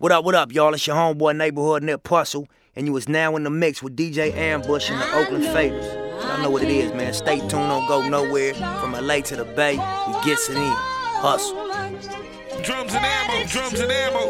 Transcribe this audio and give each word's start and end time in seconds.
What 0.00 0.12
up, 0.12 0.24
what 0.24 0.34
up, 0.34 0.50
y'all? 0.50 0.72
It's 0.72 0.86
your 0.86 0.96
homeboy 0.96 1.36
neighborhood 1.36 1.82
Nip 1.82 2.02
Puzzle, 2.02 2.48
and 2.74 2.86
you 2.86 2.96
is 2.96 3.06
now 3.06 3.36
in 3.36 3.42
the 3.42 3.50
mix 3.50 3.82
with 3.82 3.96
DJ 3.96 4.34
Ambush 4.34 4.88
and 4.88 4.98
the 4.98 5.14
Oakland 5.14 5.44
Faders. 5.44 5.84
Y'all 6.22 6.42
know 6.42 6.48
what 6.48 6.62
it 6.62 6.70
is, 6.70 6.90
man. 6.94 7.12
Stay 7.12 7.38
tuned, 7.40 7.50
don't 7.50 7.86
go 7.86 8.08
nowhere. 8.08 8.54
From 8.54 8.92
LA 8.92 9.20
to 9.20 9.36
the 9.36 9.44
Bay, 9.44 9.72
we 9.72 10.14
gets 10.24 10.48
it 10.48 10.56
in. 10.56 10.72
Hustle. 11.20 11.54
Drums 12.62 12.94
and 12.94 13.04
ammo, 13.04 13.46
drums 13.46 13.78
and 13.78 13.92
ammo 13.92 14.20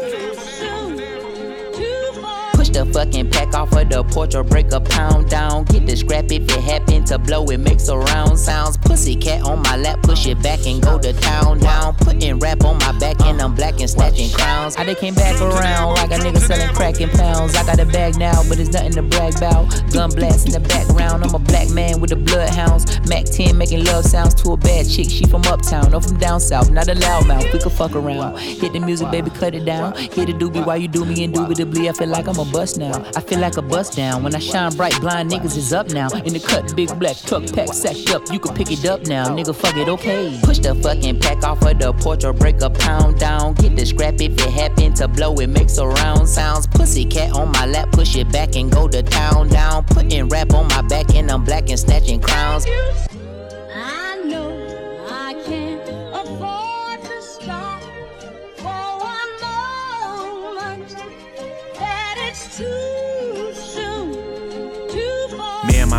Push 2.53 2.67
the 2.67 2.85
fucking 2.93 3.31
pack 3.31 3.53
off 3.53 3.71
of 3.71 3.89
the 3.89 4.03
porch 4.03 4.35
or 4.35 4.43
break 4.43 4.73
a 4.73 4.81
pound 4.81 5.29
down. 5.29 5.63
Get 5.63 5.85
the 5.85 5.95
scrap 5.95 6.25
if 6.25 6.43
it 6.43 6.61
happen 6.91 7.05
to 7.05 7.19
blow, 7.19 7.45
it 7.45 7.59
makes 7.59 7.87
a 7.87 7.97
round 7.97 8.37
sounds. 8.37 8.77
Pussy 8.77 9.15
cat 9.15 9.43
on 9.43 9.61
my 9.63 9.77
lap, 9.77 10.01
push 10.03 10.27
it 10.27 10.41
back 10.41 10.65
and 10.65 10.81
go 10.81 10.99
to 10.99 11.13
town 11.13 11.59
down. 11.59 11.95
Putting 11.95 12.39
rap 12.39 12.63
on 12.63 12.77
my 12.79 12.97
back 12.99 13.19
and 13.21 13.41
I'm 13.41 13.55
black 13.55 13.79
and 13.79 13.89
snatching 13.89 14.29
crowns. 14.31 14.75
I 14.77 14.83
done 14.83 14.95
came 14.95 15.15
back 15.15 15.39
around 15.41 15.95
like 15.95 16.11
a 16.11 16.15
nigga 16.15 16.39
selling 16.39 16.73
crack 16.75 16.95
pounds. 17.13 17.55
I 17.55 17.65
got 17.65 17.79
a 17.79 17.85
bag 17.85 18.17
now, 18.17 18.43
but 18.47 18.59
it's 18.59 18.71
nothing 18.71 18.93
to 18.93 19.01
brag 19.03 19.37
about. 19.37 19.69
Gun 19.91 20.09
blast 20.11 20.47
in 20.47 20.53
the 20.53 20.59
background, 20.59 21.23
I'm 21.23 21.33
a 21.33 21.39
black 21.39 21.69
man 21.69 21.99
with 21.99 22.09
the 22.09 22.15
bloodhounds. 22.15 22.85
Mac 23.07 23.25
10 23.25 23.57
making 23.57 23.85
love 23.85 24.05
sounds 24.05 24.33
to 24.43 24.51
a 24.51 24.57
bad 24.57 24.89
chick. 24.89 25.09
She 25.09 25.25
from 25.25 25.43
uptown, 25.45 25.93
or 25.93 26.01
from 26.01 26.17
down 26.17 26.39
south, 26.39 26.69
not 26.71 26.87
a 26.87 26.93
loudmouth. 26.93 27.53
We 27.53 27.59
could 27.59 27.71
fuck 27.71 27.95
around. 27.95 28.37
Hit 28.37 28.73
the 28.73 28.79
music, 28.79 29.09
baby, 29.11 29.29
cut 29.29 29.55
it 29.55 29.65
down. 29.65 29.95
Hit 29.95 30.27
the 30.27 30.33
doobie 30.33 30.65
while 30.65 30.77
you 30.77 30.87
do 30.87 31.05
me 31.05 31.23
indubitably. 31.23 31.89
I 31.89 31.93
feel 31.93 32.07
like 32.07 32.27
I'm 32.27 32.39
a 32.39 32.45
bust 32.45 32.77
now. 32.77 33.03
I 33.15 33.21
feel 33.21 33.39
like 33.39 33.57
a 33.57 33.61
bust 33.61 33.95
down. 33.95 34.23
When 34.23 34.35
I 34.35 34.39
shine 34.39 34.75
bright, 34.75 34.99
blind 34.99 35.31
niggas 35.31 35.57
is 35.57 35.73
up 35.73 35.89
now. 35.89 36.09
In 36.09 36.33
the 36.33 36.39
cut, 36.39 36.75
big 36.85 36.99
black 36.99 37.17
truck 37.17 37.43
pack 37.53 37.73
sacked 37.73 38.09
up. 38.11 38.23
You 38.31 38.39
can 38.39 38.55
pick 38.55 38.71
it 38.71 38.85
up 38.85 39.01
now, 39.05 39.25
nigga. 39.25 39.55
Fuck 39.55 39.77
it, 39.77 39.87
okay. 39.87 40.39
Push 40.43 40.59
the 40.59 40.73
fucking 40.75 41.19
pack 41.19 41.43
off 41.43 41.61
of 41.61 41.77
the 41.77 41.93
porch 41.93 42.23
or 42.23 42.33
break 42.33 42.61
a 42.61 42.69
pound 42.69 43.19
down. 43.19 43.53
Get 43.53 43.75
the 43.75 43.85
scrap 43.85 44.15
if 44.15 44.33
it 44.33 44.39
happen 44.49 44.93
to 44.95 45.07
blow. 45.07 45.35
It 45.35 45.47
makes 45.47 45.77
a 45.77 45.87
round 45.87 46.27
sounds. 46.27 46.67
Pussy 46.67 47.05
cat 47.05 47.33
on 47.33 47.51
my 47.51 47.65
lap, 47.65 47.91
push 47.91 48.15
it 48.15 48.31
back 48.31 48.55
and 48.55 48.71
go 48.71 48.87
to 48.87 49.03
town 49.03 49.49
down. 49.49 49.83
Putting 49.85 50.27
rap 50.29 50.53
on 50.53 50.67
my 50.69 50.81
back 50.81 51.13
and 51.13 51.29
I'm 51.29 51.43
black 51.43 51.69
and 51.69 51.79
snatching 51.79 52.19
crowns. 52.19 52.65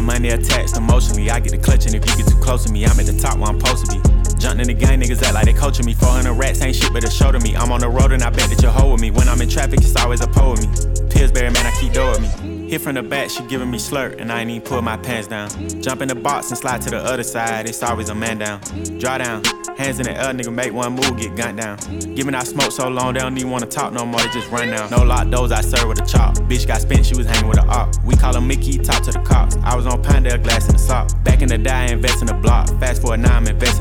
Money 0.01 0.31
attached 0.31 0.77
emotionally. 0.77 1.31
I 1.31 1.41
get 1.41 1.53
the 1.53 1.73
and 1.87 1.95
if 1.95 2.09
you 2.09 2.17
get 2.17 2.27
too 2.27 2.41
close 2.41 2.65
to 2.65 2.73
me. 2.73 2.85
I'm 2.85 2.99
at 2.99 3.07
the 3.07 3.19
top 3.19 3.39
where 3.39 3.49
I'm 3.49 3.61
supposed 3.61 3.87
to 3.87 3.93
be. 3.93 4.03
Jumping 4.39 4.61
in 4.61 4.67
the 4.69 4.75
gang, 4.75 5.01
niggas 5.01 5.23
act 5.23 5.35
like 5.35 5.45
they 5.45 5.53
coaching 5.53 5.87
me. 5.87 5.95
400 5.95 6.33
rats 6.33 6.63
ain't 6.63 6.77
shit 6.77 6.93
but 6.93 7.05
a 7.05 7.11
show 7.11 7.31
to 7.33 7.39
me. 7.41 7.55
I'm 7.57 7.71
on 7.71 7.81
the 7.81 7.89
road 7.89 8.13
and 8.13 8.23
I 8.23 8.31
bet 8.31 8.51
that 8.51 8.63
you're 8.63 8.73
hoe 8.73 8.97
me. 8.97 9.11
When 9.11 9.29
I'm 9.29 9.41
in 9.41 9.49
traffic, 9.49 9.81
it's 9.81 9.97
always 9.97 10.21
a 10.21 10.27
pole 10.27 10.53
with 10.53 10.63
me. 10.63 11.09
Pillsbury, 11.11 11.51
man, 11.51 11.67
I 11.67 11.71
keep 11.81 11.93
with 11.93 12.43
me. 12.43 12.52
Hit 12.73 12.81
from 12.81 12.95
the 12.95 13.03
back, 13.03 13.29
she 13.29 13.43
giving 13.49 13.71
me 13.71 13.77
slurp, 13.77 14.19
and 14.19 14.33
I 14.33 14.41
ain't 14.41 14.49
even 14.49 14.63
pull 14.63 14.81
my 14.81 14.97
pants 14.97 15.29
down. 15.29 15.51
Jump 15.83 16.01
in 16.01 16.09
the 16.09 16.15
box 16.15 16.49
and 16.49 16.57
slide 16.57 16.81
to 16.81 16.89
the 16.89 16.97
other 16.97 17.23
side, 17.23 17.69
it's 17.69 17.83
always 17.83 18.09
a 18.09 18.15
man 18.15 18.39
down. 18.39 18.63
Draw 18.99 19.19
down, 19.19 19.45
hands 19.77 19.99
in 19.99 20.05
the 20.05 20.13
air, 20.13 20.33
nigga 20.33 20.51
make 20.51 20.73
one 20.73 20.95
move, 20.95 21.19
get 21.19 21.37
gunned 21.37 21.59
down. 21.59 21.77
Giving 22.15 22.35
out 22.35 22.47
smoke 22.47 22.73
so 22.73 22.89
long, 22.89 23.13
they 23.13 23.21
don't 23.21 23.37
even 23.37 23.51
wanna 23.51 23.67
talk 23.67 23.93
no 23.93 24.07
more, 24.07 24.21
they 24.21 24.29
just 24.29 24.51
run 24.51 24.71
down. 24.71 24.91
No 24.91 25.03
lock 25.03 25.29
doors, 25.29 25.53
I 25.53 25.61
serve 25.61 25.87
with 25.87 26.01
a 26.01 26.07
chop. 26.07 26.37
Bitch 26.49 26.67
got 26.67 26.81
spent, 26.81 27.05
she 27.05 27.15
was 27.15 27.27
hanging 27.27 27.51
with 27.51 27.59
a 27.59 27.67
op. 27.67 27.95
We 28.07 28.17
call 28.17 28.33
her 28.33 28.41
Mickey, 28.41 28.79
talk 28.79 29.03
to 29.03 29.13
the 29.13 29.21
cops. 29.21 29.55
I 29.57 29.77
was 29.77 29.87
on 29.87 30.03
Pinedale, 30.03 30.39
glass 30.39 30.67
in 30.67 30.73
the 30.73 30.79
sock. 30.79 31.11
Back 31.25 31.43
in 31.43 31.49
the 31.49 31.59
day, 31.59 31.93
invest 31.93 32.23
in 32.23 32.27
the 32.27 32.33
block. 32.33 32.69
Fast 32.81 33.03
forward 33.03 33.21
now, 33.21 33.37
I'm 33.37 33.47
investing 33.47 33.72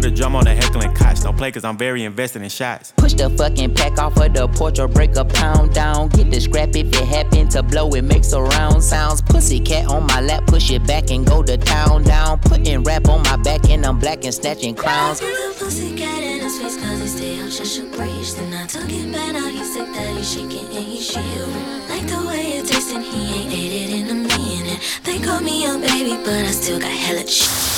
put 0.00 0.10
a 0.10 0.14
drum 0.14 0.34
on 0.34 0.44
the 0.44 0.54
heckling 0.54 0.92
cots. 0.94 1.22
Don't 1.22 1.36
play 1.36 1.52
cause 1.52 1.64
I'm 1.64 1.76
very 1.76 2.04
invested 2.04 2.40
in 2.42 2.48
shots. 2.48 2.92
Push 2.96 3.14
the 3.14 3.28
fucking 3.28 3.74
pack 3.74 3.98
off 3.98 4.16
of 4.16 4.32
the 4.32 4.48
porch 4.48 4.78
or 4.78 4.88
break 4.88 5.14
a 5.16 5.24
pound 5.24 5.74
down. 5.74 6.08
Get 6.08 6.30
the 6.30 6.40
scrap 6.40 6.70
if 6.74 6.86
it 6.86 7.06
happen 7.06 7.48
to 7.50 7.62
blow, 7.62 7.90
it 7.90 8.04
makes 8.04 8.32
a 8.32 8.40
round 8.40 8.82
sounds. 8.82 9.20
Pussy 9.20 9.60
cat 9.60 9.86
on 9.88 10.06
my 10.06 10.20
lap, 10.22 10.46
push 10.46 10.70
it 10.70 10.86
back 10.86 11.10
and 11.10 11.26
go 11.26 11.42
to 11.42 11.56
town 11.58 12.04
down. 12.04 12.38
Putting 12.38 12.82
rap 12.82 13.08
on 13.08 13.22
my 13.24 13.36
back 13.36 13.68
and 13.68 13.84
I'm 13.84 13.98
black 13.98 14.24
and 14.24 14.32
snatching 14.32 14.74
crowns. 14.74 15.20
pussy 15.58 15.94
cat 15.96 16.22
in 16.22 16.40
his 16.40 16.58
face 16.58 16.76
cause 16.78 17.00
he 17.02 17.08
stay 17.08 17.40
on 17.42 17.50
just 17.50 17.80
a 17.80 17.84
breeze. 17.94 18.34
Then 18.36 18.54
I 18.54 18.66
took 18.66 18.88
it 18.88 19.12
back, 19.12 19.34
now 19.34 19.48
he's 19.48 19.74
sick 19.74 19.86
that 19.86 20.16
he's 20.16 20.32
shaking 20.32 20.64
and 20.76 20.86
he's 20.92 21.10
shivering. 21.10 21.88
Like 21.90 22.06
the 22.06 22.26
way 22.26 22.58
it 22.58 22.66
tastes 22.66 22.92
and 22.92 23.04
he 23.04 23.42
ain't 23.42 23.52
ate 23.52 23.72
it 23.82 24.00
in 24.00 24.08
a 24.08 24.14
minute. 24.14 24.80
They 25.04 25.18
call 25.18 25.40
me 25.40 25.66
a 25.66 25.76
baby, 25.76 26.16
but 26.24 26.46
I 26.48 26.52
still 26.52 26.80
got 26.80 26.90
hella 26.90 27.26
shit. 27.26 27.69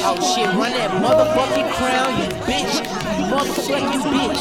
Oh 0.00 0.16
shit, 0.34 0.46
run 0.54 0.72
that 0.72 0.90
motherfucking 1.02 1.70
crown, 1.74 2.18
you 2.18 2.28
bitch. 2.46 2.74
You 3.18 3.24
motherfucking 3.30 4.02
bitch. 4.12 4.40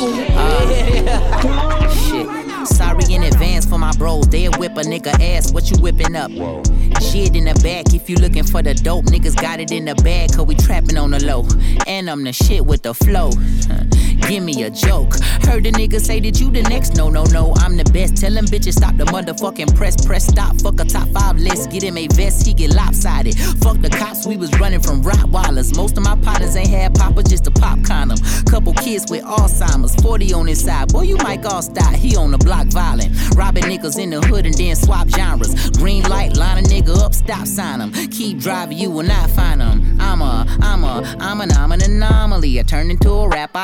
Uh, 1.08 1.90
shit. 2.08 2.68
Sorry 2.68 3.14
in 3.14 3.24
advance 3.24 3.66
for 3.66 3.78
my 3.78 3.92
bros. 3.98 4.28
They'll 4.28 4.52
whip 4.54 4.74
a 4.74 4.82
nigga 4.82 5.14
ass. 5.20 5.52
What 5.52 5.70
you 5.70 5.78
whipping 5.82 6.16
up? 6.16 6.32
Whoa. 6.32 6.64
Shit 7.02 7.36
in 7.36 7.46
the 7.46 7.60
back. 7.64 7.94
If 7.94 8.10
you 8.10 8.16
looking 8.18 8.44
for 8.44 8.62
the 8.62 8.74
dope, 8.74 9.06
niggas 9.06 9.36
got 9.36 9.60
it 9.60 9.72
in 9.72 9.86
the 9.86 9.96
bag. 9.96 10.34
Cause 10.34 10.46
we 10.46 10.56
trapping 10.56 10.98
on 10.98 11.12
the 11.12 11.24
low. 11.26 11.48
And 11.88 12.10
I'm 12.10 12.24
the 12.24 12.34
shit 12.34 12.66
with 12.66 12.84
the 12.84 12.94
flow. 12.94 13.32
Give 14.28 14.44
me 14.44 14.64
a 14.64 14.70
joke. 14.70 15.16
Heard 15.44 15.64
the 15.64 15.72
nigga 15.72 16.00
say 16.00 16.20
that 16.22 16.40
you 16.40 16.52
the 16.52 16.64
next. 16.64 16.96
No, 16.96 17.10
no, 17.10 17.24
no, 17.26 17.54
I'm 17.58 17.78
the 17.78 17.84
best. 17.92 18.18
Tell 18.18 18.32
them 18.34 18.46
bitches 18.46 18.74
stop 18.74 18.96
the 18.98 19.06
motherfucking 19.06 19.76
press. 19.76 20.06
Press 20.06 20.28
stop. 20.28 20.60
Fuck 20.62 20.80
a 20.80 20.86
top 20.86 21.08
five 21.10 21.38
list. 21.38 21.72
Get 21.72 21.84
him 21.84 21.98
a 21.98 22.08
vest, 22.08 22.46
he 22.46 22.54
get 22.54 22.74
lopsided. 22.74 23.38
Fuck 23.62 23.82
the 23.82 23.90
cops, 23.90 24.26
we 24.26 24.38
was 24.38 24.52
running 24.60 24.80
from 24.80 25.02
Rottweilers. 25.02 25.76
Most 25.76 25.98
of 25.98 26.04
my 26.04 26.16
partners 26.18 26.56
ain't 26.56 26.70
had 26.70 26.96
papa, 26.96 27.24
just 27.24 27.48
a 27.48 27.52
pop 27.52 27.84
condom. 27.84 28.18
Couple 28.46 28.74
kids 28.74 29.10
with 29.10 29.24
Alzheimer's, 29.24 29.96
40 30.02 30.34
on 30.34 30.48
his 30.48 30.64
side. 30.64 30.92
Boy, 30.92 31.04
you 31.04 31.18
might 31.18 31.46
all 31.46 31.62
stop. 31.62 31.94
He 31.96 32.16
on 32.16 32.32
the 32.32 32.38
block 32.38 32.68
violent. 32.68 33.12
Robbing 33.36 33.64
niggas 33.64 34.00
in 34.00 34.10
the 34.10 34.22
hood 34.22 34.46
and 34.46 34.56
then 34.56 34.76
swap 34.76 35.10
genres. 35.10 35.70
Green 35.72 36.04
light, 36.04 36.38
line 36.38 36.64
a 36.64 36.68
nigga 36.68 36.98
up, 36.98 37.14
stop 37.14 37.48
sign 37.48 37.82
him. 37.82 37.92
Keep 38.10 38.40
driving, 38.40 38.78
you 38.78 38.90
will 38.90 39.04
not 39.04 39.30
find 39.32 39.62
him. 39.62 40.00
I'm 40.00 40.22
a, 40.22 40.46
I'm 40.62 40.84
a, 40.84 41.04
I'm 41.20 41.42
an, 41.42 41.52
I'm 41.52 41.72
an 41.72 41.82
anomaly. 41.82 42.60
I 42.60 42.64
turned 42.64 42.92
into 42.92 43.12
a 43.12 43.28
rap 43.28 43.56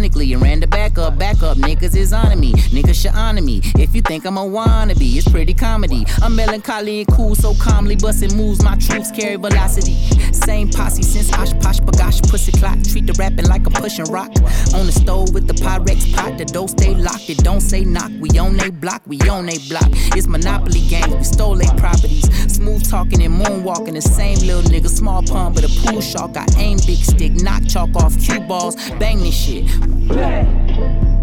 ironically 0.00 0.32
and 0.32 0.40
ran 0.40 0.60
the 0.60 0.66
back 0.66 0.96
up, 0.96 1.18
back 1.18 1.42
up. 1.42 1.58
Niggas 1.58 1.94
is 1.94 2.12
on 2.12 2.40
me, 2.40 2.52
niggas 2.72 3.02
should 3.02 3.14
honor 3.14 3.42
me. 3.42 3.60
If 3.78 3.94
you 3.94 4.00
think 4.00 4.24
I'm 4.24 4.38
a 4.38 4.40
wannabe, 4.40 5.16
it's 5.16 5.28
pretty 5.28 5.52
comedy. 5.52 6.06
I'm 6.22 6.34
melancholy 6.34 7.00
and 7.00 7.08
cool, 7.08 7.34
so 7.34 7.54
calmly 7.54 7.96
busting 7.96 8.34
moves. 8.34 8.62
My 8.64 8.76
troops 8.76 9.10
carry 9.10 9.36
velocity. 9.36 9.94
Same 10.32 10.70
posse 10.70 11.02
since 11.02 11.30
OshKosh 11.32 11.80
B'gosh 11.80 12.26
Pussy 12.30 12.52
Clock. 12.52 12.82
Treat 12.84 13.06
the 13.06 13.12
rapping 13.18 13.46
like 13.46 13.66
I'm 13.66 13.72
pushing 13.72 14.06
rock. 14.06 14.30
On 14.74 14.86
the 14.86 14.92
stove 14.92 15.34
with 15.34 15.46
the 15.46 15.54
Pyrex 15.54 16.14
pot, 16.14 16.38
the 16.38 16.46
dough 16.46 16.66
stay 16.66 16.94
locked. 16.94 17.28
It 17.28 17.38
don't 17.38 17.60
say 17.60 17.84
knock. 17.84 18.10
We 18.20 18.30
on 18.38 18.56
they 18.56 18.70
block, 18.70 19.02
we 19.06 19.20
on 19.28 19.46
they 19.46 19.58
block. 19.68 19.88
It's 20.16 20.26
Monopoly 20.26 20.80
games, 20.88 21.14
we 21.14 21.24
stole 21.24 21.56
they 21.56 21.68
properties. 21.76 22.24
Smooth 22.50 22.88
talking 22.88 23.22
and 23.22 23.34
moonwalking, 23.34 23.94
the 23.94 24.02
same 24.02 24.38
little 24.38 24.62
nigga. 24.62 24.88
Small 24.88 25.22
pun, 25.22 25.52
but 25.52 25.64
a 25.64 25.68
pool 25.82 26.00
shark. 26.00 26.36
I 26.36 26.46
aim 26.56 26.78
big 26.86 26.98
stick, 26.98 27.32
knock 27.32 27.66
chalk 27.66 27.94
off 27.96 28.18
cue 28.18 28.40
balls, 28.40 28.76
bang 28.98 29.18
this 29.18 29.34
shit. 29.34 29.64
Play, 30.08 30.46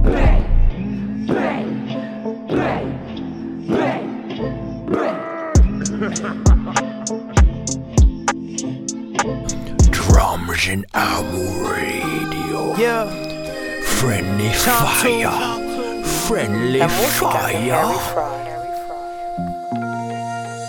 play, 0.03 0.44
play, 1.28 1.63
play, 2.47 2.83
play, 4.88 5.13
Drums 9.91 10.67
and 10.67 10.85
Ammo 10.94 11.44
Radio. 11.69 12.75
Yeah. 12.78 13.05
Friendly 13.83 14.50
fire 14.53 15.57
friendly 16.28 16.79
fire. 16.79 17.63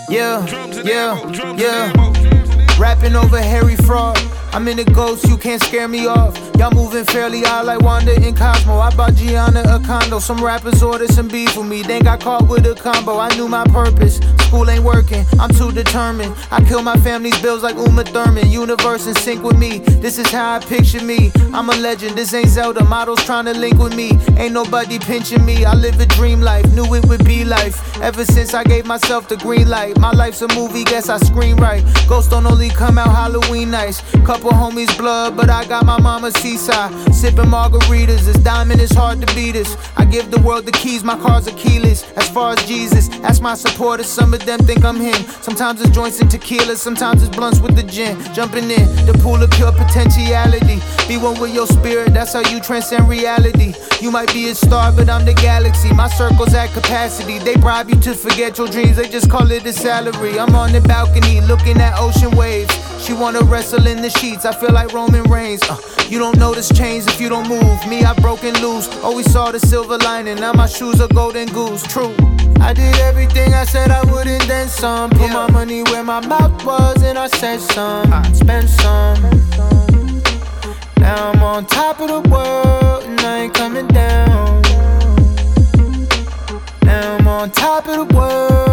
Yeah, 0.09 0.45
yeah, 0.83 1.55
yeah. 1.57 1.91
Rapping 2.79 3.15
over 3.15 3.41
Harry 3.41 3.75
Fraud. 3.75 4.17
I'm 4.51 4.67
in 4.67 4.77
the 4.77 4.83
ghost, 4.83 5.27
you 5.27 5.37
can't 5.37 5.61
scare 5.61 5.87
me 5.87 6.07
off. 6.07 6.35
Y'all 6.57 6.71
moving 6.71 7.05
fairly 7.05 7.45
odd 7.45 7.67
like 7.67 7.81
Wanda 7.81 8.13
in 8.15 8.35
Cosmo. 8.35 8.79
I 8.79 8.93
bought 8.95 9.15
Gianna 9.15 9.61
a 9.61 9.79
condo. 9.79 10.19
Some 10.19 10.43
rappers 10.43 10.83
ordered 10.83 11.11
some 11.11 11.27
beef 11.27 11.55
with 11.55 11.67
me, 11.67 11.83
then 11.83 12.03
got 12.03 12.19
caught 12.19 12.49
with 12.49 12.65
a 12.65 12.75
combo. 12.75 13.17
I 13.17 13.33
knew 13.35 13.47
my 13.47 13.63
purpose. 13.65 14.19
School 14.47 14.69
ain't 14.69 14.83
working, 14.83 15.25
I'm 15.39 15.51
too 15.51 15.71
determined. 15.71 16.35
I 16.51 16.63
kill 16.63 16.81
my 16.81 16.97
family's 16.97 17.39
bills 17.41 17.63
like 17.63 17.75
Uma 17.75 18.03
Thurman. 18.03 18.49
Universe 18.49 19.05
in 19.07 19.13
sync 19.15 19.43
with 19.43 19.57
me. 19.57 19.77
This 19.77 20.17
is 20.17 20.29
how 20.31 20.55
I 20.55 20.59
picture 20.59 21.03
me. 21.03 21.31
I'm 21.53 21.69
a 21.69 21.75
legend, 21.75 22.17
this 22.17 22.33
ain't 22.33 22.49
Zelda. 22.49 22.83
Models 22.83 23.23
trying 23.25 23.45
to 23.45 23.53
link 23.53 23.77
with 23.77 23.95
me. 23.95 24.11
Ain't 24.37 24.53
nobody 24.53 24.97
pinching 24.99 25.45
me. 25.45 25.65
I 25.65 25.75
live 25.75 25.99
a 25.99 26.07
dream 26.07 26.41
life, 26.41 26.65
knew 26.73 26.95
it 26.95 27.05
would 27.05 27.23
be 27.23 27.45
life. 27.45 28.01
Ever 28.01 28.25
since 28.25 28.53
I 28.53 28.63
gave 28.63 28.85
myself 28.85 29.29
the 29.29 29.37
green 29.37 29.69
light. 29.69 29.97
My 29.99 30.11
life's 30.11 30.41
a 30.41 30.47
movie, 30.55 30.83
guess 30.83 31.07
I 31.09 31.17
screen 31.19 31.55
right. 31.57 31.83
Ghosts 32.07 32.31
don't 32.31 32.47
only 32.47 32.69
come 32.69 32.97
out 32.97 33.15
Halloween 33.15 33.69
nights. 33.69 34.01
Couple 34.25 34.38
couple 34.39 34.57
homies 34.57 34.97
blood, 34.97 35.35
but 35.35 35.49
I 35.49 35.65
got 35.65 35.85
my 35.85 35.99
mama 35.99 36.31
seaside. 36.31 36.93
Sipping 37.13 37.45
margaritas, 37.45 38.23
this 38.23 38.37
diamond 38.37 38.79
is 38.79 38.91
hard 38.91 39.19
to 39.19 39.35
beat 39.35 39.57
us. 39.57 39.75
I 39.97 40.05
give 40.05 40.31
the 40.31 40.39
world 40.39 40.65
the 40.65 40.71
keys, 40.71 41.03
my 41.03 41.17
car's 41.19 41.47
are 41.49 41.57
keyless. 41.57 42.09
As 42.15 42.29
far 42.29 42.53
as 42.53 42.65
Jesus, 42.65 43.09
ask 43.23 43.41
my 43.41 43.55
supporters, 43.55 44.07
some 44.07 44.33
of 44.33 44.45
them 44.45 44.59
think 44.59 44.85
I'm 44.85 44.95
him. 44.95 45.21
Sometimes 45.41 45.81
it's 45.81 45.89
joints 45.89 46.21
and 46.21 46.31
tequila, 46.31 46.77
sometimes 46.77 47.21
it's 47.21 47.35
blunts 47.35 47.59
with 47.59 47.75
the 47.75 47.83
gin. 47.83 48.17
Jumping 48.33 48.71
in 48.71 48.87
the 49.05 49.19
pool 49.21 49.43
of 49.43 49.51
pure 49.51 49.73
potentiality. 49.73 50.79
Be 51.09 51.17
one 51.17 51.37
with 51.41 51.53
your 51.53 51.67
spirit, 51.67 52.13
that's 52.13 52.31
how 52.31 52.47
you 52.49 52.61
transcend 52.61 53.09
reality. 53.09 53.73
You 53.99 54.09
might 54.09 54.31
be 54.31 54.47
a 54.49 54.55
star, 54.55 54.93
but 54.93 55.09
I'm 55.09 55.25
the 55.25 55.33
galaxy. 55.33 55.93
My 55.93 56.07
circle's 56.07 56.53
at 56.53 56.69
capacity. 56.71 57.39
They 57.39 57.55
bribe 57.55 57.89
you 57.89 57.99
to 58.01 58.13
forget 58.13 58.57
your 58.57 58.67
dreams, 58.67 58.95
they 58.95 59.09
just 59.09 59.29
call 59.29 59.51
it 59.51 59.65
a 59.65 59.73
salary. 59.73 60.39
I'm 60.39 60.55
on 60.55 60.71
the 60.71 60.79
balcony 60.81 61.41
looking 61.41 61.81
at 61.81 61.99
ocean 61.99 62.31
waves. 62.37 62.73
She 63.03 63.13
wanna 63.13 63.41
wrestle 63.41 63.87
in 63.87 64.01
the 64.01 64.09
sheets, 64.29 64.45
I 64.45 64.53
feel 64.53 64.71
like 64.71 64.93
Roman 64.93 65.23
Reigns. 65.23 65.61
Uh, 65.63 65.77
you 66.07 66.19
don't 66.19 66.37
notice 66.37 66.69
change 66.69 67.07
if 67.07 67.19
you 67.19 67.29
don't 67.29 67.47
move. 67.47 67.87
Me, 67.87 68.03
I 68.03 68.13
broken 68.21 68.53
loose. 68.61 68.87
Always 69.03 69.31
saw 69.31 69.51
the 69.51 69.59
silver 69.59 69.97
lining. 69.97 70.35
Now 70.35 70.53
my 70.53 70.67
shoes 70.67 71.01
are 71.01 71.07
golden 71.07 71.47
goose. 71.49 71.83
True. 71.83 72.15
I 72.59 72.73
did 72.73 72.95
everything 72.99 73.53
I 73.53 73.63
said 73.63 73.91
I 73.91 74.03
wouldn't, 74.11 74.47
then 74.47 74.67
some. 74.67 75.09
Put 75.11 75.31
my 75.31 75.49
money 75.51 75.83
where 75.83 76.03
my 76.03 76.25
mouth 76.25 76.65
was, 76.65 77.01
and 77.03 77.17
I 77.17 77.27
said 77.27 77.59
some. 77.59 78.11
I 78.13 78.31
spent 78.33 78.69
some. 78.69 79.21
Now 80.97 81.31
I'm 81.31 81.41
on 81.41 81.65
top 81.65 81.99
of 81.99 82.07
the 82.09 82.21
world, 82.29 83.03
and 83.05 83.19
I 83.21 83.39
ain't 83.43 83.53
coming 83.53 83.87
down. 83.87 84.61
Now 86.83 87.17
I'm 87.17 87.27
on 87.27 87.51
top 87.51 87.87
of 87.87 87.95
the 87.95 88.15
world, 88.15 88.68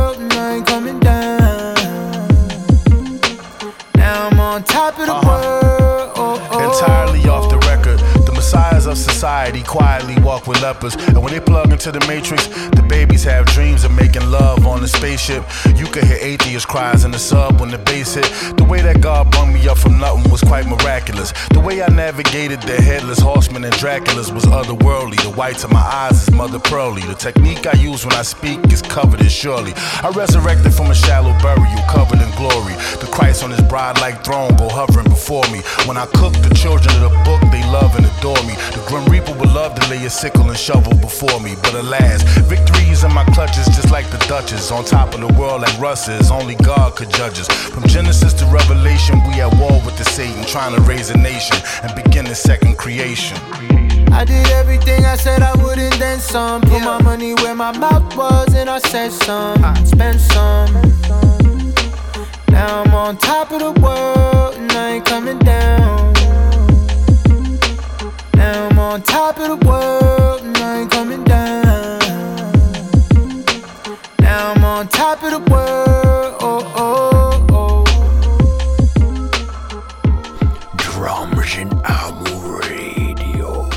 of 9.05 9.16
society 9.27 9.63
quietly 9.65 10.17
walk 10.23 10.47
with 10.47 10.63
lepers. 10.63 10.95
And 10.95 11.21
when 11.21 11.33
they 11.33 11.41
plug 11.41 11.73
into 11.73 11.91
the 11.91 11.99
matrix, 12.07 12.47
the 12.79 12.87
babies 12.89 13.25
have 13.25 13.45
dreams 13.47 13.83
of 13.83 13.91
making 13.91 14.25
love 14.31 14.65
on 14.65 14.81
the 14.81 14.87
spaceship. 14.87 15.43
You 15.75 15.87
could 15.87 16.05
hear 16.05 16.19
atheist 16.21 16.69
cries 16.69 17.05
in 17.05 17.11
the 17.11 17.19
sub 17.19 17.59
when 17.59 17.71
the 17.73 17.79
bass 17.79 18.15
hit. 18.15 18.31
The 18.57 18.63
way 18.63 18.83
that 18.83 19.01
God 19.01 19.33
brought 19.33 19.53
me 19.53 19.67
up 19.67 19.79
from 19.79 19.99
nothing 19.99 20.31
was 20.31 20.43
quite 20.43 20.67
miraculous. 20.67 21.33
The 21.49 21.59
way 21.59 21.83
I 21.83 21.89
navigated 21.89 22.63
the 22.63 22.81
headless 22.81 23.19
horsemen 23.19 23.65
and 23.65 23.75
Draculas 23.75 24.33
was 24.33 24.45
otherworldly. 24.45 25.21
The 25.25 25.35
whites 25.35 25.65
of 25.65 25.73
my 25.73 25.83
eyes 25.83 26.23
is 26.23 26.31
mother 26.31 26.61
pearly. 26.61 27.03
The 27.03 27.15
technique 27.15 27.67
I 27.67 27.77
use 27.77 28.07
when 28.07 28.15
I 28.15 28.23
speak 28.23 28.61
is 28.73 28.81
coveted 28.81 29.33
surely. 29.33 29.73
I 30.07 30.11
resurrected 30.15 30.73
from 30.73 30.93
a 30.93 30.95
shallow 30.95 31.35
burial 31.43 31.83
covered 31.91 32.23
in 32.23 32.31
glory. 32.37 32.75
The 33.03 33.09
Christ 33.11 33.43
on 33.43 33.51
his 33.51 33.63
bride 33.63 33.99
like 34.01 34.23
throne 34.25 34.55
go 34.55 34.69
hovering 34.69 35.09
before 35.09 35.47
me. 35.51 35.63
When 35.89 35.97
I 35.97 36.07
cook 36.15 36.35
the 36.47 36.55
children 36.55 36.95
of 37.03 37.11
the 37.11 37.23
book, 37.27 37.43
they 37.51 37.65
love 37.73 37.97
and 37.97 38.07
adore 38.07 38.43
me. 38.47 38.55
The 38.79 38.85
Grim 38.87 39.16
Reaper 39.17 39.33
would 39.39 39.53
love 39.53 39.75
to 39.75 39.89
lay 39.89 40.05
a 40.05 40.11
sickle 40.11 40.47
and 40.51 40.59
shovel 40.59 40.95
before 40.99 41.41
me, 41.41 41.55
but 41.63 41.73
alas, 41.73 42.23
victory's 42.53 43.03
in 43.03 43.15
my 43.15 43.25
clutches 43.33 43.65
just 43.65 43.91
like 43.91 44.05
the 44.11 44.19
Duchess. 44.29 44.71
On 44.71 44.85
top 44.85 45.15
of 45.15 45.21
the 45.21 45.33
world 45.41 45.63
like 45.63 45.79
Russ 45.81 46.07
is, 46.07 46.31
only 46.31 46.55
God 46.57 46.97
could 46.97 47.09
judge 47.09 47.41
us. 47.41 47.49
From 47.49 47.85
Genesis 47.85 48.35
to 48.35 48.45
Revelation, 48.47 49.17
we 49.27 49.41
at 49.41 49.55
war 49.55 49.81
with 49.87 49.97
the 49.97 50.05
Satan, 50.05 50.45
trying 50.45 50.75
to 50.77 50.83
raise 50.83 51.09
a 51.09 51.17
nation 51.17 51.57
and 51.83 51.95
begin 51.95 52.27
the 52.27 52.35
second 52.35 52.77
creation. 52.77 53.39
I 54.13 54.27
did 54.27 54.47
everything 54.49 55.07
I 55.07 55.17
said 55.17 55.41
I 55.41 55.55
wouldn't, 55.65 55.99
then 55.99 56.21
some. 56.21 56.61
Put 56.61 56.83
my 56.83 57.01
money 57.03 57.33
where 57.37 57.55
my 57.55 57.73
mouth 57.73 58.15
was, 58.19 58.53
and 58.55 58.69
I 58.69 58.81
said 58.81 59.13
some. 59.13 59.65
I 59.65 59.83
spent 59.85 60.21
some. 60.21 60.75
Now 62.51 62.83
I'm 62.83 62.93
on 62.93 63.17
top 63.17 63.51
of 63.51 63.61
the 63.61 63.81
world, 63.81 64.57
and 64.57 64.71
I 64.73 64.91
ain't 64.97 65.07
coming 65.07 65.39
down. 65.39 66.06
Now 68.37 68.69
I'm 68.69 68.79
on 68.79 69.03
top 69.03 69.39
of 69.39 69.49
the 69.49 69.57
world 69.67 70.43
and 70.43 70.57
I 70.59 70.81
ain't 70.81 70.91
coming 70.91 71.25
down. 71.25 71.99
Now 74.21 74.53
I'm 74.53 74.63
on 74.65 74.89
top 74.89 75.23
of 75.23 75.31
the 75.31 75.39
world. 75.51 76.37
Oh, 76.41 76.63
oh, 76.77 77.47
oh. 77.51 77.85
Drums 80.77 81.57
and 81.57 81.73
Ammo 81.85 82.61
Radio. 82.69 83.71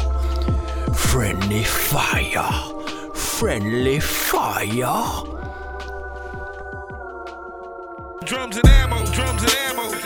Friendly 0.93 1.63
fire. 1.63 2.51
Friendly 3.13 3.99
fire. 4.01 5.23
Drums 8.25 8.57
and 8.57 8.67
ammo, 8.67 9.05
drums 9.13 9.41
and 9.41 9.55
ammo. 9.69 9.98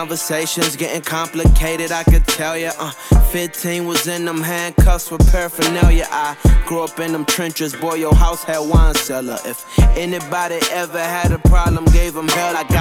Conversations 0.00 0.76
getting 0.76 1.02
complicated, 1.02 1.92
I 1.92 2.04
could 2.04 2.26
tell 2.26 2.56
ya. 2.56 2.72
Uh, 2.78 2.90
15 3.32 3.84
was 3.84 4.06
in 4.06 4.24
them 4.24 4.40
handcuffs 4.40 5.10
with 5.10 5.30
paraphernalia. 5.30 6.06
I 6.10 6.34
grew 6.64 6.82
up 6.82 6.98
in 6.98 7.12
them 7.12 7.26
trenches, 7.26 7.76
boy, 7.76 7.96
your 7.96 8.14
house 8.14 8.42
had 8.42 8.60
wine 8.60 8.94
cellar. 8.94 9.36
If 9.44 9.58
anybody 9.98 10.58
ever 10.72 10.98
had 10.98 11.32
a 11.32 11.38
problem, 11.40 11.84
gave 11.92 12.14
them 12.14 12.28
hell. 12.28 12.56
I 12.56 12.64
got 12.64 12.79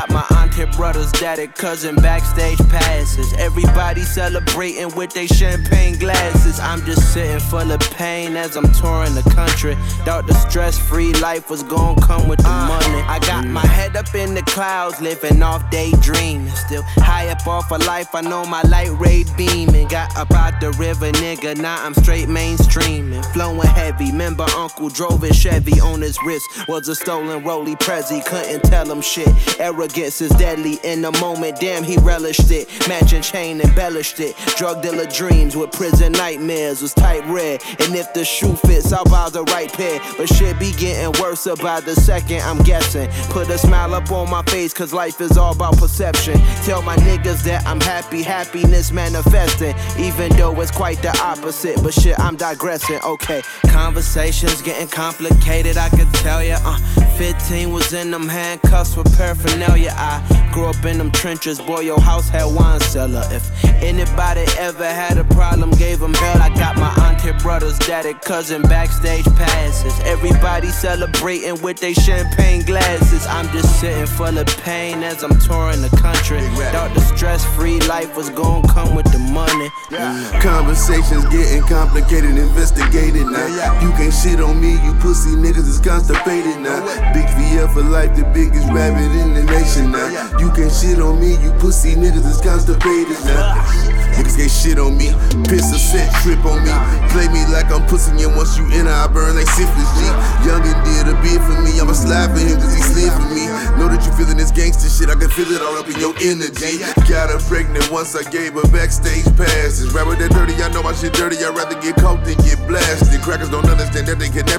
brothers, 0.80 1.12
daddy, 1.12 1.46
cousin, 1.46 1.94
backstage 1.96 2.58
passes. 2.70 3.34
Everybody 3.34 4.02
celebrating 4.02 4.96
with 4.96 5.12
their 5.12 5.28
champagne 5.28 6.00
glasses. 6.00 6.58
I'm 6.58 6.80
just 6.86 7.14
sitting 7.14 7.42
full 7.42 7.70
of 7.70 7.82
pain 7.98 8.38
as 8.38 8.56
I'm 8.56 8.72
touring 8.72 9.14
the 9.14 9.30
country. 9.36 9.76
Thought 10.06 10.28
the 10.28 10.34
stress 10.36 10.80
free 10.80 11.12
life 11.16 11.50
was 11.50 11.64
gonna 11.64 12.00
come 12.00 12.30
with 12.30 12.40
the 12.40 12.48
money. 12.48 13.02
I 13.10 13.20
got 13.28 13.46
my 13.46 13.66
head 13.66 13.98
up 13.98 14.16
in 14.16 14.34
the 14.34 14.42
clouds, 14.44 15.02
living 15.02 15.44
off 15.44 15.70
daydreaming. 15.70 16.48
Still 16.56 16.84
high 16.96 17.28
up 17.28 17.46
off 17.46 17.70
of 17.74 17.86
life, 17.86 18.16
I 18.16 18.22
know 18.22 18.46
my 18.46 18.62
light 18.62 18.92
ray 18.98 19.26
beaming. 19.36 19.90
Got 19.90 20.16
up 20.16 20.32
out 20.32 20.62
the 20.62 20.72
river, 20.72 21.12
nigga. 21.12 21.58
Now 21.58 21.84
I'm 21.86 21.94
straight 21.94 22.30
mainstreaming. 22.30 23.26
Flowing 23.34 23.68
heavy. 23.68 24.12
Remember, 24.12 24.46
Uncle 24.56 24.88
drove 24.88 25.24
his 25.24 25.36
Chevy 25.36 25.82
on 25.82 26.00
his 26.02 26.18
wrist. 26.26 26.48
Was 26.70 26.88
a 26.88 26.96
stolen 26.96 27.44
Rolly 27.44 27.76
Prezi. 27.76 28.24
Couldn't 28.26 28.64
tell 28.64 28.90
him 28.90 29.02
shit. 29.02 29.28
Arrogance 29.60 30.22
is 30.22 30.32
deadly 30.32 30.69
in 30.84 31.02
the 31.02 31.12
moment. 31.14 31.60
Damn, 31.60 31.84
he 31.84 31.98
relished 31.98 32.52
it. 32.52 32.68
Matching 32.88 33.22
chain 33.22 33.62
embellished 33.62 34.20
it. 34.20 34.36
Drug 34.58 34.82
dealer 34.82 35.06
dreams 35.08 35.56
with 35.56 35.72
prison 35.72 36.12
nightmares 36.14 36.82
was 36.82 36.94
type 36.94 37.26
red. 37.28 37.62
And 37.80 37.96
if 37.96 38.14
the 38.14 38.24
shoe 38.24 38.56
fits, 38.56 38.94
I'll 38.94 39.06
buy 39.06 39.30
the 39.30 39.44
right 39.46 39.72
pair. 39.72 40.00
But 40.18 40.30
shit 40.30 40.60
be 40.60 40.74
getting 40.74 41.20
worse 41.22 41.48
about 41.48 41.86
the 41.86 41.96
second, 41.96 42.42
I'm 42.42 42.60
guessing. 42.64 43.10
Put 43.30 43.50
a 43.50 43.58
smile 43.58 43.94
up 43.96 44.12
on 44.12 44.30
my 44.30 44.44
face, 44.44 44.74
cause 44.74 44.94
life 44.94 45.22
is 45.22 45.38
all 45.38 45.54
about 45.54 45.78
perception. 45.78 46.40
Tell 46.64 46.82
my 46.82 46.96
niggas 46.98 47.44
that 47.44 47.66
I'm 47.66 47.82
happy, 47.82 48.22
happiness 48.22 48.92
manifesting. 48.92 49.76
Even 49.98 50.20
even 50.20 50.36
though 50.38 50.60
it's 50.62 50.72
quite 50.72 51.02
the 51.02 51.18
opposite. 51.22 51.82
But 51.82 51.94
shit, 51.94 52.20
I'm 52.20 52.36
digressing. 52.36 53.00
Okay, 53.04 53.42
conversations 53.68 54.62
getting 54.62 54.88
complicated, 54.88 55.78
I 55.78 55.90
could 55.90 56.12
tell 56.16 56.44
ya. 56.44 56.58
Uh, 56.64 56.78
15 57.18 57.72
was 57.72 57.94
in 57.94 58.12
them 58.12 58.28
handcuffs 58.28 58.96
with 58.98 59.16
paraphernalia. 59.18 59.94
I 59.96 60.49
grew 60.52 60.66
up 60.66 60.84
in 60.86 60.98
them 60.98 61.12
trenches, 61.12 61.60
boy, 61.60 61.82
your 61.82 62.00
house 62.00 62.30
had 62.30 62.46
wine 62.46 62.80
cellar. 62.80 63.24
If 63.32 63.44
anybody 63.82 64.46
ever 64.58 64.86
had 64.86 65.18
a 65.18 65.24
problem, 65.24 65.72
gave 65.72 66.00
them 66.00 66.14
hell. 66.14 66.42
I 66.42 66.50
got 66.50 66.78
my 66.78 66.94
auntie, 67.06 67.32
brothers, 67.42 67.78
daddy, 67.80 68.14
cousin, 68.14 68.62
backstage 68.64 69.26
passes. 69.36 69.94
Everybody 70.02 70.68
celebrating 70.68 71.62
with 71.62 71.80
their 71.80 71.94
champagne 71.94 72.64
glasses. 72.64 73.26
I'm 73.28 73.48
just 73.50 73.80
sitting 73.80 74.06
full 74.06 74.38
of 74.38 74.48
pain 74.64 75.04
as 75.04 75.24
I'm 75.24 75.38
touring 75.40 75.82
the 75.82 75.96
country. 76.02 76.42
Thought 76.72 76.94
the 76.94 77.02
stress 77.02 77.46
free 77.56 77.80
life 77.82 78.16
was 78.16 78.30
gonna 78.30 78.68
come 78.68 78.96
with 78.96 79.12
the 79.12 79.20
money. 79.40 79.72
Yeah. 79.92 80.42
Conversations 80.42 81.26
getting 81.32 81.64
complicated, 81.64 82.38
investigated 82.38 83.26
now. 83.28 83.48
You 83.82 83.92
can't 83.96 84.14
shit 84.14 84.40
on 84.40 84.60
me, 84.60 84.74
you 84.84 84.94
pussy 85.00 85.36
niggas 85.36 85.68
is 85.68 85.80
constipated 85.80 86.60
now. 86.60 86.80
Big 87.14 87.28
VF 87.38 87.74
for 87.74 87.84
life, 87.84 88.16
the 88.16 88.26
biggest 88.34 88.68
rabbit 88.70 89.12
in 89.22 89.34
the 89.34 89.44
nation 89.44 89.92
now. 89.92 90.10
You 90.40 90.52
can't 90.52 90.72
shit 90.72 91.00
on 91.00 91.20
me, 91.20 91.38
you 91.44 91.52
pussy 91.60 91.96
niggas 91.96 92.26
is 92.26 92.42
constipated 92.42 93.20
now. 93.26 93.56
Ah. 93.56 93.99
Niggas 94.20 94.36
can't 94.36 94.52
shit 94.52 94.76
on 94.76 95.00
me, 95.00 95.16
piss 95.48 95.72
a 95.72 95.80
set, 95.80 96.12
trip 96.20 96.44
on 96.44 96.60
me. 96.68 96.76
Play 97.16 97.32
me 97.32 97.40
like 97.56 97.72
I'm 97.72 97.88
pussy, 97.88 98.12
and 98.20 98.36
once 98.36 98.60
you 98.60 98.68
enter, 98.76 98.92
I 98.92 99.08
burn 99.08 99.40
like 99.40 99.48
syphilis 99.48 99.88
G. 99.96 100.04
Youngin 100.44 100.76
did 100.84 101.08
a 101.08 101.16
bid 101.24 101.40
for 101.40 101.56
me, 101.64 101.80
I'ma 101.80 101.96
slide 101.96 102.36
for 102.36 102.44
him 102.44 102.60
cause 102.60 102.76
he 102.76 102.84
slid 102.84 103.16
for 103.16 103.32
me. 103.32 103.48
Know 103.80 103.88
that 103.88 104.04
you 104.04 104.12
feeling 104.20 104.36
this 104.36 104.52
gangster 104.52 104.92
shit, 104.92 105.08
I 105.08 105.16
can 105.16 105.32
feel 105.32 105.48
it 105.56 105.64
all 105.64 105.80
up 105.80 105.88
in 105.88 105.96
your 106.04 106.12
energy. 106.20 106.84
Got 107.08 107.32
her 107.32 107.40
pregnant 107.48 107.88
once 107.96 108.12
I 108.12 108.28
gave 108.28 108.60
her 108.60 108.68
backstage 108.76 109.24
passes. 109.40 109.96
Rapper 109.96 110.20
that 110.20 110.36
dirty, 110.36 110.60
I 110.60 110.68
know 110.76 110.84
my 110.84 110.92
shit 110.92 111.16
dirty. 111.16 111.40
I'd 111.40 111.56
rather 111.56 111.80
get 111.80 111.96
caught 111.96 112.28
than 112.28 112.36
get 112.44 112.60
blasted. 112.68 113.24
Crackers 113.24 113.48
don't 113.48 113.72
understand 113.72 114.12
that 114.12 114.20
they 114.20 114.28
kidnap 114.28 114.59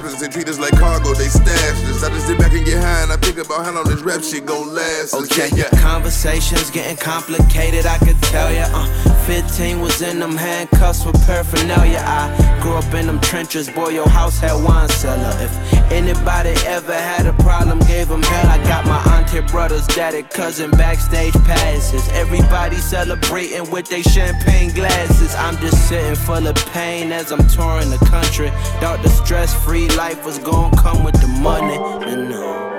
about 3.41 3.65
how 3.65 3.71
long 3.71 3.85
this 3.85 4.01
rap 4.01 4.21
shit 4.21 4.45
gon' 4.45 4.73
last. 4.73 5.13
Okay, 5.13 5.49
yeah. 5.55 5.69
Conversations 5.81 6.69
getting 6.69 6.97
complicated, 6.97 7.85
I 7.85 7.97
could 7.97 8.21
tell 8.23 8.51
ya. 8.53 8.67
Uh, 8.71 8.87
15 9.25 9.81
was 9.81 10.01
in 10.01 10.19
them 10.19 10.35
handcuffs 10.35 11.05
with 11.05 11.15
paraphernalia. 11.25 12.03
I 12.05 12.59
grew 12.61 12.73
up 12.73 12.93
in 12.93 13.07
them 13.07 13.19
trenches, 13.21 13.69
boy, 13.69 13.89
your 13.89 14.07
house 14.07 14.39
had 14.39 14.53
wine 14.63 14.89
cellar. 14.89 15.33
If 15.43 15.91
anybody 15.91 16.53
ever 16.65 16.93
had 16.93 17.25
a 17.25 17.33
problem, 17.33 17.79
gave 17.79 18.07
them 18.07 18.21
hell. 18.23 18.47
I 18.49 18.57
got 18.63 18.85
my 18.85 19.01
auntie, 19.15 19.41
brothers, 19.51 19.87
daddy, 19.87 20.23
cousin, 20.23 20.71
backstage 20.71 21.33
passes. 21.45 22.07
Everybody 22.09 22.77
celebrating 22.77 23.69
with 23.71 23.87
their 23.87 24.03
champagne 24.03 24.71
glasses. 24.73 25.33
I'm 25.35 25.57
just 25.57 25.89
sitting 25.89 26.15
full 26.15 26.45
of 26.45 26.55
pain 26.73 27.11
as 27.11 27.31
I'm 27.31 27.47
touring 27.47 27.89
the 27.89 28.03
country. 28.09 28.49
Thought 28.79 29.01
the 29.03 29.09
stress 29.09 29.53
free 29.63 29.87
life 29.89 30.25
was 30.25 30.37
gonna 30.39 30.75
come 30.77 31.03
with 31.03 31.19
the 31.21 31.27
money. 31.27 31.77
And 32.09 32.29
no. 32.29 32.70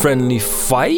Friendly 0.00 0.38
fire. 0.38 0.96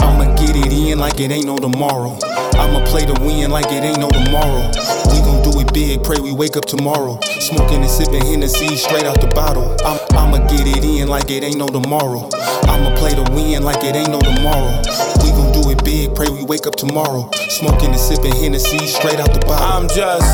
I'ma 0.00 0.34
get 0.34 0.56
it 0.56 0.72
in 0.72 0.98
like 0.98 1.20
it 1.20 1.30
ain't 1.30 1.44
no 1.44 1.58
tomorrow. 1.58 2.16
I'ma 2.54 2.86
play 2.86 3.04
to 3.04 3.12
win 3.20 3.50
like 3.50 3.66
it 3.66 3.84
ain't 3.84 3.98
no 3.98 4.08
tomorrow. 4.08 4.70
We 5.12 5.20
gon' 5.20 5.42
do 5.42 5.60
it 5.60 5.74
big, 5.74 6.02
pray 6.02 6.20
we 6.20 6.32
wake 6.32 6.56
up 6.56 6.64
tomorrow. 6.64 7.20
Smoking 7.38 7.82
and 7.82 7.90
sipping 7.90 8.24
Hennessy 8.24 8.74
straight 8.76 9.04
out 9.04 9.20
the 9.20 9.26
bottle. 9.26 9.76
I'm, 9.84 9.98
I'ma 10.34 10.48
get 10.48 10.66
it 10.66 10.82
in 10.82 11.06
like 11.06 11.30
it 11.30 11.44
ain't 11.44 11.58
no 11.58 11.68
tomorrow. 11.68 12.28
I'ma 12.66 12.96
play 12.96 13.14
to 13.14 13.22
win 13.30 13.62
like 13.62 13.84
it 13.84 13.94
ain't 13.94 14.10
no 14.10 14.18
tomorrow. 14.18 14.82
We 15.22 15.30
gon' 15.30 15.52
do 15.52 15.70
it 15.70 15.84
big, 15.84 16.12
pray 16.16 16.28
we 16.28 16.42
wake 16.42 16.66
up 16.66 16.74
tomorrow. 16.74 17.30
Smoking 17.50 17.90
and 17.90 18.00
sipping 18.00 18.34
Hennessy 18.34 18.84
straight 18.88 19.20
out 19.20 19.32
the 19.32 19.38
bottle. 19.46 19.62
I'm 19.62 19.86
just 19.86 20.26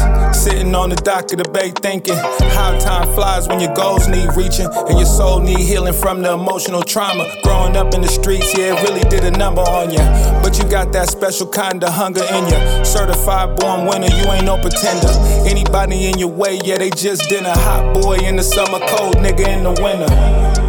sitting 0.42 0.75
on 0.75 0.88
the 0.88 0.97
dock 0.97 1.30
of 1.33 1.38
the 1.45 1.50
bay 1.52 1.71
thinking 1.71 2.16
how 2.57 2.78
time 2.78 3.12
flies 3.14 3.47
when 3.47 3.61
your 3.61 3.75
goals 3.75 4.09
need 4.09 4.33
reaching 4.35 4.73
and 4.88 4.97
your 4.97 5.04
soul 5.04 5.38
need 5.38 5.61
healing 5.61 5.92
from 5.92 6.23
the 6.23 6.33
emotional 6.33 6.83
trauma. 6.83 7.28
Growing 7.42 7.76
up 7.76 7.92
in 7.92 8.00
the 8.00 8.09
streets, 8.09 8.57
yeah, 8.57 8.73
it 8.73 8.88
really 8.88 9.04
did 9.11 9.25
a 9.25 9.37
number 9.37 9.61
on 9.61 9.90
you. 9.90 10.00
But 10.40 10.57
you 10.57 10.64
got 10.64 10.92
that 10.92 11.11
special 11.11 11.47
kind 11.47 11.85
of 11.85 11.92
hunger 11.92 12.25
in 12.25 12.49
you. 12.49 12.85
Certified 12.87 13.61
born 13.61 13.85
winner, 13.85 14.09
you 14.09 14.25
ain't 14.33 14.47
no 14.47 14.57
pretender. 14.57 15.12
Anybody 15.45 16.09
in 16.09 16.19
your 16.19 16.33
way, 16.33 16.59
yeah, 16.64 16.78
they 16.78 16.88
just 16.88 17.30
a 17.30 17.59
hot 17.59 18.00
boy 18.00 18.16
in 18.16 18.37
the 18.37 18.42
summer, 18.42 18.80
cold 18.88 19.16
nigga 19.16 19.47
in 19.47 19.64
the 19.64 19.71
winter. 19.83 19.89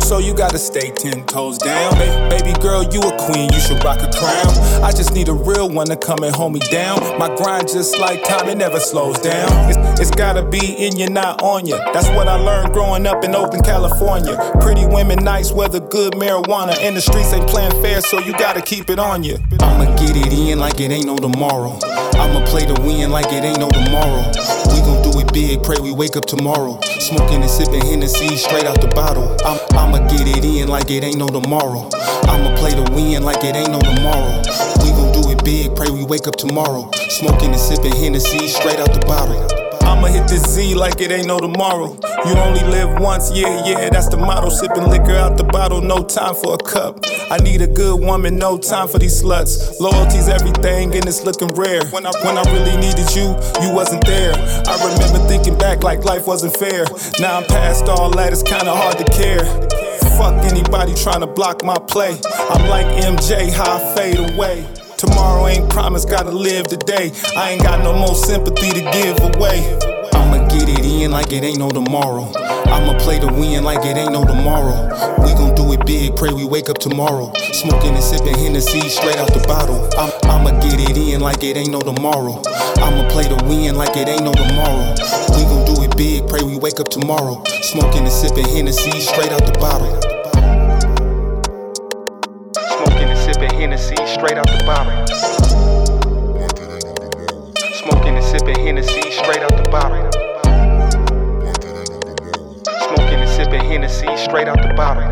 So 0.02 0.18
you 0.18 0.34
gotta 0.34 0.58
stay 0.58 0.90
ten 0.90 1.26
toes 1.26 1.58
down. 1.58 1.94
Ba- 1.94 2.28
baby 2.30 2.54
girl, 2.60 2.84
you 2.84 3.00
a 3.00 3.18
queen, 3.18 3.50
you 3.54 3.60
should 3.62 3.82
rock 3.84 4.00
a 4.02 4.12
crown. 4.12 4.84
I 4.84 4.92
just 4.92 5.14
need 5.14 5.30
a 5.30 5.34
real 5.34 5.70
one 5.70 5.88
to 5.88 5.96
come 5.96 6.24
and 6.24 6.36
hold 6.36 6.54
me 6.54 6.60
down. 6.72 7.00
My 7.18 7.34
grind 7.36 7.70
just 7.70 7.98
like 7.98 8.24
time, 8.26 8.50
it 8.50 8.58
never 8.58 8.80
slows 8.80 9.20
down. 9.20 9.70
It's, 9.70 10.02
it's 10.02 10.12
gotta 10.12 10.44
be 10.44 10.74
in 10.74 10.98
you, 10.98 11.08
not 11.08 11.42
on 11.42 11.66
you. 11.66 11.78
That's 11.94 12.10
what 12.10 12.28
I 12.28 12.36
learned 12.36 12.74
growing 12.74 13.06
up 13.08 13.24
in 13.24 13.34
Oakland, 13.36 13.64
California. 13.64 14.36
Pretty 14.60 14.86
women, 14.86 15.24
nice 15.24 15.52
weather, 15.52 15.80
good 15.80 16.14
marijuana. 16.14 16.76
And 16.80 16.98
the 16.98 17.02
streets 17.02 17.32
ain't 17.32 17.48
playing 17.48 17.80
fair, 17.82 18.02
so 18.02 18.20
you 18.20 18.34
gotta 18.34 18.62
keep 18.62 18.90
it 18.90 19.00
on 19.00 19.24
you. 19.24 19.38
I'ma 19.62 19.86
get 19.96 20.18
it 20.18 20.34
in 20.34 20.60
like 20.60 20.82
it 20.82 20.92
ain't 20.92 21.06
no 21.06 21.16
tomorrow. 21.16 21.78
I'ma 22.20 22.44
play 22.48 22.66
to 22.66 22.82
win 22.82 23.12
like 23.12 23.28
it 23.28 23.44
ain't 23.44 23.60
no 23.60 23.70
tomorrow. 23.70 24.28
We 24.74 24.82
gon' 24.82 25.01
big, 25.32 25.64
pray 25.64 25.78
we 25.82 25.92
wake 25.92 26.16
up 26.16 26.26
tomorrow. 26.26 26.80
Smoking 27.00 27.42
and 27.42 27.50
sipping 27.50 27.82
Hennessy 27.82 28.36
straight 28.38 28.66
out 28.66 28.82
the 28.82 28.88
bottle. 28.88 29.36
I'm, 29.46 29.60
I'ma 29.78 30.08
get 30.08 30.28
it 30.28 30.44
in 30.44 30.68
like 30.68 30.90
it 30.92 31.04
ain't 31.04 31.18
no 31.18 31.28
tomorrow. 31.28 31.90
I'ma 32.28 32.56
play 32.58 32.72
to 32.72 32.92
win 32.94 33.24
like 33.24 33.44
it 33.44 33.56
ain't 33.56 33.72
no 33.72 33.80
tomorrow. 33.80 34.42
We 34.84 34.92
gon' 34.92 35.12
do 35.22 35.30
it 35.32 35.44
big, 35.44 35.76
pray 35.76 35.90
we 35.90 36.04
wake 36.04 36.28
up 36.28 36.36
tomorrow. 36.36 36.90
Smoking 37.10 37.52
and 37.52 37.60
sipping 37.60 37.96
Hennessy 37.96 38.48
straight 38.48 38.80
out 38.80 38.94
the 38.94 39.06
bottle. 39.06 39.71
I'ma 39.92 40.08
hit 40.08 40.30
this 40.30 40.44
Z 40.48 40.74
like 40.76 41.02
it 41.02 41.12
ain't 41.12 41.28
no 41.28 41.38
tomorrow. 41.38 41.98
You 42.26 42.34
only 42.38 42.64
live 42.64 42.98
once, 43.02 43.30
yeah, 43.36 43.66
yeah, 43.68 43.90
that's 43.90 44.08
the 44.08 44.16
motto. 44.16 44.48
Sipping 44.48 44.88
liquor 44.90 45.16
out 45.16 45.36
the 45.36 45.44
bottle, 45.44 45.82
no 45.82 46.02
time 46.02 46.34
for 46.34 46.54
a 46.54 46.58
cup. 46.58 47.00
I 47.30 47.38
need 47.38 47.62
a 47.62 47.68
good 47.68 48.00
woman, 48.00 48.38
no 48.38 48.58
time 48.58 48.88
for 48.88 49.00
these 49.00 49.22
sluts. 49.22 49.82
Loyalty's 49.82 50.30
everything, 50.30 50.96
and 50.96 51.06
it's 51.06 51.26
looking 51.26 51.50
rare. 51.50 51.84
When 51.88 52.06
I 52.06 52.12
when 52.24 52.38
I 52.38 52.44
really 52.54 52.78
needed 52.78 53.14
you, 53.14 53.36
you 53.62 53.76
wasn't 53.76 54.06
there. 54.06 54.32
I 54.34 54.74
remember 54.80 55.20
thinking 55.28 55.58
back 55.58 55.84
like 55.84 56.06
life 56.06 56.26
wasn't 56.26 56.56
fair. 56.56 56.86
Now 57.20 57.38
I'm 57.38 57.46
past 57.46 57.90
all 57.90 58.12
that, 58.12 58.32
it's 58.32 58.44
kinda 58.44 58.74
hard 58.74 58.98
to 58.98 59.04
care. 59.12 59.44
Fuck 60.16 60.40
anybody 60.46 60.94
trying 60.96 61.20
to 61.20 61.28
block 61.28 61.66
my 61.66 61.78
play. 61.78 62.18
I'm 62.50 62.70
like 62.70 62.88
MJ, 63.04 63.52
how 63.52 63.76
I 63.76 63.96
fade 63.96 64.20
away. 64.20 64.66
Tomorrow 65.02 65.48
ain't 65.48 65.68
promised, 65.68 66.08
gotta 66.12 66.30
live 66.30 66.68
today. 66.68 67.12
I 67.36 67.54
ain't 67.54 67.64
got 67.64 67.84
no 67.84 67.92
more 67.92 68.14
sympathy 68.14 68.70
to 68.70 68.82
give 68.94 69.18
away. 69.34 69.66
I'ma 70.14 70.48
get 70.48 70.70
it 70.70 70.86
in 70.86 71.10
like 71.10 71.34
it 71.34 71.44
ain't 71.44 71.58
no 71.58 71.70
tomorrow. 71.70 72.32
I'ma 72.70 73.00
play 73.00 73.18
to 73.18 73.26
win 73.26 73.64
like 73.64 73.84
it 73.84 73.98
ain't 73.98 74.12
no 74.12 74.24
tomorrow. 74.24 74.94
We 75.26 75.34
gon' 75.34 75.56
do 75.56 75.74
it 75.74 75.84
big, 75.88 76.16
pray 76.16 76.32
we 76.32 76.46
wake 76.46 76.70
up 76.70 76.78
tomorrow. 76.78 77.34
Smoking 77.52 77.96
and 77.96 78.04
sipping 78.04 78.38
Hennessy 78.38 78.82
straight 78.90 79.18
out 79.18 79.34
the 79.34 79.44
bottle. 79.48 79.90
I'm, 79.98 80.12
I'ma 80.30 80.62
get 80.62 80.80
it 80.80 80.96
in 80.96 81.20
like 81.20 81.44
it 81.44 81.58
ain't 81.58 81.72
no 81.72 81.82
tomorrow. 81.82 82.40
I'ma 82.78 83.10
play 83.10 83.24
to 83.24 83.44
win 83.46 83.74
like 83.78 83.98
it 83.98 84.08
ain't 84.08 84.24
no 84.24 84.34
tomorrow. 84.34 84.94
We 85.34 85.42
gon' 85.50 85.66
do 85.66 85.82
it 85.82 85.98
big, 85.98 86.28
pray 86.28 86.44
we 86.44 86.60
wake 86.60 86.80
up 86.80 86.90
tomorrow. 86.90 87.42
Smoking 87.64 88.04
and 88.04 88.14
sipping 88.14 88.48
Hennessy 88.48 89.02
straight 89.02 89.32
out 89.32 89.48
the 89.48 89.58
bottle. 89.58 90.21
Hennessy 93.62 93.96
straight 94.08 94.40
out 94.40 94.48
the 94.48 94.64
bottle. 94.66 95.06
Smoking 97.76 98.16
and 98.16 98.26
sipping 98.26 98.60
Hennessy 98.66 99.12
straight 99.12 99.44
out 99.44 99.56
the 99.56 99.70
bottle. 99.70 100.10
Smoking 102.88 103.20
and 103.20 103.30
sipping 103.30 103.64
Hennessy 103.64 104.18
straight 104.18 104.48
out 104.48 104.60
the 104.64 104.74
bottle. 104.74 105.04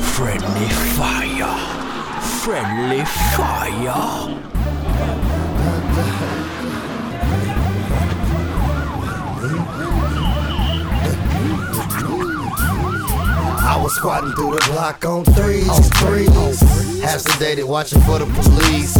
Friendly 0.00 0.68
fire. 0.96 1.54
Friendly 2.40 3.04
fire. 3.04 4.61
Squatting 13.92 14.32
through 14.32 14.52
the 14.52 14.70
block 14.72 15.04
on 15.04 15.24
threes, 15.24 15.68
on 15.68 15.82
threes. 16.00 16.60
Half 17.00 17.22
sedated, 17.22 17.64
watching 17.64 18.00
for 18.02 18.18
the 18.18 18.26
police. 18.26 18.96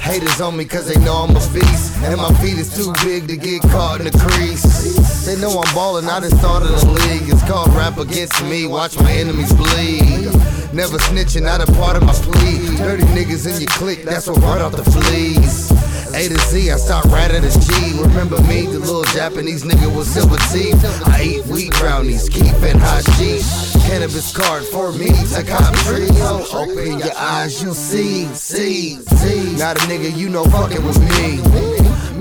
Haters 0.00 0.40
on 0.40 0.56
me 0.56 0.64
cause 0.64 0.86
they 0.86 0.98
know 1.04 1.24
I'm 1.24 1.30
a 1.30 1.40
beast. 1.52 1.96
And 2.02 2.16
my 2.16 2.32
feet 2.40 2.58
is 2.58 2.74
too 2.74 2.92
big 3.04 3.28
to 3.28 3.36
get 3.36 3.62
caught 3.62 4.00
in 4.00 4.06
the 4.06 4.18
crease. 4.18 5.26
They 5.26 5.36
know 5.40 5.60
I'm 5.60 5.74
ballin', 5.74 6.06
I 6.06 6.20
done 6.20 6.30
started 6.30 6.70
a 6.70 6.86
league. 6.90 7.28
It's 7.28 7.42
called 7.44 7.68
rap 7.74 7.98
against 7.98 8.42
me, 8.44 8.66
watch 8.66 8.98
my 8.98 9.12
enemies 9.12 9.52
bleed. 9.52 10.32
Never 10.72 10.98
snitching, 10.98 11.42
not 11.42 11.66
a 11.66 11.72
part 11.72 11.96
of 11.96 12.02
my 12.04 12.12
plea. 12.12 12.76
Dirty 12.76 13.04
niggas 13.14 13.46
in 13.46 13.60
your 13.60 13.70
clique, 13.70 14.04
that's 14.04 14.26
what 14.26 14.40
brought 14.40 14.60
out 14.60 14.72
the 14.72 14.84
fleas. 14.84 15.83
A 16.14 16.28
to 16.28 16.38
Z, 16.46 16.70
I 16.70 16.76
start 16.76 17.06
right 17.06 17.28
at 17.28 17.42
his 17.42 17.56
G. 17.66 18.00
Remember 18.00 18.40
me, 18.42 18.66
the 18.66 18.78
little 18.78 19.02
Japanese 19.02 19.64
nigga 19.64 19.90
with 19.94 20.06
silver 20.06 20.36
teeth. 20.54 20.78
I 21.08 21.22
eat 21.22 21.46
wheat 21.46 21.72
brownies, 21.72 22.28
keeping 22.28 22.78
hashish. 22.78 23.74
Cannabis 23.82 24.30
card 24.34 24.62
for 24.64 24.92
me 24.92 25.10
to 25.34 25.42
cop 25.42 25.74
tree. 25.82 26.08
Open 26.54 27.00
your 27.00 27.16
eyes, 27.16 27.60
you'll 27.60 27.74
see, 27.74 28.26
see, 28.26 28.96
see. 29.18 29.56
Not 29.56 29.76
a 29.76 29.80
nigga, 29.90 30.16
you 30.16 30.28
know 30.28 30.44
fucking 30.44 30.86
with 30.86 31.00
me. 31.00 31.42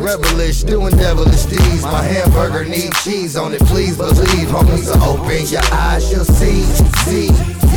Rebelish, 0.02 0.66
doing 0.66 0.98
devilish 0.98 1.44
deeds. 1.46 1.84
My 1.84 2.02
hamburger 2.02 2.66
need 2.66 2.94
cheese 3.04 3.38
on 3.38 3.54
it, 3.54 3.62
please 3.62 3.96
believe. 3.96 4.48
Homies, 4.50 4.90
open 5.06 5.46
your 5.46 5.62
eyes, 5.72 6.12
you'll 6.12 6.26
see, 6.26 6.64
see. 7.06 7.28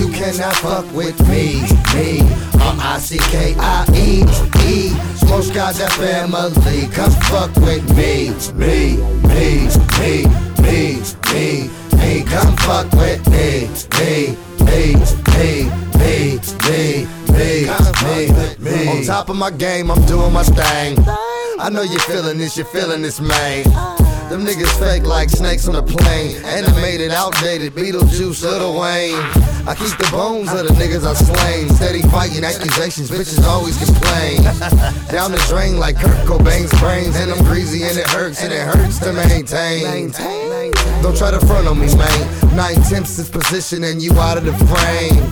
You 0.00 0.08
cannot 0.12 0.56
fuck 0.56 0.90
with 0.94 1.20
me, 1.28 1.60
me. 1.94 2.55
R-I-C-K-I-E-E 2.66 4.26
Smoke 5.16 5.54
guys 5.54 5.78
that 5.78 5.92
family 5.92 6.88
Come 6.88 7.12
fuck 7.30 7.54
with 7.56 7.86
me. 7.96 8.30
Me, 8.54 8.96
me, 9.22 9.68
me, 9.98 10.26
me, 10.62 11.02
me, 11.32 11.70
me. 11.96 12.22
Come 12.24 12.56
fuck 12.58 12.90
with 12.92 13.22
me. 13.30 13.68
Me, 13.98 14.36
me, 14.64 14.94
me, 15.06 15.70
me, 15.98 16.38
me, 16.58 17.06
me, 17.32 18.26
me, 18.34 18.56
me. 18.58 18.88
On 18.88 19.02
top 19.04 19.28
of 19.28 19.36
my 19.36 19.50
game, 19.50 19.90
I'm 19.90 20.04
doing 20.06 20.32
my 20.32 20.42
thing. 20.42 20.98
I 21.58 21.70
know 21.70 21.82
you're 21.82 22.00
feeling 22.00 22.38
this, 22.38 22.56
you're 22.56 22.66
feeling 22.66 23.02
this, 23.02 23.20
man. 23.20 24.05
Them 24.28 24.44
niggas 24.44 24.76
fake 24.80 25.04
like 25.04 25.30
snakes 25.30 25.68
on 25.68 25.76
a 25.76 25.82
plane. 25.82 26.36
Animated, 26.44 27.12
outdated, 27.12 27.74
Beetlejuice, 27.74 28.42
Lil 28.42 28.78
Wayne. 28.78 29.14
I 29.68 29.74
keep 29.74 29.96
the 29.98 30.08
bones 30.10 30.52
of 30.52 30.66
the 30.66 30.74
niggas 30.74 31.06
I 31.06 31.14
slain. 31.14 31.68
Steady 31.70 32.02
fighting 32.02 32.42
accusations, 32.42 33.08
bitches 33.08 33.44
always 33.46 33.78
complain. 33.78 34.42
Down 35.14 35.30
the 35.30 35.44
drain 35.48 35.78
like 35.78 35.96
Kurt 35.96 36.26
Cobain's 36.26 36.74
brains. 36.80 37.14
And 37.14 37.30
I'm 37.30 37.44
greasy 37.44 37.84
and 37.84 37.96
it 37.96 38.06
hurts 38.08 38.42
and 38.42 38.52
it 38.52 38.62
hurts 38.62 38.98
to 39.00 39.12
maintain. 39.12 40.10
Don't 41.02 41.16
try 41.16 41.30
to 41.30 41.38
front 41.46 41.68
on 41.68 41.78
me, 41.78 41.86
man. 41.94 42.56
Nine 42.56 42.76
tenths 42.88 43.18
is 43.18 43.28
position 43.28 43.84
and 43.84 44.02
you 44.02 44.12
out 44.18 44.38
of 44.38 44.44
the 44.44 44.54
frame. 44.66 45.22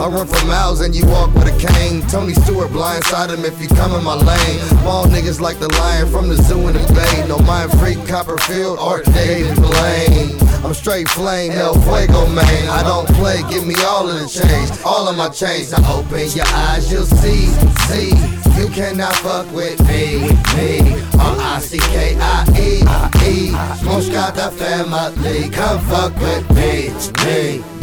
I 0.00 0.08
run 0.08 0.26
for 0.26 0.44
miles 0.46 0.80
and 0.80 0.94
you 0.94 1.06
walk 1.06 1.32
with 1.34 1.46
a 1.46 1.56
cane. 1.68 2.00
Tony 2.08 2.32
Stewart 2.32 2.70
blindside 2.70 3.28
him 3.28 3.44
if 3.44 3.60
you 3.60 3.68
come 3.68 3.92
in 3.92 4.02
my 4.02 4.14
lane. 4.14 4.58
Ball 4.82 5.04
niggas 5.06 5.40
like 5.40 5.58
the 5.58 5.68
lion 5.74 6.08
from 6.08 6.28
the 6.28 6.36
zoo 6.36 6.66
in 6.68 6.72
the 6.72 6.92
bay. 6.94 7.28
No 7.28 7.38
mind 7.40 7.70
freak, 7.78 7.98
Copperfield, 8.40 8.78
or 8.78 9.02
David 9.02 9.56
Blaine. 9.56 10.38
I'm 10.64 10.74
straight 10.74 11.08
flame, 11.08 11.52
El 11.52 11.74
Fuego, 11.82 12.26
man. 12.28 12.68
I 12.68 12.82
don't 12.82 13.06
play, 13.16 13.42
give 13.50 13.66
me 13.66 13.74
all 13.86 14.08
of 14.08 14.20
the 14.20 14.28
change. 14.28 14.70
All 14.84 15.08
of 15.08 15.16
my 15.16 15.28
chains. 15.28 15.72
Now 15.72 15.98
open 15.98 16.28
your 16.30 16.46
eyes, 16.46 16.90
you'll 16.90 17.04
see, 17.04 17.46
see. 17.88 18.10
You 18.58 18.68
cannot 18.68 19.14
fuck 19.16 19.50
with 19.52 19.80
me, 19.86 20.28
me. 20.56 21.02
R-I-C-K-I-E, 21.18 22.82
E. 23.26 23.52
Moscata 23.84 24.50
family, 24.52 25.50
come 25.50 25.80
fuck 25.86 26.14
with 26.16 26.48
me, 26.50 26.90
me, 27.24 27.79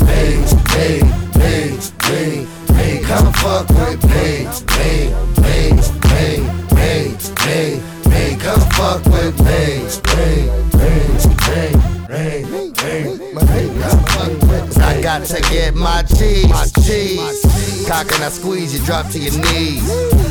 to 15.27 15.41
get 15.49 15.75
my 15.75 16.03
cheese, 16.03 16.47
my 16.49 16.65
cheese. 16.83 17.85
Cock 17.87 18.11
and 18.13 18.23
I 18.23 18.29
squeeze 18.29 18.73
you, 18.73 18.85
drop 18.85 19.09
to 19.11 19.19
your 19.19 19.33
knees. 19.33 19.85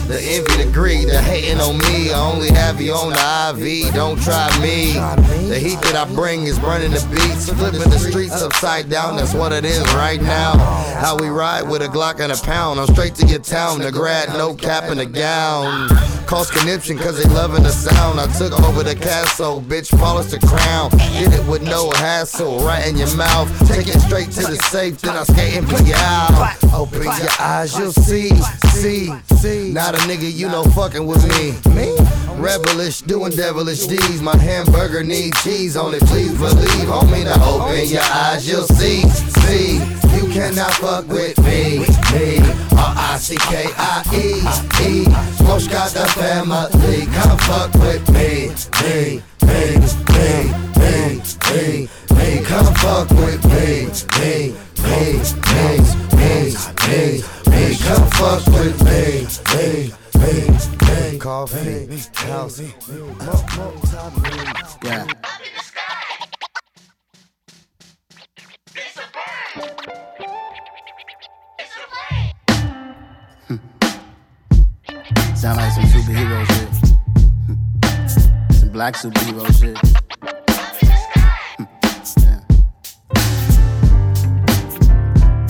The 0.07 0.19
envy, 0.23 0.65
the 0.65 0.71
greed, 0.73 1.09
the 1.09 1.21
hating 1.21 1.61
on 1.61 1.79
me. 1.79 2.12
I 2.12 2.19
only 2.19 2.49
have 2.50 2.81
you 2.81 2.93
on 2.93 3.11
the 3.11 3.62
IV, 3.62 3.93
don't 3.95 4.21
try 4.23 4.49
me. 4.61 4.95
The 5.49 5.59
heat 5.59 5.81
that 5.83 5.97
I 5.97 6.12
bring 6.15 6.45
is 6.45 6.59
burning 6.59 6.93
the 6.93 7.07
beats, 7.11 7.50
flipping 7.50 7.91
the 7.91 7.99
streets 7.99 8.41
upside 8.41 8.88
down. 8.88 9.17
That's 9.17 9.35
what 9.35 9.53
it 9.53 9.65
is 9.65 9.83
right 9.95 10.21
now. 10.21 10.57
How 10.99 11.17
we 11.19 11.29
ride 11.29 11.69
with 11.69 11.83
a 11.83 11.88
Glock 11.88 12.21
and 12.21 12.33
a 12.33 12.37
pound. 12.37 12.81
I'm 12.81 12.87
straight 12.87 13.15
to 13.17 13.26
your 13.26 13.41
town, 13.41 13.81
the 13.81 13.93
grad, 13.93 14.31
no 14.31 14.55
cap 14.55 14.85
and 14.85 15.00
a 15.00 15.07
gown. 15.07 15.88
Cause 16.26 16.50
conniption 16.50 16.99
cause 16.99 17.23
they 17.23 17.33
loving 17.33 17.62
the 17.62 17.71
sound. 17.71 18.18
I 18.18 18.26
took 18.37 18.52
over 18.61 18.83
the 18.83 18.97
castle, 18.97 19.62
bitch, 19.62 19.97
polish 19.97 20.26
the 20.26 20.40
crown. 20.40 20.90
Did 21.14 21.33
it 21.33 21.47
with 21.49 21.62
no 21.62 21.88
hassle, 21.92 22.59
right 22.61 22.85
in 22.85 22.97
your 22.97 23.14
mouth. 23.16 23.49
Take 23.68 23.87
it 23.87 24.00
straight 24.00 24.33
to 24.33 24.40
the 24.40 24.56
safe, 24.71 25.00
then 25.00 25.16
I 25.16 25.23
skate 25.23 25.54
and 25.54 25.68
be 25.68 25.95
out. 25.95 26.56
Open 26.75 27.04
your 27.04 27.30
eyes, 27.38 27.78
you'll 27.78 27.92
see, 27.92 28.30
see, 28.75 29.12
see. 29.37 29.71
Not 29.73 29.95
a 29.95 29.99
nigga, 29.99 30.30
you 30.33 30.49
know, 30.49 30.64
fucking 30.64 31.06
with 31.06 31.23
me. 31.23 31.52
Me? 31.73 31.95
Rebelish, 32.42 33.06
doing 33.06 33.30
devilish 33.30 33.87
deeds. 33.87 34.21
My 34.21 34.37
hamburger 34.37 35.04
need 35.04 35.33
cheese 35.37 35.76
on 35.76 35.95
it, 35.95 36.02
please 36.02 36.37
believe. 36.37 36.88
Homie, 36.88 37.25
now 37.25 37.38
open 37.54 37.88
your 37.88 38.02
eyes, 38.02 38.49
you'll 38.49 38.66
see, 38.66 39.02
see. 39.09 39.76
You 40.16 40.28
cannot 40.33 40.73
fuck 40.75 41.06
with 41.06 41.38
me, 41.45 41.87
me. 42.12 42.75
R-I-C-K-I-E, 43.16 44.44
E. 44.85 45.04
Smosh 45.38 45.70
got 45.70 45.90
the 45.92 46.06
family, 46.20 47.06
come 47.16 47.38
fuck 47.49 47.73
with 47.80 48.04
me, 48.12 48.52
me, 48.82 49.23
me, 49.40 49.80
me, 50.12 50.52
me, 50.76 51.00
me, 51.49 51.88
me. 52.14 52.44
Come 52.44 52.75
fuck 52.75 53.08
with 53.12 53.42
me, 53.46 53.88
me, 54.20 54.52
me, 54.85 55.25
me, 55.49 55.80
me, 56.12 56.52
me, 56.85 57.25
me. 57.49 57.76
Come 57.87 58.06
fuck 58.11 58.44
with 58.49 58.76
me, 58.85 59.25
me, 59.49 59.92
me, 60.20 60.37
me. 61.12 61.18
Coffee, 61.18 61.88
house, 62.16 62.61
Yeah. 64.85 65.06
Sound 75.47 75.59
like 75.59 75.71
some 75.71 75.85
superhero 75.85 76.45
shit. 76.50 76.71
Some 78.59 78.71
black 78.71 78.97
superhero 78.97 79.47
shit. 79.55 79.79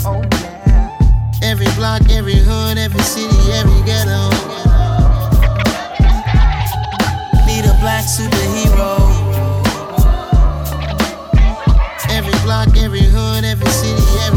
Oh, 0.05 0.21
every 1.43 1.67
block, 1.77 2.03
every 2.11 2.35
hood, 2.35 2.77
every 2.77 3.01
city, 3.01 3.53
every 3.53 3.81
ghetto. 3.87 4.29
Need 7.47 7.65
a 7.65 7.75
black 7.81 8.05
superhero. 8.05 9.01
Every 12.11 12.39
block, 12.45 12.77
every 12.77 13.01
hood, 13.01 13.45
every 13.45 13.71
city, 13.71 14.05
every 14.27 14.36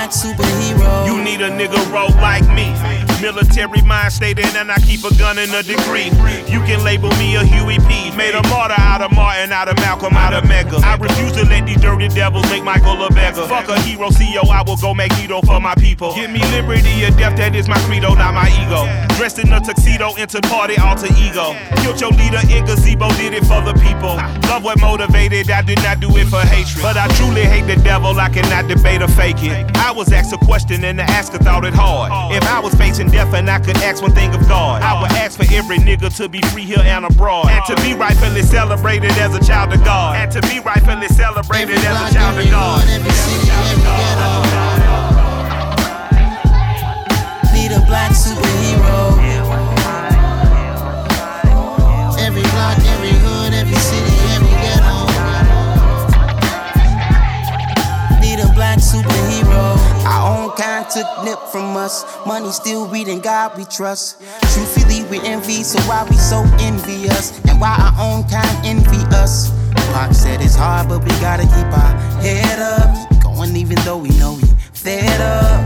black 0.00 0.10
superhero. 0.10 1.06
You 1.06 1.22
need 1.22 1.40
a 1.42 1.50
nigga 1.50 1.80
roll 1.92 2.08
like 2.20 2.46
me. 2.54 2.72
Military 3.20 3.82
mind 3.82 4.12
stated, 4.12 4.46
and 4.56 4.72
I 4.72 4.78
keep 4.78 5.04
a 5.04 5.14
gun 5.16 5.38
and 5.38 5.52
a 5.52 5.62
degree. 5.62 6.08
You 6.48 6.60
can 6.64 6.82
label 6.82 7.10
me 7.20 7.36
a 7.36 7.44
Huey 7.44 7.78
P. 7.84 8.10
Made 8.16 8.34
a 8.34 8.42
martyr 8.48 8.80
out 8.80 9.02
of 9.02 9.12
Martin, 9.12 9.52
out 9.52 9.68
of 9.68 9.76
Malcolm, 9.76 10.14
out 10.14 10.32
of 10.32 10.44
Medgar. 10.44 10.82
I 10.82 10.96
refuse 10.96 11.32
to 11.32 11.44
let 11.44 11.66
these 11.66 11.80
dirty 11.80 12.08
devils 12.08 12.48
make 12.50 12.64
Michael 12.64 13.04
a 13.04 13.10
beggar. 13.10 13.46
Fuck 13.46 13.68
a 13.68 13.78
hero, 13.80 14.08
CEO, 14.08 14.48
I 14.48 14.62
will 14.62 14.76
go 14.76 14.94
Magneto 14.94 15.42
for 15.42 15.60
my 15.60 15.74
people. 15.74 16.14
Give 16.14 16.30
me 16.30 16.40
liberty 16.56 17.04
or 17.04 17.10
death, 17.10 17.36
that 17.36 17.54
is 17.54 17.68
my 17.68 17.78
credo, 17.84 18.14
not 18.14 18.32
my 18.32 18.48
ego. 18.64 18.88
Dressed 19.16 19.38
in 19.38 19.52
a 19.52 19.60
tuxedo, 19.60 20.14
into 20.16 20.40
party 20.48 20.78
alter 20.78 21.12
ego. 21.20 21.52
Killed 21.84 22.00
your 22.00 22.12
leader 22.12 22.40
in 22.48 22.64
gazebo, 22.64 23.08
did 23.20 23.34
it 23.34 23.44
for 23.44 23.60
the 23.60 23.76
people. 23.84 24.16
Love 24.48 24.64
what 24.64 24.80
motivated, 24.80 25.50
I 25.50 25.60
did 25.60 25.82
not 25.82 26.00
do 26.00 26.08
it 26.16 26.26
for 26.28 26.40
hatred. 26.40 26.82
But 26.82 26.96
I 26.96 27.06
truly 27.20 27.44
hate 27.44 27.68
the 27.68 27.76
devil, 27.82 28.18
I 28.18 28.30
cannot 28.30 28.66
debate 28.66 29.02
or 29.02 29.08
fake 29.08 29.44
it. 29.44 29.68
I 29.76 29.89
was 29.92 30.12
asked 30.12 30.32
a 30.32 30.38
question 30.38 30.84
and 30.84 30.98
the 30.98 31.02
asker 31.02 31.38
thought 31.38 31.64
it 31.64 31.74
hard. 31.74 32.12
If 32.36 32.44
I 32.44 32.60
was 32.60 32.74
facing 32.74 33.10
death 33.10 33.32
and 33.34 33.48
I 33.50 33.58
could 33.58 33.76
ask 33.78 34.02
one 34.02 34.12
thing 34.12 34.34
of 34.34 34.40
God, 34.48 34.82
I 34.82 35.00
would 35.00 35.10
ask 35.12 35.38
for 35.38 35.46
every 35.52 35.78
nigga 35.78 36.14
to 36.16 36.28
be 36.28 36.40
free 36.52 36.64
here 36.64 36.80
and 36.80 37.04
abroad. 37.04 37.48
And 37.48 37.64
to 37.66 37.76
be 37.82 37.94
rightfully 37.94 38.42
celebrated 38.42 39.12
as 39.12 39.34
a 39.34 39.44
child 39.44 39.72
of 39.72 39.82
God. 39.84 40.16
And 40.16 40.30
to 40.32 40.40
be 40.42 40.60
rightfully 40.60 41.08
celebrated 41.08 41.78
as 41.78 42.10
a 42.10 42.14
child 42.14 42.38
of 42.38 42.50
God. 42.50 42.84
Need 47.52 47.72
a 47.72 47.80
black 47.86 48.12
superhero. 48.12 49.09
Kind 60.56 60.86
took 60.90 61.06
nip 61.24 61.38
from 61.50 61.76
us. 61.76 62.04
Money 62.26 62.50
still 62.50 62.86
reading 62.88 63.20
God 63.20 63.56
we 63.56 63.64
trust. 63.64 64.20
Truthfully, 64.52 65.04
we 65.04 65.20
envy, 65.26 65.62
so 65.62 65.78
why 65.88 66.06
we 66.08 66.16
so 66.16 66.42
envious? 66.60 67.38
And 67.46 67.60
why 67.60 67.76
our 67.78 67.94
own 68.04 68.24
kind 68.28 68.66
envy 68.66 68.98
us? 69.16 69.50
Pac 69.94 70.12
said 70.14 70.40
it's 70.42 70.54
hard, 70.54 70.88
but 70.88 71.02
we 71.02 71.10
gotta 71.20 71.44
keep 71.44 71.66
our 71.72 71.96
head 72.20 72.58
up. 72.60 73.10
Keep 73.10 73.22
going 73.22 73.56
even 73.56 73.76
though 73.84 73.96
we 73.98 74.10
know 74.18 74.34
we 74.34 74.48
fed 74.72 75.20
up. 75.20 75.60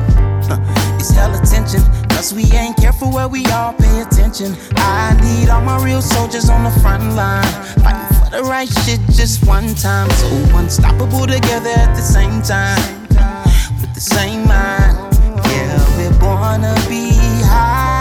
Huh, 0.46 0.96
It's 1.00 1.10
hella 1.10 1.40
tension, 1.44 1.80
cause 2.10 2.32
we 2.34 2.44
ain't 2.52 2.76
careful 2.76 3.10
where 3.10 3.28
we 3.28 3.44
all 3.46 3.72
pay 3.72 4.00
attention. 4.02 4.54
I 4.76 5.18
need 5.22 5.48
all 5.48 5.62
my 5.62 5.82
real 5.84 6.02
soldiers 6.02 6.48
on 6.50 6.62
the 6.64 6.80
front 6.80 7.14
line, 7.14 7.44
fighting 7.82 8.16
for 8.18 8.30
the 8.30 8.42
right 8.44 8.68
shit 8.84 9.00
just 9.10 9.46
one 9.46 9.74
time. 9.74 10.08
So 10.12 10.26
unstoppable 10.56 11.26
together 11.26 11.70
at 11.70 11.94
the 11.96 12.02
same 12.02 12.42
time, 12.42 13.03
the 13.94 14.00
same 14.00 14.46
mind. 14.48 14.96
Yeah, 15.46 15.96
we're 15.96 16.18
born 16.18 16.62
to 16.62 16.88
be 16.88 17.12
high 17.44 17.93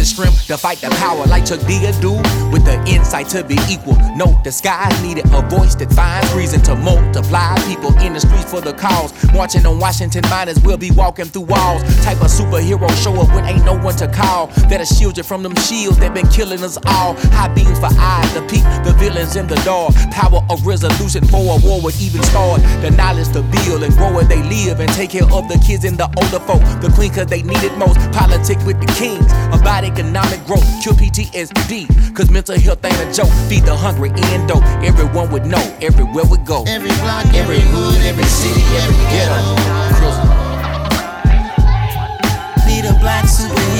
the 0.00 0.06
strength 0.06 0.46
to 0.46 0.56
fight 0.56 0.80
the 0.80 0.88
power 0.96 1.26
like 1.26 1.44
Chuck 1.44 1.60
do. 2.00 2.16
The 2.70 2.78
insight 2.86 3.28
to 3.30 3.42
be 3.42 3.58
equal. 3.68 3.98
No 4.14 4.40
disguise 4.44 4.94
needed. 5.02 5.26
A 5.34 5.42
voice 5.42 5.74
that 5.74 5.92
finds 5.92 6.32
reason 6.34 6.62
to 6.62 6.76
multiply. 6.76 7.58
People 7.66 7.90
in 7.98 8.12
the 8.12 8.20
streets 8.20 8.48
for 8.48 8.60
the 8.60 8.72
cause. 8.72 9.10
Marching 9.34 9.66
on 9.66 9.80
Washington 9.80 10.22
miners 10.30 10.60
will 10.62 10.78
be 10.78 10.92
walking 10.92 11.24
through 11.24 11.50
walls. 11.50 11.82
Type 12.04 12.22
of 12.22 12.30
superhero 12.30 12.88
show 13.02 13.10
up 13.20 13.26
when 13.34 13.44
ain't 13.44 13.64
no 13.64 13.76
one 13.76 13.96
to 13.96 14.06
call. 14.06 14.46
That'll 14.70 14.86
shield 14.86 15.16
you 15.16 15.24
from 15.24 15.42
them 15.42 15.56
shields 15.56 15.98
that 15.98 16.14
been 16.14 16.28
killing 16.28 16.62
us 16.62 16.78
all. 16.86 17.14
High 17.34 17.52
beams 17.52 17.80
for 17.80 17.90
eyes 17.98 18.32
to 18.34 18.42
peak, 18.42 18.62
the 18.86 18.94
villains 19.02 19.34
in 19.34 19.48
the 19.48 19.58
dark. 19.66 19.92
Power 20.12 20.40
of 20.48 20.64
resolution 20.64 21.24
for 21.26 21.42
a 21.42 21.58
war 21.66 21.82
would 21.82 21.98
even 22.00 22.22
start. 22.22 22.62
The 22.82 22.92
knowledge 22.92 23.32
to 23.34 23.42
build 23.42 23.82
and 23.82 23.92
grow 23.94 24.14
where 24.14 24.24
they 24.24 24.44
live 24.44 24.78
and 24.78 24.88
take 24.92 25.10
care 25.10 25.26
of 25.26 25.48
the 25.48 25.58
kids 25.66 25.82
and 25.84 25.98
the 25.98 26.06
older 26.22 26.38
folk. 26.46 26.62
The 26.78 26.92
queen 26.94 27.10
cause 27.10 27.26
they 27.26 27.42
need 27.42 27.64
it 27.66 27.76
most. 27.78 27.98
Politic 28.14 28.62
with 28.64 28.78
the 28.78 28.86
kings. 28.94 29.26
About 29.50 29.82
economic 29.82 30.38
growth. 30.46 30.62
Cure. 30.84 30.94
Cause 32.20 32.30
mental 32.30 32.59
health 32.60 32.84
ain't 32.84 33.00
a 33.00 33.12
joke. 33.12 33.32
Feed 33.48 33.64
the 33.64 33.74
hungry 33.74 34.10
and 34.10 34.48
dope. 34.48 34.64
Everyone 34.84 35.30
would 35.32 35.46
know 35.46 35.62
everywhere 35.80 36.24
we 36.24 36.38
go. 36.38 36.64
Every 36.66 36.92
block, 37.02 37.26
every 37.34 37.60
hood, 37.60 38.00
every 38.02 38.24
city, 38.24 38.62
every 38.76 38.96
ghetto. 39.10 39.40
Need 42.66 42.84
a 42.84 42.94
black 43.00 43.24
superhero. 43.24 43.79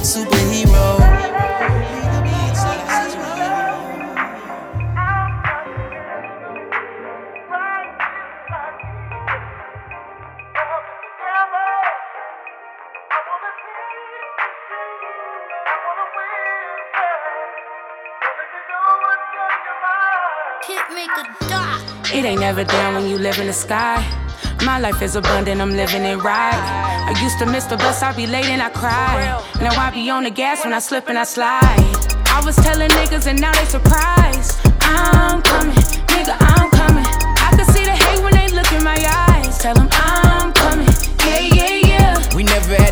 Need 0.00 0.06
black 0.06 0.32
superhero. 0.32 0.98
Hit 20.64 20.94
make 20.94 21.10
a 21.10 21.24
dot. 21.48 22.10
It 22.14 22.24
ain't 22.24 22.40
never 22.40 22.64
down 22.64 22.94
when 22.94 23.06
you 23.06 23.18
live 23.18 23.38
in 23.38 23.46
the 23.48 23.52
sky. 23.52 24.29
My 24.64 24.78
life 24.78 25.02
is 25.02 25.16
abundant, 25.16 25.60
I'm 25.60 25.72
living 25.72 26.04
it 26.04 26.16
right. 26.16 26.60
I 27.08 27.20
used 27.22 27.38
to 27.38 27.46
miss 27.46 27.64
the 27.64 27.76
bus, 27.76 28.02
I'd 28.02 28.16
be 28.16 28.26
late 28.26 28.46
and 28.46 28.62
I 28.62 28.70
cry. 28.70 29.42
Now 29.60 29.72
I 29.72 29.90
be 29.90 30.08
on 30.10 30.24
the 30.24 30.30
gas 30.30 30.64
when 30.64 30.72
I 30.72 30.78
slip 30.78 31.08
and 31.08 31.18
I 31.18 31.24
slide. 31.24 31.60
I 32.26 32.42
was 32.44 32.56
telling 32.56 32.90
niggas 32.90 33.26
and 33.26 33.40
now 33.40 33.52
they 33.52 33.64
surprised. 33.64 34.60
I'm 34.80 35.42
coming, 35.42 35.74
nigga, 35.74 36.36
I'm 36.38 36.70
coming. 36.70 37.04
I 37.46 37.52
can 37.56 37.66
see 37.72 37.84
the 37.84 37.96
hate 38.04 38.22
when 38.22 38.34
they 38.34 38.48
look 38.54 38.70
in 38.72 38.84
my 38.84 38.98
eyes. 39.28 39.58
Tell 39.58 39.74
them 39.74 39.88
I'm 39.92 40.52
coming, 40.52 40.86
yeah, 41.26 41.38
yeah, 41.38 41.74
yeah. 41.74 41.79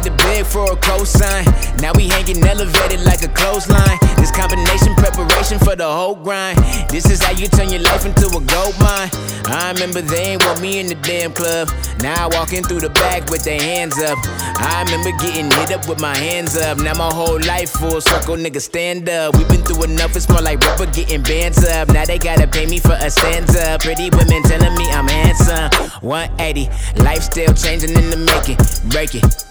For 0.09 0.65
a 0.73 0.77
cosign. 0.77 1.45
Now 1.83 1.93
we 1.95 2.09
hanging 2.09 2.43
elevated 2.43 3.05
like 3.05 3.23
a 3.23 3.29
clothesline. 3.29 3.99
This 4.17 4.31
combination 4.31 4.95
preparation 4.95 5.59
for 5.59 5.77
the 5.77 5.85
whole 5.85 6.15
grind. 6.15 6.59
This 6.89 7.11
is 7.11 7.23
how 7.23 7.33
you 7.33 7.49
turn 7.49 7.69
your 7.69 7.83
life 7.83 8.07
into 8.07 8.27
a 8.29 8.41
gold 8.41 8.75
mine. 8.81 9.11
I 9.45 9.73
remember 9.75 10.01
they 10.01 10.33
ain't 10.33 10.45
want 10.45 10.63
me 10.63 10.81
in 10.81 10.87
the 10.87 10.95
damn 10.95 11.33
club. 11.33 11.69
Now 12.01 12.25
I 12.25 12.29
walking 12.35 12.63
through 12.63 12.81
the 12.81 12.89
back 12.91 13.29
with 13.29 13.45
their 13.45 13.61
hands 13.61 13.99
up. 13.99 14.17
I 14.57 14.85
remember 14.87 15.11
getting 15.23 15.51
hit 15.51 15.73
up 15.73 15.87
with 15.87 16.01
my 16.01 16.17
hands 16.17 16.57
up. 16.57 16.79
Now 16.79 16.95
my 16.95 17.13
whole 17.13 17.41
life 17.41 17.71
full 17.71 18.01
circle, 18.01 18.37
nigga, 18.37 18.61
stand 18.61 19.09
up. 19.11 19.37
we 19.37 19.45
been 19.45 19.63
through 19.63 19.85
enough, 19.85 20.17
it's 20.17 20.29
more 20.31 20.41
like 20.41 20.61
rubber 20.61 20.87
getting 20.87 21.23
bands 21.23 21.63
up. 21.65 21.89
Now 21.89 22.07
they 22.07 22.19
gotta 22.19 22.47
pay 22.47 22.65
me 22.65 22.79
for 22.79 22.97
a 22.99 23.11
stanza. 23.11 23.77
Pretty 23.81 24.09
women 24.11 24.43
telling 24.45 24.75
me 24.79 24.89
I'm 24.91 25.09
handsome. 25.09 25.69
180, 26.01 27.03
life 27.03 27.23
still 27.23 27.53
changing 27.53 27.91
in 27.91 28.09
the 28.09 28.17
making. 28.17 28.57
Break 28.91 29.15
it. 29.15 29.48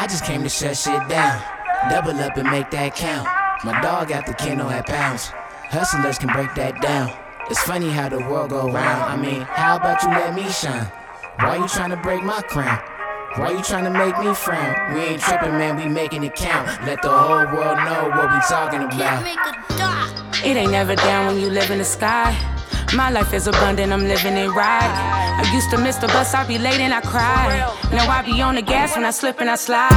I 0.00 0.06
just 0.06 0.24
came 0.24 0.42
to 0.44 0.48
shut 0.48 0.78
shit 0.78 1.08
down. 1.10 1.42
Double 1.90 2.18
up 2.20 2.34
and 2.38 2.50
make 2.50 2.70
that 2.70 2.96
count. 2.96 3.28
My 3.66 3.82
dog 3.82 4.08
got 4.08 4.24
the 4.24 4.32
kennel 4.32 4.70
at 4.70 4.86
pounds. 4.86 5.26
Hustlers 5.68 6.16
can 6.16 6.32
break 6.32 6.54
that 6.54 6.80
down. 6.80 7.12
It's 7.50 7.62
funny 7.64 7.90
how 7.90 8.08
the 8.08 8.16
world 8.16 8.48
go 8.48 8.72
round. 8.72 9.02
I 9.02 9.16
mean, 9.20 9.42
how 9.42 9.76
about 9.76 10.02
you 10.02 10.08
let 10.08 10.34
me 10.34 10.48
shine? 10.48 10.90
Why 11.40 11.56
you 11.56 11.68
trying 11.68 11.90
to 11.90 11.98
break 11.98 12.22
my 12.22 12.40
crown? 12.40 12.80
Why 13.36 13.50
you 13.50 13.62
trying 13.62 13.84
to 13.84 13.90
make 13.90 14.18
me 14.18 14.32
frown? 14.32 14.94
We 14.94 15.00
ain't 15.00 15.20
tripping, 15.20 15.52
man, 15.52 15.76
we 15.76 15.84
making 15.86 16.24
it 16.24 16.34
count. 16.34 16.66
Let 16.86 17.02
the 17.02 17.10
whole 17.10 17.44
world 17.52 17.76
know 17.84 18.08
what 18.08 18.32
we 18.32 18.40
talking 18.48 18.80
about. 18.80 19.20
It 20.42 20.56
ain't 20.56 20.72
never 20.72 20.96
down 20.96 21.26
when 21.26 21.38
you 21.38 21.50
live 21.50 21.70
in 21.70 21.76
the 21.76 21.84
sky. 21.84 22.32
My 22.94 23.08
life 23.08 23.32
is 23.32 23.46
abundant, 23.46 23.92
I'm 23.92 24.02
living 24.02 24.36
it 24.36 24.48
right. 24.48 24.90
I 25.38 25.48
used 25.54 25.70
to 25.70 25.78
miss 25.78 25.96
the 25.96 26.08
bus, 26.08 26.34
I'd 26.34 26.48
be 26.48 26.58
late 26.58 26.80
and 26.80 26.92
I 26.92 27.00
cry. 27.00 27.72
Now 27.92 28.10
I 28.10 28.22
be 28.22 28.42
on 28.42 28.56
the 28.56 28.62
gas 28.62 28.96
when 28.96 29.04
I 29.04 29.12
slip 29.12 29.40
and 29.40 29.48
I 29.48 29.54
slide. 29.54 29.90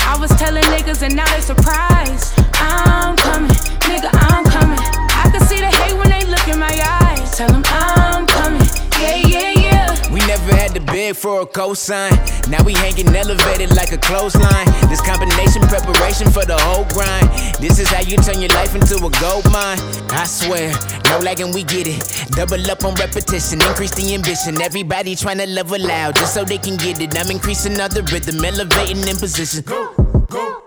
I 0.00 0.16
was 0.18 0.30
telling 0.30 0.64
niggas 0.64 1.02
and 1.02 1.14
now 1.14 1.26
they 1.32 1.40
surprised. 1.40 2.34
I'm 2.54 3.16
coming, 3.16 3.50
nigga, 3.86 4.10
I'm 4.12 4.44
coming. 4.44 4.78
I 4.78 5.30
can 5.30 5.46
see 5.46 5.60
the 5.60 5.70
hate 5.70 5.96
when 5.96 6.10
they 6.10 6.24
look 6.24 6.46
in 6.48 6.58
my 6.58 6.74
eyes. 7.02 7.36
Tell 7.36 7.48
them 7.48 7.62
I'm 7.66 7.83
for 11.12 11.42
a 11.42 11.46
cosign. 11.46 12.14
Now 12.48 12.62
we 12.64 12.72
hanging 12.72 13.14
elevated 13.14 13.76
like 13.76 13.92
a 13.92 13.98
clothesline. 13.98 14.66
This 14.88 15.00
combination 15.00 15.62
preparation 15.62 16.30
for 16.30 16.44
the 16.44 16.56
whole 16.60 16.84
grind. 16.94 17.28
This 17.60 17.78
is 17.78 17.88
how 17.88 18.00
you 18.00 18.16
turn 18.16 18.40
your 18.40 18.50
life 18.50 18.74
into 18.74 18.96
a 18.96 19.10
gold 19.20 19.44
mine. 19.52 19.78
I 20.10 20.24
swear, 20.24 20.72
no 21.10 21.18
lagging, 21.18 21.52
we 21.52 21.64
get 21.64 21.86
it. 21.86 22.00
Double 22.30 22.70
up 22.70 22.84
on 22.84 22.94
repetition, 22.94 23.60
increase 23.60 23.94
the 23.94 24.14
ambition. 24.14 24.60
Everybody 24.62 25.16
trying 25.16 25.38
to 25.38 25.46
level 25.46 25.90
out 25.90 26.14
just 26.14 26.32
so 26.32 26.44
they 26.44 26.58
can 26.58 26.76
get 26.76 27.00
it. 27.00 27.18
I'm 27.18 27.30
increasing 27.30 27.78
other 27.80 28.02
rhythm, 28.04 28.44
elevating 28.44 29.06
in 29.06 29.16
position. 29.16 29.64
Go, 29.66 29.92
go. 30.30 30.62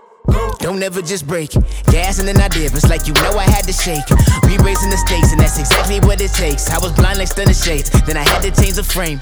Don't 0.60 0.82
ever 0.82 1.00
just 1.00 1.26
break. 1.26 1.50
Gas 1.90 2.18
and 2.18 2.28
then 2.28 2.36
I 2.40 2.48
dip. 2.48 2.74
It's 2.74 2.88
like 2.88 3.06
you 3.06 3.14
know 3.14 3.38
I 3.38 3.44
had 3.44 3.64
to 3.64 3.72
shake. 3.72 4.04
We 4.42 4.58
raising 4.58 4.90
the 4.90 5.00
stakes, 5.06 5.32
and 5.32 5.40
that's 5.40 5.58
exactly 5.58 6.00
what 6.00 6.20
it 6.20 6.32
takes. 6.32 6.68
I 6.68 6.78
was 6.78 6.92
blind 6.92 7.18
like 7.18 7.28
stunner 7.28 7.54
shades, 7.54 7.90
then 8.02 8.16
I 8.16 8.28
had 8.28 8.42
to 8.42 8.50
change 8.50 8.74
the 8.74 8.84
frame. 8.84 9.18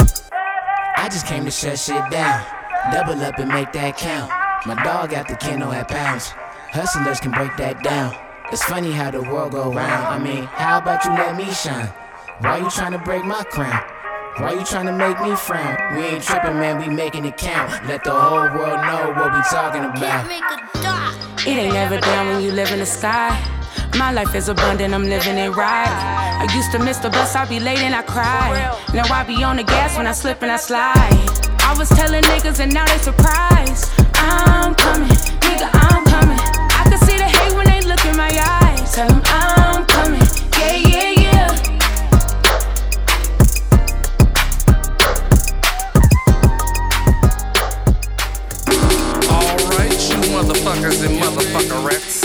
I 0.97 1.09
just 1.11 1.27
came 1.27 1.45
to 1.45 1.51
shut 1.51 1.79
shit 1.79 2.11
down. 2.11 2.45
Double 2.91 3.21
up 3.23 3.39
and 3.39 3.49
make 3.49 3.73
that 3.73 3.99
count. 3.99 4.31
My 4.67 4.83
dog 4.83 5.11
got 5.11 5.29
the 5.29 5.37
kennel 5.37 5.71
at 5.73 5.89
pounds. 5.89 6.33
Hustlers 6.73 7.21
can 7.21 7.33
break 7.33 7.57
that 7.59 7.83
down. 7.83 8.17
It's 8.51 8.65
funny 8.65 8.93
how 8.93 9.11
the 9.11 9.23
world 9.23 9.53
go 9.53 9.73
round. 9.73 10.07
I 10.07 10.19
mean, 10.19 10.45
how 10.45 10.79
about 10.79 11.05
you 11.05 11.11
let 11.11 11.37
me 11.37 11.53
shine? 11.53 11.93
Why 12.41 12.59
you 12.59 12.71
trying 12.71 12.93
to 12.93 12.99
break 12.99 13.25
my 13.25 13.45
crown? 13.45 13.85
Why 14.39 14.53
you 14.53 14.65
trying 14.65 14.87
to 14.87 14.93
make 14.93 15.21
me 15.21 15.37
frown? 15.37 15.77
We 15.97 16.03
ain't 16.05 16.23
tripping, 16.23 16.55
man, 16.55 16.79
we 16.81 16.89
making 16.89 17.25
it 17.25 17.37
count. 17.37 17.87
Let 17.87 18.05
the 18.05 18.13
whole 18.13 18.49
world 18.57 18.81
know 18.81 19.13
what 19.17 19.33
we 19.33 19.41
talking 19.51 19.85
about. 19.85 20.31
It 21.47 21.57
ain't 21.57 21.75
never 21.75 21.99
down 22.01 22.27
when 22.29 22.43
you 22.43 22.53
live 22.53 22.71
in 22.73 22.81
the 22.81 22.87
sky. 22.87 23.31
My 23.99 24.13
life 24.13 24.35
is 24.35 24.49
abundant, 24.49 24.93
I'm 24.95 25.05
living 25.05 25.39
it 25.39 25.51
right. 25.57 25.89
I 25.89 26.47
used 26.55 26.71
to 26.73 26.79
miss 26.79 26.99
the 26.99 27.11
bus, 27.11 27.35
I'd 27.35 27.49
be 27.49 27.59
late 27.59 27.79
and 27.79 27.95
I 27.95 28.03
cry. 28.03 28.77
Now 28.93 29.05
I 29.13 29.25
be 29.25 29.43
on 29.43 29.57
the 29.57 29.65
gas 29.65 29.97
when 29.97 30.07
I 30.07 30.13
slip 30.13 30.43
and 30.43 30.51
I 30.53 30.57
slide. 30.57 30.95
I 31.61 31.75
was 31.79 31.89
telling 31.89 32.23
niggas 32.25 32.61
and 32.61 32.73
now 32.73 32.85
they 32.87 32.99
surprised. 32.99 33.91
I'm 34.15 34.75
coming, 34.75 35.09
nigga, 35.09 35.69
I'm 35.73 36.05
coming. 36.05 36.39
I 36.39 36.85
can 36.89 36.99
see 37.07 37.17
the 37.17 37.25
hate 37.25 37.55
when 37.55 37.67
they 37.67 37.81
look 37.89 38.05
in 38.05 38.17
my 38.17 38.31
eyes. 38.31 38.95
Tell 38.95 39.09
them 39.09 39.23
I'm 39.25 39.87
coming, 39.87 40.23
yeah, 40.59 40.77
yeah, 40.77 41.11
yeah. 41.25 41.51
Alright, 49.31 49.99
you 50.09 50.19
motherfuckers 50.33 51.05
and 51.05 51.19
motherfuckerettes. 51.21 52.16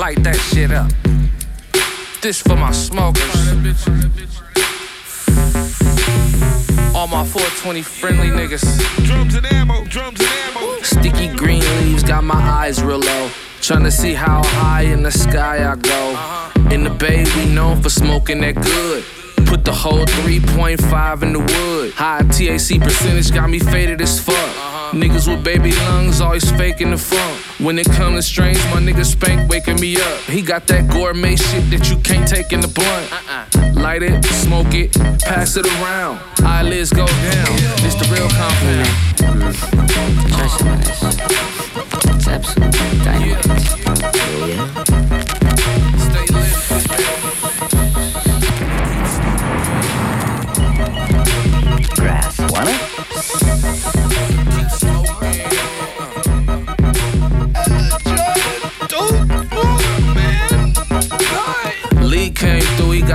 Light 0.00 0.24
that 0.24 0.36
shit 0.36 0.70
up. 0.70 0.90
This 2.22 2.40
for 2.40 2.56
my 2.56 2.72
smokers. 2.72 3.20
All 6.94 7.06
my 7.06 7.22
420 7.22 7.82
friendly 7.82 8.28
niggas. 8.28 8.64
Drums 9.04 9.34
and 9.34 9.44
ammo, 9.52 9.84
drums 9.84 10.18
and 10.18 10.56
ammo. 10.56 10.80
Sticky 10.80 11.36
green 11.36 11.60
leaves 11.82 12.02
got 12.02 12.24
my 12.24 12.40
eyes 12.40 12.82
real 12.82 13.00
low. 13.00 13.28
Tryna 13.60 13.92
see 13.92 14.14
how 14.14 14.42
high 14.42 14.84
in 14.84 15.02
the 15.02 15.10
sky 15.10 15.70
I 15.70 15.76
go. 15.76 16.12
Uh-huh. 16.14 16.70
In 16.70 16.82
the 16.82 16.88
bay, 16.88 17.26
we 17.36 17.52
known 17.54 17.82
for 17.82 17.90
smoking 17.90 18.40
that 18.40 18.54
good. 18.54 19.04
Put 19.46 19.64
the 19.64 19.72
whole 19.72 20.04
3.5 20.04 21.22
in 21.22 21.32
the 21.32 21.38
wood. 21.38 21.92
High 21.92 22.22
THC 22.22 22.80
percentage 22.80 23.32
got 23.32 23.48
me 23.50 23.58
faded 23.58 24.00
as 24.00 24.20
fuck. 24.20 24.34
Uh-huh. 24.34 24.96
Niggas 24.96 25.28
with 25.28 25.44
baby 25.44 25.72
lungs 25.72 26.20
always 26.20 26.50
faking 26.52 26.90
the 26.90 26.98
funk. 26.98 27.38
When 27.60 27.78
it 27.78 27.86
comes 27.86 28.16
to 28.16 28.22
strains, 28.22 28.58
my 28.66 28.80
nigga 28.80 29.04
Spank 29.04 29.48
waking 29.50 29.80
me 29.80 29.96
up. 29.96 30.18
He 30.22 30.42
got 30.42 30.66
that 30.68 30.90
gourmet 30.90 31.36
shit 31.36 31.70
that 31.70 31.88
you 31.90 31.98
can't 31.98 32.26
take 32.26 32.52
in 32.52 32.60
the 32.60 32.68
blunt. 32.68 33.12
Uh-uh. 33.12 33.80
Light 33.80 34.02
it, 34.02 34.24
smoke 34.24 34.74
it, 34.74 34.92
pass 35.20 35.56
it 35.56 35.66
around. 35.66 36.20
Eyelids 36.42 36.92
go 36.92 37.06
down. 37.06 37.56
It's 37.86 37.94
the 37.94 38.06
real 38.12 38.28
compound. 38.28 38.88
Trust 40.32 40.64
me, 40.64 40.72
it's, 40.72 41.02
it's 42.16 42.28
absolute 42.28 43.04
dynamite. 43.04 43.46
Oh, 44.16 44.46
yeah. 44.48 45.29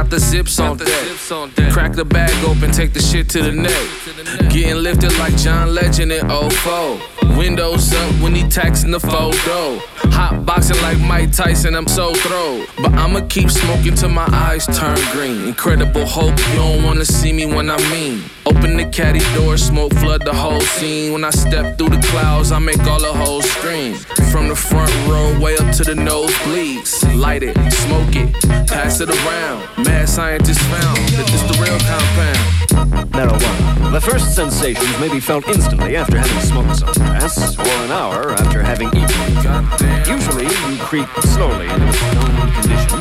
Got 0.06 0.12
the 0.12 0.20
zips 0.20 0.60
on 0.60 0.78
deck. 0.78 1.72
Crack 1.72 1.94
the 1.94 2.06
bag 2.06 2.32
open, 2.46 2.72
take 2.72 2.94
the 2.94 3.00
shit 3.00 3.30
to 3.30 3.42
the 3.42 3.52
neck. 3.52 4.52
Getting 4.52 4.84
lifted 4.84 5.18
like 5.18 5.36
John 5.38 5.74
Legend 5.74 6.12
in 6.12 6.28
04. 6.30 7.00
Windows 7.38 7.94
up 7.94 8.22
when 8.22 8.36
he 8.36 8.44
taxing 8.48 8.92
the 8.92 9.00
photo. 9.00 9.80
Hot 10.16 10.46
boxing 10.46 10.82
like 10.82 11.00
Mike 11.00 11.32
Tyson, 11.32 11.76
I'm 11.76 11.88
so 11.88 12.14
throw. 12.14 12.66
But 12.78 12.94
I'ma 12.94 13.22
keep 13.28 13.50
smoking 13.52 13.96
till 13.96 14.10
my 14.10 14.28
eyes 14.32 14.66
turn 14.66 14.98
green. 15.12 15.48
Incredible 15.48 16.06
Hulk, 16.06 16.38
you 16.50 16.56
don't 16.56 16.84
wanna 16.84 17.06
see 17.06 17.34
me 17.34 17.46
when 17.46 17.70
I 17.70 17.78
mean. 17.92 18.24
Open 18.46 18.78
the 18.78 18.86
caddy 18.86 19.20
door, 19.36 19.58
smoke 19.58 19.94
flood 19.96 20.24
the 20.24 20.34
whole 20.34 20.62
scene. 20.62 21.12
When 21.12 21.24
I 21.24 21.32
step 21.32 21.78
through 21.78 21.90
the 21.90 22.02
clouds, 22.08 22.52
I 22.52 22.60
make 22.60 22.82
all 22.88 23.00
the 23.00 23.14
hoes 23.14 23.46
scream. 23.52 23.96
From 24.32 24.48
the 24.48 24.56
front 24.56 24.94
row 25.08 25.38
way 25.40 25.58
up 25.58 25.74
to 25.76 25.84
the 25.84 25.94
nosebleeds. 25.94 26.92
Light 27.18 27.44
it, 27.44 27.56
smoke 27.74 28.16
it, 28.16 28.34
pass 28.68 29.02
it 29.02 29.10
around. 29.10 29.86
Mad 29.86 30.08
scientists 30.08 30.64
found 30.64 30.98
that 31.18 31.28
this 31.28 31.44
the 31.44 31.58
real 31.62 31.80
compound. 31.92 32.66
Marijuana. 33.12 33.92
The 33.92 34.02
first 34.02 34.36
sensations 34.36 35.00
may 35.00 35.10
be 35.10 35.20
felt 35.20 35.48
instantly 35.48 35.96
after 35.96 36.18
having 36.18 36.42
smoked 36.42 36.76
some 36.78 36.94
grass, 37.06 37.58
or 37.58 37.84
an 37.86 37.92
hour 37.92 38.32
after 38.32 38.62
having 38.62 38.90
eaten. 38.90 40.05
Usually, 40.08 40.46
you 40.46 40.78
creep 40.84 41.10
slowly 41.24 41.66
in 41.66 41.82
a 41.82 41.94
stoned 41.94 42.54
condition, 42.54 43.00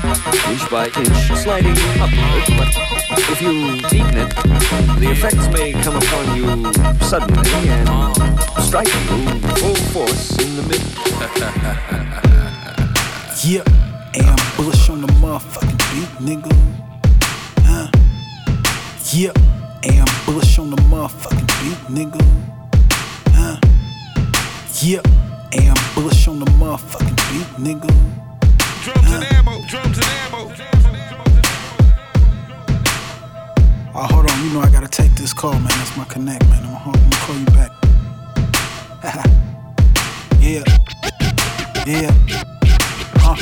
inch 0.51 0.71
by 0.71 0.87
inch, 0.87 1.43
sliding 1.43 1.77
upward. 2.01 2.45
But 2.57 2.71
if 3.31 3.43
you 3.43 3.77
deepen 3.88 4.17
it, 4.17 4.31
the 5.01 5.11
effects 5.11 5.47
may 5.49 5.73
come 5.73 5.97
upon 5.97 6.35
you 6.35 6.73
suddenly 7.05 7.69
and 7.69 7.88
strike 8.62 8.87
you 8.88 9.40
full 9.59 9.77
force 9.93 10.38
in 10.38 10.57
the 10.57 10.62
mid. 10.62 10.81
Yeah, 13.47 13.62
ambush 14.14 14.88
on 14.88 15.03
the 15.03 15.09
motherfucking 15.21 15.77
beat, 15.93 16.09
nigga. 16.27 16.51
Huh? 17.59 17.90
Yeah, 19.12 19.33
ambush 19.85 20.59
on 20.59 20.71
the 20.71 20.77
motherfucking 20.88 21.47
beat, 21.61 21.81
nigga. 21.95 22.23
Huh? 23.35 23.59
Yeah, 24.81 25.03
ambush 25.59 26.29
on 26.29 26.38
the 26.38 26.47
motherfucking 26.47 27.17
beat, 27.31 27.49
nigga. 27.64 27.90
Drums 28.83 29.12
and 29.12 29.25
ammo, 29.33 29.62
drums 29.67 29.99
and 29.99 30.07
ammo. 30.07 30.55
Oh, 33.97 34.03
hold 34.11 34.29
on, 34.29 34.45
you 34.45 34.51
know 34.53 34.61
I 34.61 34.71
gotta 34.71 34.88
take 34.88 35.14
this 35.14 35.33
call, 35.33 35.53
man. 35.53 35.69
That's 35.69 35.97
my 35.97 36.05
connect, 36.05 36.45
man. 36.49 36.64
I'm 36.64 36.73
gonna, 36.73 36.99
I'm 36.99 37.11
gonna 37.11 37.17
call 37.25 37.37
you 37.38 37.47
back. 37.47 37.71
yeah, 40.40 40.64
yeah. 41.87 42.11
Huh? 43.23 43.37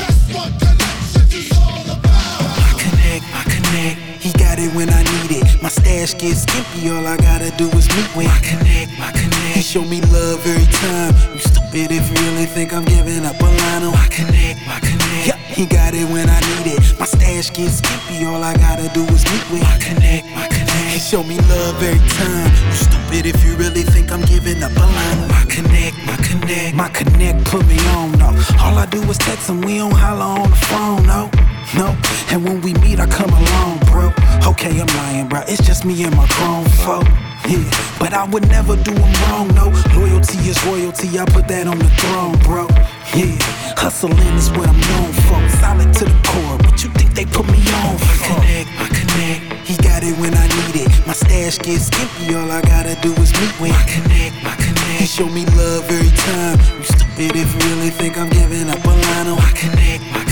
My 2.63 2.73
connect, 2.79 3.25
my 3.33 3.43
connect. 3.45 3.99
He 4.23 4.33
got 4.33 4.59
it 4.59 4.75
when 4.75 4.91
I 4.91 5.03
need 5.03 5.39
it. 5.41 5.63
My 5.63 5.71
stash 5.71 6.19
gets 6.19 6.43
skimpy, 6.43 6.91
all 6.91 7.07
I 7.07 7.17
gotta 7.17 7.51
do 7.57 7.69
is 7.69 7.89
meet 7.97 8.17
with. 8.17 8.27
My 8.27 8.39
connect, 8.41 8.99
my 8.99 9.11
connect. 9.13 9.57
He 9.57 9.63
show 9.63 9.83
me 9.85 10.03
love 10.03 10.47
every 10.47 10.71
time. 10.73 11.15
You 11.33 11.52
stupid 11.73 11.93
if 11.93 12.09
you 12.11 12.27
really 12.27 12.47
think 12.47 12.73
I'm 12.73 12.85
giving 12.85 13.25
up 13.25 13.39
a 13.41 13.45
line 13.45 13.85
on 13.85 14.09
connect, 14.11 14.61
my 14.67 14.79
connect. 14.81 15.27
Yeah, 15.27 15.37
he 15.37 15.65
got 15.67 15.95
it 15.95 16.05
when 16.11 16.29
I 16.29 16.41
need 16.41 16.77
it. 16.77 16.99
My 16.99 17.07
stash 17.07 17.53
gets 17.53 17.79
skimpy, 17.79 18.25
all 18.27 18.43
I 18.43 18.55
gotta 18.55 18.89
do 18.93 19.03
is 19.05 19.25
meet 19.31 19.45
with. 19.51 19.63
My 19.63 19.79
connect, 19.79 20.27
my 20.35 20.47
connect. 20.49 20.93
He 20.93 20.99
show 20.99 21.23
me 21.23 21.39
love 21.49 21.83
every 21.83 22.09
time. 22.21 22.51
You 22.69 22.77
stupid 22.77 23.27
if 23.27 23.45
you 23.45 23.57
really 23.57 23.83
think 23.83 24.13
I'm 24.13 24.23
giving 24.23 24.63
up 24.63 24.73
a 24.77 24.81
line 24.81 25.19
on 25.25 25.29
my 25.29 25.45
connect, 25.49 25.97
my 26.05 26.17
connect. 26.17 26.77
My 26.77 26.89
connect 26.91 27.45
put 27.47 27.67
me 27.67 27.79
on, 27.97 28.13
no. 28.19 28.29
All 28.61 28.77
I 28.77 28.87
do 28.87 29.01
is 29.11 29.19
text 29.19 29.49
him, 29.49 29.63
we 29.63 29.79
don't 29.79 29.93
holler 29.93 30.41
on 30.43 30.51
the 30.51 30.57
phone, 30.57 31.07
no. 31.07 31.31
No, 31.75 31.97
and 32.29 32.45
when 32.45 32.61
we 32.61 32.75
meet, 32.85 33.01
I 33.01 33.07
come 33.07 33.31
along, 33.31 33.79
bro. 33.89 34.13
Okay, 34.47 34.81
I'm 34.81 34.87
lying, 34.99 35.29
bro. 35.29 35.41
It's 35.47 35.65
just 35.65 35.85
me 35.85 36.03
and 36.05 36.15
my 36.17 36.27
grown 36.37 36.65
folk. 36.85 37.07
Yeah, 37.49 37.63
but 37.99 38.13
I 38.13 38.25
would 38.29 38.47
never 38.49 38.77
do 38.77 38.93
him 38.93 39.13
wrong, 39.23 39.49
no. 39.55 39.71
Loyalty 39.95 40.39
is 40.51 40.59
royalty, 40.65 41.19
I 41.19 41.25
put 41.27 41.49
that 41.49 41.67
on 41.67 41.79
the 41.79 41.91
throne, 41.99 42.39
bro. 42.43 42.67
Yeah, 43.15 43.35
hustling 43.79 44.19
is 44.39 44.51
what 44.51 44.69
I'm 44.69 44.79
known 44.79 45.13
for. 45.27 45.39
Solid 45.59 45.91
to 45.95 46.05
the 46.05 46.19
core, 46.27 46.59
but 46.59 46.83
you 46.83 46.91
think 46.91 47.15
they 47.15 47.27
put 47.27 47.47
me 47.51 47.59
on 47.83 47.99
for? 47.99 48.07
My 48.07 48.19
connect, 48.27 48.69
I 48.79 48.87
connect. 48.95 49.41
He 49.67 49.75
got 49.79 50.03
it 50.03 50.15
when 50.19 50.35
I 50.35 50.47
need 50.47 50.87
it. 50.87 50.91
My 51.07 51.15
stash 51.15 51.59
gets 51.59 51.87
skimpy, 51.87 52.35
all 52.35 52.51
I 52.51 52.63
gotta 52.63 52.95
do 53.03 53.11
is 53.23 53.31
meet 53.39 53.55
with. 53.63 53.75
My 53.75 53.85
connect, 53.91 54.35
my 54.43 54.55
connect. 54.59 55.01
He 55.03 55.07
show 55.07 55.27
me 55.27 55.47
love 55.55 55.87
every 55.91 56.15
time. 56.27 56.59
You 56.79 56.87
stupid 56.87 57.31
if 57.39 57.49
you 57.55 57.61
really 57.71 57.91
think 57.91 58.19
I'm 58.19 58.31
giving 58.31 58.71
up 58.71 58.85
a 58.85 58.91
line 58.91 59.29
on. 59.31 59.39
My 59.39 59.51
connect, 59.55 60.03
my 60.11 60.19
connect. 60.19 60.32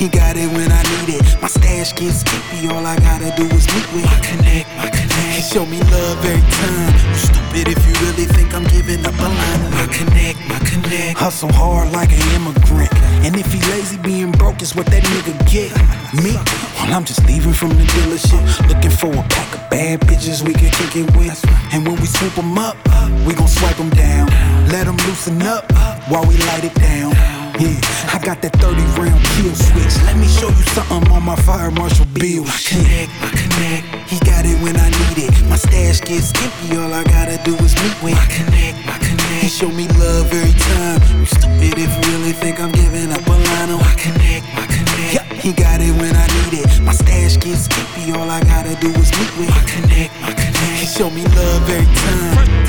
He 0.00 0.08
got 0.08 0.34
it 0.34 0.48
when 0.56 0.72
I 0.72 0.80
need 0.96 1.20
it. 1.20 1.42
My 1.42 1.48
stash 1.48 1.92
gets 1.94 2.24
skimpy, 2.24 2.72
all 2.72 2.86
I 2.86 2.96
gotta 3.00 3.36
do 3.36 3.44
is 3.52 3.68
meet 3.68 3.84
with. 3.92 4.08
My 4.08 4.18
connect, 4.24 4.66
my 4.80 4.88
connect. 4.88 5.36
He 5.36 5.42
show 5.42 5.66
me 5.66 5.76
love 5.92 6.24
every 6.24 6.40
time. 6.40 6.92
You 7.04 7.20
stupid 7.20 7.68
if 7.68 7.80
you 7.84 7.92
really 8.08 8.24
think 8.24 8.54
I'm 8.54 8.64
giving 8.64 9.04
up 9.04 9.12
a 9.20 9.28
line. 9.28 9.70
My 9.76 9.84
connect, 9.92 10.40
my 10.48 10.58
connect. 10.64 11.18
Hustle 11.18 11.52
hard 11.52 11.92
like 11.92 12.08
an 12.16 12.24
immigrant. 12.32 12.88
And 13.28 13.36
if 13.36 13.52
he 13.52 13.60
lazy, 13.68 13.98
being 13.98 14.32
broke 14.32 14.62
is 14.62 14.74
what 14.74 14.86
that 14.86 15.02
nigga 15.04 15.36
get. 15.44 15.68
Me? 16.16 16.32
Well, 16.80 16.96
I'm 16.96 17.04
just 17.04 17.22
leaving 17.26 17.52
from 17.52 17.68
the 17.76 17.84
dealership. 17.84 18.40
Looking 18.72 18.96
for 18.96 19.12
a 19.12 19.22
pack 19.28 19.52
of 19.52 19.68
bad 19.68 20.00
bitches 20.08 20.40
we 20.40 20.54
can 20.54 20.70
kick 20.80 20.96
it 20.96 21.14
with. 21.14 21.36
And 21.74 21.86
when 21.86 22.00
we 22.00 22.06
swoop 22.06 22.32
them 22.36 22.56
up, 22.56 22.78
we 23.26 23.34
gon' 23.34 23.48
swipe 23.48 23.76
them 23.76 23.90
down. 23.90 24.28
Let 24.72 24.86
them 24.86 24.96
loosen 25.04 25.42
up 25.42 25.70
while 26.08 26.24
we 26.24 26.38
light 26.48 26.64
it 26.64 26.74
down. 26.76 27.39
Yeah, 27.60 27.76
I 28.08 28.16
got 28.24 28.40
that 28.40 28.56
30 28.56 28.80
round 28.96 29.20
kill 29.36 29.52
switch. 29.52 29.92
Let 30.08 30.16
me 30.16 30.24
show 30.24 30.48
you 30.48 30.64
something 30.72 31.12
on 31.12 31.20
my 31.20 31.36
fire 31.44 31.70
marshal 31.70 32.08
bill. 32.16 32.48
My 32.48 32.56
connect, 32.64 33.12
my 33.20 33.28
connect. 33.36 33.84
He 34.08 34.16
got 34.24 34.48
it 34.48 34.56
when 34.64 34.80
I 34.80 34.88
need 34.88 35.28
it. 35.28 35.32
My 35.44 35.60
stash 35.60 36.00
gets 36.00 36.32
skimpy, 36.32 36.80
all 36.80 36.88
I 36.88 37.04
gotta 37.04 37.36
do 37.44 37.52
is 37.60 37.76
meet 37.84 37.92
with. 38.00 38.16
My 38.16 38.24
connect, 38.32 38.80
my 38.88 38.96
connect. 38.96 39.44
He 39.44 39.48
show 39.52 39.68
me 39.68 39.84
love 40.00 40.32
every 40.32 40.56
time. 40.56 41.04
You 41.12 41.28
stupid 41.28 41.76
if 41.76 41.92
you 41.92 42.02
really 42.16 42.32
think 42.32 42.64
I'm 42.64 42.72
giving 42.72 43.12
up 43.12 43.28
a 43.28 43.36
line. 43.36 43.76
My 43.76 43.92
connect, 43.92 44.48
my 44.56 44.64
connect. 44.64 45.12
Yeah, 45.12 45.24
he 45.36 45.52
got 45.52 45.84
it 45.84 45.92
when 46.00 46.16
I 46.16 46.24
need 46.48 46.64
it. 46.64 46.80
My 46.80 46.96
stash 46.96 47.36
gets 47.44 47.68
skimpy, 47.68 48.16
all 48.16 48.24
I 48.24 48.40
gotta 48.40 48.72
do 48.80 48.88
is 48.88 49.12
meet 49.20 49.32
with. 49.36 49.52
My 49.52 49.60
connect, 49.68 50.16
my 50.24 50.32
connect. 50.32 50.80
He 50.80 50.88
show 50.88 51.12
me 51.12 51.28
love 51.36 51.68
every 51.68 51.84
time. 51.84 52.59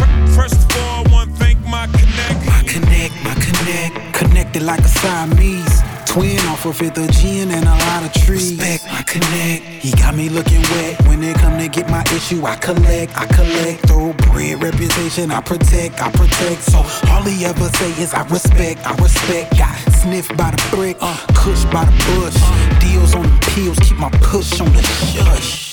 Like 4.61 4.81
a 4.81 4.87
Siamese. 4.87 5.81
Twin 6.05 6.37
off 6.47 6.65
of 6.65 6.77
fifth 6.77 6.97
of 6.97 7.09
gin 7.11 7.49
and 7.49 7.65
a 7.65 7.71
lot 7.71 8.03
of 8.03 8.13
trees. 8.13 8.51
Respect 8.51 8.85
my 8.85 9.01
connect. 9.01 9.63
He 9.63 9.91
got 9.91 10.13
me 10.13 10.29
looking 10.29 10.61
wet. 10.61 11.01
When 11.07 11.19
they 11.19 11.33
come 11.33 11.57
to 11.57 11.67
get 11.67 11.89
my 11.89 12.03
issue, 12.13 12.45
I 12.45 12.57
collect, 12.57 13.17
I 13.17 13.25
collect. 13.25 13.87
Throw 13.87 14.13
Thoroughbred 14.13 14.61
reputation, 14.61 15.31
I 15.31 15.41
protect, 15.41 15.99
I 15.99 16.11
protect. 16.11 16.61
So 16.61 16.77
all 17.09 17.23
he 17.23 17.43
ever 17.43 17.69
say 17.69 17.89
is 18.01 18.13
I 18.13 18.23
respect, 18.27 18.85
I 18.85 18.93
respect. 18.97 19.57
Got 19.57 19.75
sniffed 19.93 20.37
by 20.37 20.51
the 20.51 20.75
brick, 20.75 20.97
uh, 21.01 21.17
kush 21.33 21.65
by 21.65 21.85
the 21.85 21.91
bush. 22.13 22.37
Deals 22.81 23.15
on 23.15 23.23
the 23.23 23.51
pills, 23.55 23.79
keep 23.79 23.97
my 23.97 24.09
push 24.21 24.61
on 24.61 24.71
the 24.73 24.83
shush. 24.83 25.70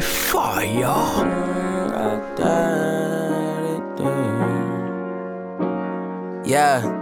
Fire. 0.00 1.24
Yeah. 6.44 6.93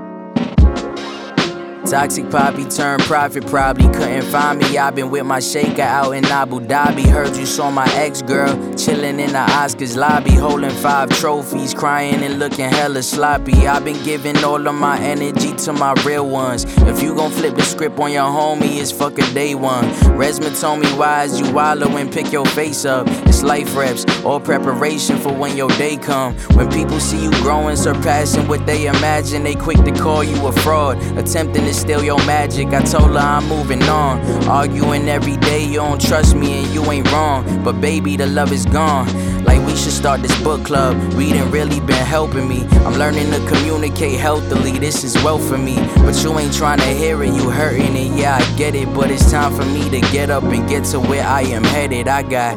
Toxic 1.92 2.30
poppy 2.30 2.64
turned 2.64 3.02
profit, 3.02 3.46
probably 3.48 3.84
couldn't 3.88 4.22
find 4.22 4.58
me. 4.58 4.78
i 4.78 4.88
been 4.90 5.10
with 5.10 5.26
my 5.26 5.40
shaker 5.40 5.82
out 5.82 6.12
in 6.12 6.24
Abu 6.24 6.58
Dhabi. 6.58 7.04
Heard 7.04 7.36
you 7.36 7.44
saw 7.44 7.70
my 7.70 7.84
ex 7.96 8.22
girl 8.22 8.54
chilling 8.76 9.20
in 9.20 9.32
the 9.32 9.44
Oscars 9.60 9.94
lobby, 9.94 10.32
holding 10.32 10.70
five 10.70 11.10
trophies, 11.10 11.74
crying 11.74 12.22
and 12.22 12.38
looking 12.38 12.70
hella 12.70 13.02
sloppy. 13.02 13.66
i 13.66 13.78
been 13.78 14.02
giving 14.04 14.42
all 14.42 14.66
of 14.66 14.74
my 14.74 14.98
energy 15.00 15.52
to 15.56 15.74
my 15.74 15.92
real 16.02 16.26
ones. 16.26 16.64
If 16.88 17.02
you 17.02 17.14
gon' 17.14 17.30
flip 17.30 17.56
the 17.56 17.62
script 17.62 17.98
on 17.98 18.10
your 18.10 18.22
homie, 18.22 18.80
it's 18.80 18.90
fuck 18.90 19.18
a 19.18 19.34
day 19.34 19.54
one. 19.54 19.84
Resma 20.16 20.58
told 20.58 20.80
me 20.80 20.88
why 20.94 21.24
is 21.24 21.38
you 21.38 21.52
wallow 21.52 21.94
and 21.98 22.10
pick 22.10 22.32
your 22.32 22.46
face 22.46 22.86
up. 22.86 23.06
It's 23.26 23.42
life 23.42 23.76
reps, 23.76 24.06
all 24.24 24.40
preparation 24.40 25.18
for 25.18 25.34
when 25.34 25.58
your 25.58 25.68
day 25.76 25.98
come. 25.98 26.32
When 26.56 26.70
people 26.70 27.00
see 27.00 27.22
you 27.22 27.30
growing, 27.42 27.76
surpassing 27.76 28.48
what 28.48 28.64
they 28.64 28.86
imagine, 28.86 29.42
they 29.44 29.56
quick 29.56 29.84
to 29.84 29.92
call 29.92 30.24
you 30.24 30.46
a 30.46 30.52
fraud, 30.52 30.96
attempting 31.18 31.66
to 31.66 31.81
steal 31.82 32.04
your 32.04 32.18
magic. 32.24 32.68
I 32.68 32.80
told 32.82 33.10
her 33.10 33.18
I'm 33.18 33.46
moving 33.48 33.82
on. 33.82 34.20
Arguing 34.48 35.08
every 35.08 35.36
day, 35.38 35.64
you 35.64 35.78
don't 35.78 36.00
trust 36.00 36.36
me 36.36 36.62
and 36.62 36.72
you 36.72 36.82
ain't 36.92 37.10
wrong. 37.10 37.42
But 37.64 37.80
baby, 37.80 38.16
the 38.16 38.26
love 38.26 38.52
is 38.52 38.64
gone. 38.66 39.06
Like 39.44 39.60
we 39.66 39.74
should 39.74 39.92
start 39.92 40.22
this 40.22 40.36
book 40.42 40.64
club. 40.64 40.96
Reading 41.14 41.50
really 41.50 41.80
been 41.80 42.06
helping 42.06 42.48
me. 42.48 42.64
I'm 42.86 42.94
learning 42.94 43.30
to 43.32 43.38
communicate 43.48 44.18
healthily. 44.20 44.78
This 44.78 45.02
is 45.02 45.14
well 45.24 45.38
for 45.38 45.58
me. 45.58 45.74
But 45.96 46.22
you 46.22 46.38
ain't 46.38 46.54
trying 46.54 46.78
to 46.78 46.92
hear 47.02 47.20
it, 47.24 47.34
you 47.34 47.50
hurting 47.50 47.96
it. 47.96 48.16
Yeah, 48.16 48.38
I 48.40 48.56
get 48.56 48.76
it. 48.76 48.86
But 48.94 49.10
it's 49.10 49.30
time 49.30 49.52
for 49.52 49.64
me 49.64 49.90
to 49.90 50.00
get 50.12 50.30
up 50.30 50.44
and 50.44 50.68
get 50.68 50.84
to 50.92 51.00
where 51.00 51.26
I 51.26 51.42
am 51.42 51.64
headed. 51.64 52.06
I 52.06 52.22
got 52.22 52.54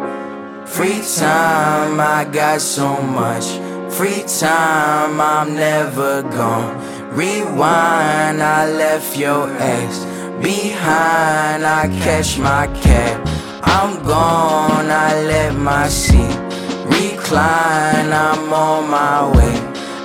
free 0.69 1.01
time, 1.17 1.99
I 1.99 2.29
got 2.31 2.61
so 2.61 3.01
much. 3.01 3.45
Free 3.91 4.23
time, 4.27 5.19
I'm 5.19 5.55
never 5.55 6.21
gone. 6.21 7.04
Rewind, 7.15 8.43
I 8.43 8.69
left 8.69 9.17
your 9.17 9.47
ex 9.57 9.99
behind. 10.43 11.65
I 11.65 11.87
catch 12.03 12.37
my 12.37 12.67
cab. 12.83 13.25
I'm 13.63 14.03
gone, 14.03 14.91
I 14.91 15.21
let 15.21 15.55
my 15.55 15.87
seat 15.87 16.37
recline. 16.83 18.11
I'm 18.11 18.51
on 18.51 18.89
my 18.89 19.31
way 19.33 19.55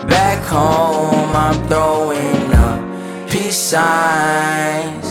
back 0.07 0.41
home. 0.45 1.35
I'm 1.35 1.59
throwing 1.67 2.53
up 2.55 3.29
peace 3.29 3.59
signs. 3.59 5.10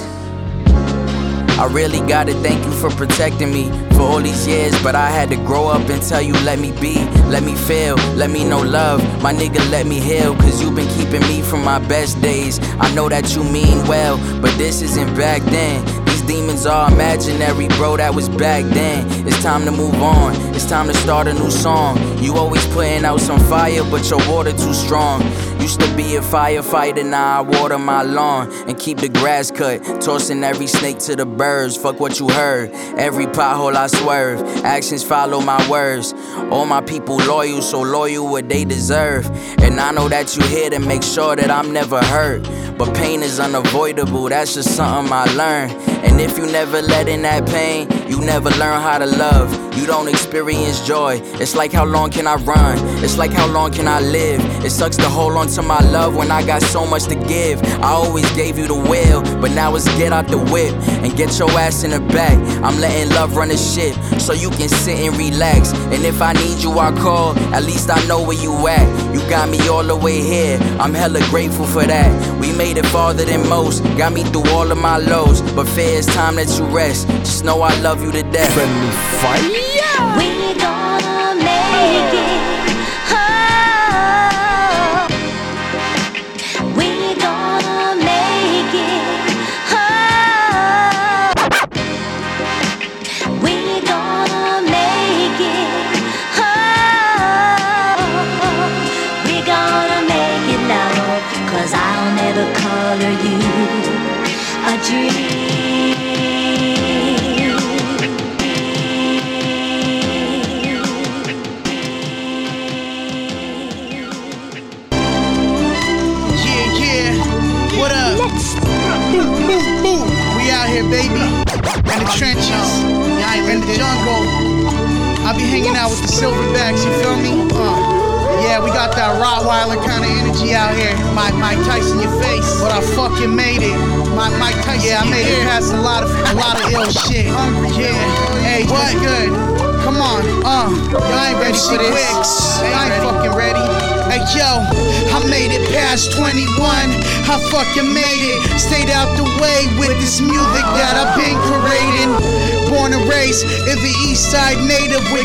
I 1.59 1.65
really 1.65 1.99
gotta 2.07 2.33
thank 2.35 2.63
you 2.63 2.71
for 2.71 2.89
protecting 2.89 3.51
me 3.51 3.69
for 3.91 4.03
all 4.03 4.21
these 4.21 4.47
years, 4.47 4.81
but 4.81 4.95
I 4.95 5.09
had 5.09 5.29
to 5.31 5.35
grow 5.35 5.67
up 5.67 5.89
and 5.89 6.01
tell 6.01 6.21
you, 6.21 6.31
let 6.45 6.57
me 6.57 6.71
be, 6.79 7.03
let 7.27 7.43
me 7.43 7.53
feel, 7.53 7.95
let 8.15 8.29
me 8.29 8.45
know 8.45 8.61
love. 8.61 9.01
My 9.21 9.33
nigga, 9.33 9.69
let 9.69 9.85
me 9.85 9.99
heal, 9.99 10.35
cause 10.35 10.61
you 10.61 10.71
been 10.71 10.87
keeping 10.87 11.19
me 11.27 11.41
from 11.41 11.65
my 11.65 11.79
best 11.79 12.21
days. 12.21 12.59
I 12.79 12.95
know 12.95 13.09
that 13.09 13.35
you 13.35 13.43
mean 13.43 13.85
well, 13.89 14.15
but 14.41 14.57
this 14.57 14.81
isn't 14.81 15.13
back 15.17 15.41
then. 15.51 15.83
These 16.05 16.21
demons 16.21 16.65
are 16.65 16.89
imaginary, 16.89 17.67
bro, 17.67 17.97
that 17.97 18.15
was 18.15 18.29
back 18.29 18.63
then. 18.63 19.05
It's 19.27 19.43
time 19.43 19.65
to 19.65 19.71
move 19.71 20.01
on, 20.01 20.37
it's 20.55 20.65
time 20.65 20.87
to 20.87 20.93
start 20.93 21.27
a 21.27 21.33
new 21.33 21.51
song. 21.51 21.97
You 22.23 22.35
always 22.37 22.65
putting 22.67 23.03
out 23.03 23.19
some 23.19 23.39
fire, 23.49 23.83
but 23.91 24.09
your 24.09 24.19
water 24.31 24.53
too 24.53 24.73
strong. 24.73 25.23
Used 25.59 25.81
to 25.81 25.95
be 25.95 26.15
a 26.15 26.21
firefighter, 26.21 27.05
now 27.05 27.39
I 27.39 27.41
water 27.41 27.77
my 27.77 28.01
lawn 28.01 28.51
and 28.67 28.79
keep 28.79 28.97
the 28.97 29.09
grass 29.09 29.51
cut. 29.51 29.83
Tossing 30.01 30.43
every 30.43 30.67
snake 30.67 30.99
to 30.99 31.15
the 31.15 31.25
birds, 31.25 31.75
fuck 31.75 31.99
what 31.99 32.19
you 32.19 32.29
heard. 32.29 32.71
Every 32.97 33.25
pothole 33.25 33.75
I 33.75 33.87
swerve, 33.87 34.39
actions 34.63 35.03
follow 35.03 35.41
my 35.41 35.69
words. 35.69 36.13
All 36.49 36.65
my 36.65 36.81
people 36.81 37.17
loyal, 37.17 37.61
so 37.61 37.81
loyal 37.81 38.29
what 38.31 38.47
they 38.47 38.63
deserve. 38.63 39.25
And 39.61 39.79
I 39.79 39.91
know 39.91 40.07
that 40.07 40.35
you 40.37 40.43
here 40.47 40.69
to 40.69 40.79
make 40.79 41.03
sure 41.03 41.35
that 41.35 41.51
I'm 41.51 41.73
never 41.73 41.99
hurt. 42.05 42.43
But 42.77 42.95
pain 42.95 43.21
is 43.21 43.39
unavoidable, 43.39 44.29
that's 44.29 44.53
just 44.53 44.75
something 44.75 45.11
I 45.11 45.25
learned. 45.35 45.73
And 46.05 46.21
if 46.21 46.37
you 46.37 46.45
never 46.45 46.81
let 46.81 47.09
in 47.09 47.23
that 47.23 47.45
pain, 47.45 47.89
you 48.07 48.21
never 48.21 48.49
learn 48.51 48.81
how 48.81 48.97
to 48.99 49.05
love. 49.05 49.53
You 49.77 49.85
don't 49.85 50.07
experience 50.07 50.85
joy. 50.87 51.19
It's 51.41 51.55
like 51.55 51.73
how 51.73 51.83
long 51.83 52.09
can 52.09 52.25
I 52.25 52.35
run? 52.35 52.77
It's 53.03 53.17
like 53.17 53.31
how 53.31 53.47
long 53.47 53.71
can 53.71 53.87
I 53.87 53.99
live? 53.99 54.39
It 54.63 54.71
sucks 54.71 54.95
to 54.97 55.09
hold 55.09 55.33
on 55.33 55.48
to 55.55 55.61
my 55.61 55.79
love 55.79 56.15
when 56.15 56.31
I 56.31 56.45
got 56.45 56.61
so 56.61 56.85
much 56.85 57.05
to 57.05 57.15
give. 57.15 57.61
I 57.81 57.89
always 57.89 58.29
gave 58.33 58.57
you 58.57 58.67
the 58.67 58.75
will, 58.75 59.21
but 59.41 59.51
now 59.51 59.75
it's 59.75 59.85
get 59.97 60.13
out 60.13 60.27
the 60.27 60.37
whip 60.37 60.73
and 61.03 61.15
get 61.15 61.37
your 61.39 61.49
ass 61.51 61.83
in 61.83 61.91
the 61.91 61.99
back. 61.99 62.37
I'm 62.63 62.79
letting 62.79 63.09
love 63.09 63.35
run 63.35 63.49
the 63.49 63.57
ship 63.57 63.95
so 64.19 64.33
you 64.33 64.49
can 64.51 64.69
sit 64.69 64.99
and 64.99 65.17
relax. 65.17 65.73
And 65.93 66.05
if 66.05 66.21
I 66.21 66.33
need 66.33 66.61
you, 66.61 66.71
I 66.77 66.91
call. 66.91 67.37
At 67.53 67.63
least 67.63 67.89
I 67.89 68.05
know 68.07 68.21
where 68.21 68.37
you 68.37 68.67
at. 68.67 68.87
You 69.13 69.21
got 69.29 69.49
me 69.49 69.59
all 69.67 69.83
the 69.83 69.95
way 69.95 70.21
here. 70.21 70.57
I'm 70.79 70.93
hella 70.93 71.19
grateful 71.29 71.65
for 71.65 71.83
that. 71.83 72.39
We 72.39 72.51
made 72.51 72.77
it 72.77 72.85
farther 72.87 73.25
than 73.25 73.47
most. 73.49 73.83
Got 73.97 74.13
me 74.13 74.23
through 74.23 74.49
all 74.51 74.71
of 74.71 74.77
my 74.77 74.97
lows. 74.97 75.41
But 75.53 75.67
fair, 75.67 75.97
it's 75.97 76.07
time 76.13 76.35
that 76.35 76.49
you 76.57 76.65
rest. 76.65 77.07
Just 77.07 77.43
know 77.43 77.61
I 77.61 77.73
love 77.81 78.03
you 78.03 78.11
to 78.11 78.23
death. 78.23 78.53
Friendly 78.53 78.91
fire. 79.21 80.38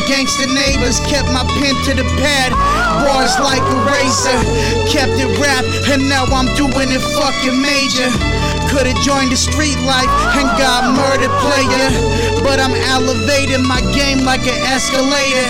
Gangster 0.07 0.47
neighbors. 0.47 0.99
Kept 1.09 1.27
my 1.29 1.43
pen 1.59 1.75
to 1.89 1.93
the 1.97 2.07
pad. 2.21 2.53
Bars 3.05 3.37
like 3.41 3.61
a 3.61 3.77
razor. 3.85 4.39
Kept 4.89 5.17
it 5.17 5.29
rap, 5.37 5.65
and 5.91 6.07
now 6.09 6.25
I'm 6.29 6.49
doing 6.55 6.89
it 6.93 7.03
fucking 7.17 7.57
major. 7.61 8.09
Could've 8.69 8.97
joined 9.05 9.31
the 9.31 9.37
street 9.37 9.77
life 9.85 10.09
and 10.37 10.47
got 10.57 10.89
murdered 10.93 11.33
player. 11.41 11.87
But 12.41 12.59
I'm 12.59 12.73
elevating 12.93 13.65
my 13.65 13.81
game 13.93 14.25
like 14.25 14.45
an 14.45 14.57
escalator. 14.69 15.49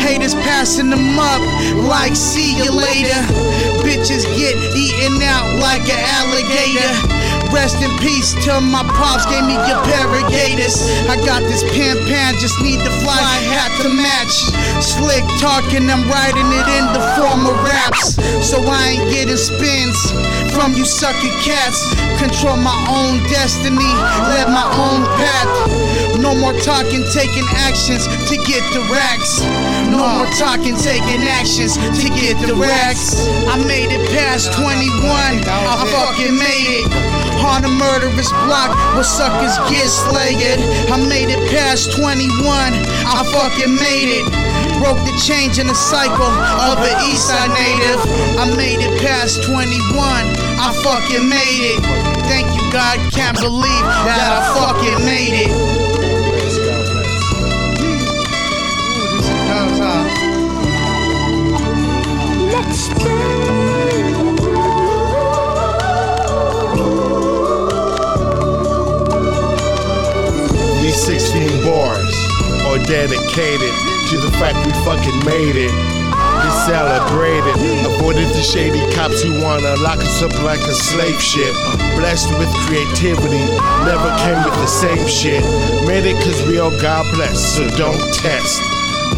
Haters 0.00 0.34
passing 0.34 0.90
them 0.90 1.18
up 1.18 1.42
like 1.88 2.14
see 2.14 2.56
you 2.56 2.70
later. 2.70 3.20
Bitches 3.82 4.24
get 4.36 4.56
eaten 4.76 5.22
out 5.22 5.58
like 5.60 5.84
an 5.88 6.00
alligator. 6.20 7.15
Rest 7.56 7.80
in 7.80 7.88
peace 8.04 8.36
till 8.44 8.60
my 8.60 8.84
pops 8.84 9.24
gave 9.24 9.42
me 9.48 9.54
your. 9.54 9.80
I 11.08 11.16
got 11.24 11.40
this 11.48 11.64
pan 11.72 11.96
pan, 12.04 12.36
just 12.36 12.60
need 12.60 12.76
the 12.84 12.92
fly 13.00 13.16
hat 13.48 13.72
to 13.80 13.88
match. 13.88 14.34
Slick 14.84 15.24
talking, 15.40 15.88
I'm 15.88 16.04
writing 16.04 16.44
it 16.52 16.66
in 16.76 16.84
the 16.92 17.00
form 17.16 17.48
of 17.48 17.56
raps. 17.64 18.20
So 18.44 18.60
I 18.60 19.00
ain't 19.00 19.08
getting 19.08 19.40
spins 19.40 19.96
from 20.52 20.74
you 20.74 20.84
sucker 20.84 21.32
cats. 21.40 21.80
Control 22.20 22.60
my 22.60 22.76
own 22.92 23.24
destiny, 23.32 23.88
let 24.34 24.52
my 24.52 24.68
own 24.76 25.08
path. 25.16 25.45
No 26.36 26.52
more 26.52 26.60
talking, 26.60 27.00
taking 27.16 27.48
actions 27.56 28.04
to 28.04 28.36
get 28.44 28.60
the 28.76 28.84
racks. 28.92 29.40
No 29.88 30.04
more 30.04 30.28
talking, 30.36 30.76
taking 30.76 31.24
actions 31.24 31.80
to 31.80 32.08
get 32.12 32.36
the 32.44 32.52
racks. 32.52 33.16
I 33.48 33.56
made 33.64 33.88
it 33.88 34.04
past 34.12 34.52
21, 34.52 34.68
I 34.68 35.88
fucking 35.88 36.36
made 36.36 36.84
it. 36.84 36.92
On 37.40 37.64
a 37.64 37.72
murderous 37.80 38.28
block 38.44 38.76
where 38.92 39.02
suckers 39.02 39.56
get 39.72 39.88
slayed. 39.88 40.60
I 40.92 41.00
made 41.08 41.32
it 41.32 41.40
past 41.48 41.96
21, 41.96 42.28
I 42.28 43.24
fucking 43.32 43.72
made 43.72 44.20
it. 44.20 44.28
Broke 44.84 45.00
the 45.08 45.16
change 45.24 45.58
in 45.58 45.66
the 45.66 45.74
cycle 45.74 46.20
of 46.20 46.76
an 46.84 46.96
Eastside 47.08 47.48
native. 47.56 48.00
I 48.36 48.52
made 48.60 48.84
it 48.84 48.92
past 49.00 49.42
21, 49.42 49.72
I 50.60 50.68
fucking 50.84 51.26
made 51.26 51.64
it. 51.64 51.80
Thank 52.28 52.52
you, 52.52 52.60
God, 52.70 53.00
can't 53.10 53.40
believe 53.40 53.86
that 54.04 54.36
I 54.36 54.40
fucking 54.52 55.00
made 55.00 55.48
it. 55.48 55.85
These 70.82 71.00
16 71.04 71.62
bars 71.62 72.14
are 72.66 72.78
dedicated 72.86 73.70
to 74.10 74.16
the 74.18 74.30
fact 74.38 74.58
we 74.66 74.72
fucking 74.82 75.24
made 75.24 75.54
it. 75.54 75.70
We 75.70 76.50
celebrated, 76.66 77.54
avoided 77.86 78.28
the 78.34 78.42
shady 78.42 78.82
cops 78.94 79.22
who 79.22 79.40
wanna 79.42 79.76
lock 79.76 79.98
us 79.98 80.22
up 80.22 80.34
like 80.42 80.60
a 80.60 80.74
slave 80.74 81.20
ship. 81.22 81.54
Blessed 81.94 82.30
with 82.38 82.50
creativity, 82.66 83.46
never 83.86 84.10
came 84.26 84.42
with 84.42 84.54
the 84.54 84.66
same 84.66 85.06
shit. 85.06 85.44
Made 85.86 86.04
it 86.04 86.16
cause 86.24 86.42
we 86.48 86.58
all 86.58 86.70
God 86.82 87.06
bless, 87.14 87.38
so 87.54 87.68
don't 87.76 88.02
test. 88.14 88.60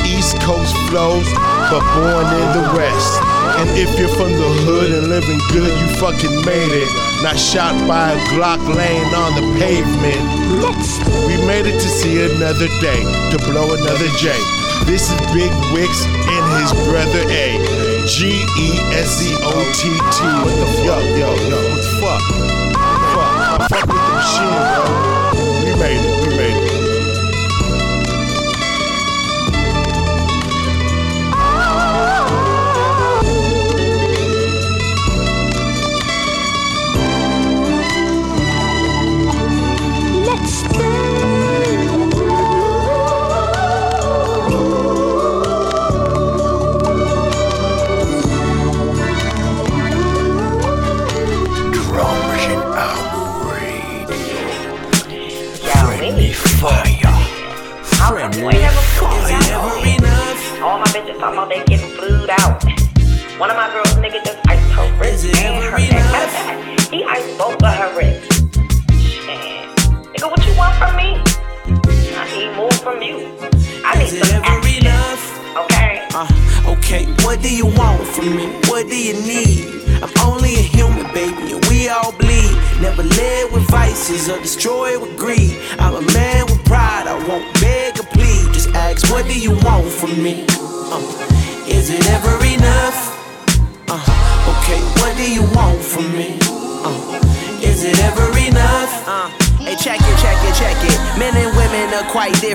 East 0.04 0.40
Coast 0.40 0.74
flows, 0.88 1.28
but 1.70 1.80
born 1.94 2.26
in 2.26 2.48
the 2.52 2.72
West. 2.76 3.37
And 3.56 3.68
if 3.78 3.88
you're 3.98 4.12
from 4.12 4.32
the 4.32 4.50
hood 4.68 4.92
and 4.92 5.08
living 5.08 5.40
good, 5.52 5.72
you 5.72 5.88
fucking 5.96 6.44
made 6.44 6.72
it. 6.72 6.88
Not 7.22 7.38
shot 7.38 7.72
by 7.88 8.12
a 8.12 8.18
Glock 8.34 8.60
laying 8.76 9.12
on 9.14 9.34
the 9.34 9.44
pavement. 9.58 10.20
We 11.26 11.34
made 11.46 11.66
it 11.66 11.80
to 11.80 11.88
see 11.88 12.20
another 12.20 12.68
day, 12.80 13.00
to 13.32 13.36
blow 13.48 13.72
another 13.72 14.08
J. 14.20 14.36
This 14.84 15.10
is 15.10 15.18
Big 15.32 15.50
Wicks 15.72 16.04
and 16.04 16.44
his 16.60 16.72
brother 16.86 17.24
A. 17.32 17.88
G 18.06 18.40
E 18.56 18.68
S 18.96 19.20
E 19.22 19.34
O 19.40 19.52
T 19.76 19.88
T. 19.90 20.24
What 20.44 20.54
the 20.56 20.66
fuck? 20.80 20.84
Yo, 20.84 20.96
yo, 21.16 21.28
yo, 21.48 21.58
what 21.68 21.76
the 21.76 21.92
fuck? 22.00 22.22
Fuck, 23.12 23.68
fuck 23.68 23.86
with 23.88 24.00
the 24.00 24.12
machine, 24.16 24.56
bro. 24.72 24.82
We 25.64 25.72
made 25.78 26.00
it, 26.00 26.26
we 26.26 26.36
made 26.36 26.62
it. 26.62 26.67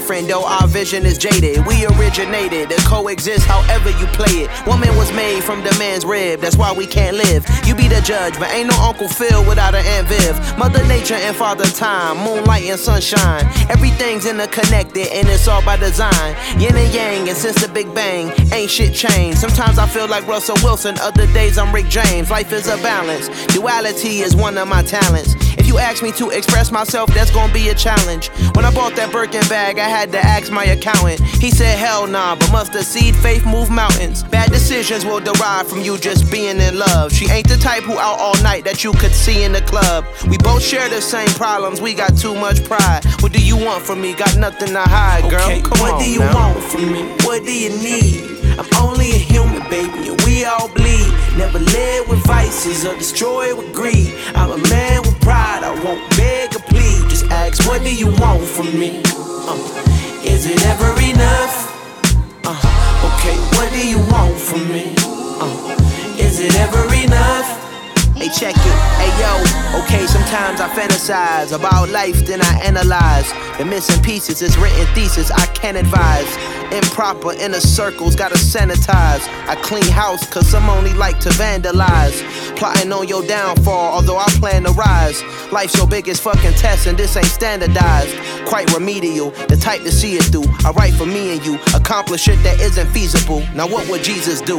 Different, 0.03 0.27
though 0.27 0.45
our 0.45 0.67
vision 0.67 1.05
is 1.05 1.17
jaded. 1.17 1.65
We 1.65 1.85
originated 1.85 2.69
to 2.69 2.75
coexist 2.85 3.45
however 3.47 3.89
you 3.91 4.05
play 4.07 4.43
it. 4.43 4.67
Woman 4.67 4.93
was 4.97 5.13
made 5.13 5.43
from 5.45 5.63
the 5.63 5.73
man's 5.79 6.03
rib, 6.03 6.41
that's 6.41 6.57
why 6.57 6.73
we 6.73 6.85
can't 6.85 7.15
live. 7.15 7.45
You 7.65 7.73
be 7.73 7.87
the 7.87 8.01
judge, 8.01 8.37
but 8.37 8.51
ain't 8.51 8.67
no 8.67 8.75
Uncle 8.81 9.07
Phil 9.07 9.47
without 9.47 9.75
an 9.75 9.85
Aunt 9.85 10.07
Viv. 10.09 10.57
Mother 10.57 10.85
Nature 10.87 11.15
and 11.15 11.33
Father 11.33 11.63
Time, 11.63 12.17
moonlight 12.17 12.63
and 12.63 12.77
sunshine. 12.77 13.45
Everything's 13.69 14.25
interconnected 14.25 15.07
and 15.07 15.29
it's 15.29 15.47
all 15.47 15.63
by 15.63 15.77
design. 15.77 16.35
Yin 16.59 16.75
and 16.75 16.93
yang, 16.93 17.29
and 17.29 17.37
since 17.37 17.61
the 17.65 17.71
Big 17.71 17.87
Bang, 17.95 18.33
ain't 18.51 18.69
shit 18.69 18.93
changed. 18.93 19.37
Sometimes 19.37 19.79
I 19.79 19.87
feel 19.87 20.09
like 20.09 20.27
Russell 20.27 20.57
Wilson, 20.63 20.97
other 20.99 21.27
days 21.27 21.57
I'm 21.57 21.73
Rick 21.73 21.87
James. 21.87 22.29
Life 22.29 22.51
is 22.51 22.67
a 22.67 22.75
balance, 22.83 23.29
duality 23.53 24.19
is 24.19 24.35
one 24.35 24.57
of 24.57 24.67
my 24.67 24.83
talents. 24.83 25.33
You 25.73 25.79
ask 25.79 26.03
me 26.03 26.11
to 26.11 26.29
express 26.29 26.71
myself, 26.71 27.11
that's 27.15 27.31
gonna 27.31 27.51
be 27.51 27.69
a 27.69 27.73
challenge. 27.73 28.27
When 28.53 28.63
I 28.63 28.71
bought 28.71 28.95
that 28.95 29.11
Birkin 29.11 29.41
bag, 29.49 29.79
I 29.79 29.89
had 29.89 30.11
to 30.11 30.19
ask 30.19 30.51
my 30.51 30.65
accountant. 30.65 31.19
He 31.41 31.49
said, 31.49 31.79
hell 31.79 32.05
nah, 32.05 32.35
but 32.35 32.51
must 32.51 32.73
the 32.73 32.83
seed 32.83 33.15
faith 33.15 33.43
move 33.43 33.71
mountains? 33.71 34.21
Bad 34.23 34.51
decisions 34.51 35.03
will 35.03 35.19
derive 35.19 35.67
from 35.67 35.81
you 35.81 35.97
just 35.97 36.31
being 36.31 36.61
in 36.61 36.77
love. 36.77 37.11
She 37.11 37.27
ain't 37.27 37.49
the 37.49 37.57
type 37.57 37.81
who 37.81 37.93
out 37.97 38.19
all 38.19 38.39
night 38.43 38.65
that 38.65 38.83
you 38.83 38.91
could 38.93 39.13
see 39.13 39.43
in 39.43 39.51
the 39.51 39.61
club. 39.61 40.05
We 40.29 40.37
both 40.37 40.61
share 40.61 40.87
the 40.89 41.01
same 41.01 41.29
problems, 41.29 41.81
we 41.81 41.95
got 41.95 42.15
too 42.19 42.35
much 42.35 42.63
pride. 42.65 43.01
What 43.21 43.31
do 43.33 43.43
you 43.43 43.57
want 43.57 43.83
from 43.83 43.99
me? 43.99 44.13
Got 44.13 44.37
nothing 44.37 44.73
to 44.73 44.81
hide, 44.81 45.27
girl. 45.31 45.41
Okay, 45.41 45.61
Come 45.63 45.79
what 45.79 45.93
on 45.93 45.99
do 46.01 46.07
you 46.07 46.19
now. 46.19 46.35
want 46.53 46.63
from 46.65 46.91
me? 46.93 47.01
What 47.25 47.43
do 47.45 47.51
you 47.51 47.71
need? 47.81 48.29
I'm 48.59 48.69
only 48.85 49.09
a 49.09 49.17
human, 49.17 49.67
baby, 49.71 50.09
and 50.09 50.21
we 50.21 50.45
all 50.45 50.67
bleed. 50.67 51.09
Never 51.35 51.57
led 51.57 52.07
with 52.07 52.19
vices 52.27 52.85
or 52.85 52.93
destroyed 52.93 53.57
with 53.57 53.73
greed. 53.73 54.13
I'm 54.35 54.51
a 54.51 54.57
man 54.69 55.01
pride, 55.23 55.63
I 55.63 55.71
won't 55.83 56.03
beg 56.17 56.55
or 56.55 56.63
plead. 56.69 57.09
Just 57.09 57.25
ask, 57.31 57.67
what 57.67 57.81
do 57.83 57.93
you 57.93 58.07
want 58.19 58.43
from 58.43 58.67
me? 58.77 59.01
Uh, 59.47 59.57
is 60.23 60.45
it 60.45 60.59
ever 60.67 60.91
enough? 61.01 61.55
Uh, 62.45 63.07
okay, 63.07 63.37
what 63.55 63.71
do 63.71 63.81
you 63.87 63.99
want 64.11 64.35
from 64.37 64.67
me? 64.69 64.93
Uh, 65.41 65.75
is 66.19 66.39
it 66.39 66.55
ever 66.59 66.83
enough? 66.93 67.22
Check 68.33 68.55
it. 68.57 68.77
Hey, 68.97 69.13
yo. 69.21 69.83
Okay, 69.83 70.07
sometimes 70.07 70.59
I 70.59 70.67
fantasize 70.69 71.55
about 71.55 71.89
life, 71.89 72.25
then 72.25 72.41
I 72.41 72.61
analyze. 72.63 73.31
The 73.59 73.65
missing 73.65 74.01
pieces 74.01 74.41
is 74.41 74.57
written 74.57 74.87
thesis, 74.95 75.29
I 75.29 75.45
can't 75.53 75.77
advise. 75.77 76.25
Improper 76.73 77.33
inner 77.33 77.59
circles, 77.59 78.15
gotta 78.15 78.35
sanitize. 78.35 79.21
I 79.47 79.55
clean 79.61 79.83
house, 79.83 80.27
cause 80.33 80.47
some 80.47 80.67
only 80.67 80.93
like 80.93 81.19
to 81.19 81.29
vandalize. 81.29 82.23
Plotting 82.57 82.91
on 82.91 83.07
your 83.07 83.23
downfall, 83.27 83.93
although 83.93 84.17
I 84.17 84.25
plan 84.39 84.63
to 84.63 84.71
rise. 84.71 85.21
Life's 85.51 85.77
your 85.77 85.87
biggest 85.87 86.23
fucking 86.23 86.53
test, 86.53 86.87
and 86.87 86.97
this 86.97 87.15
ain't 87.15 87.27
standardized. 87.27 88.17
Quite 88.47 88.73
remedial, 88.73 89.29
the 89.47 89.57
type 89.57 89.83
to 89.83 89.91
see 89.91 90.15
it 90.15 90.23
through. 90.23 90.45
I 90.65 90.71
write 90.71 90.95
for 90.95 91.05
me 91.05 91.33
and 91.37 91.45
you, 91.45 91.59
accomplish 91.75 92.23
shit 92.23 92.41
that 92.41 92.59
isn't 92.59 92.87
feasible. 92.87 93.45
Now, 93.53 93.67
what 93.67 93.87
would 93.89 94.03
Jesus 94.03 94.41
do? 94.41 94.57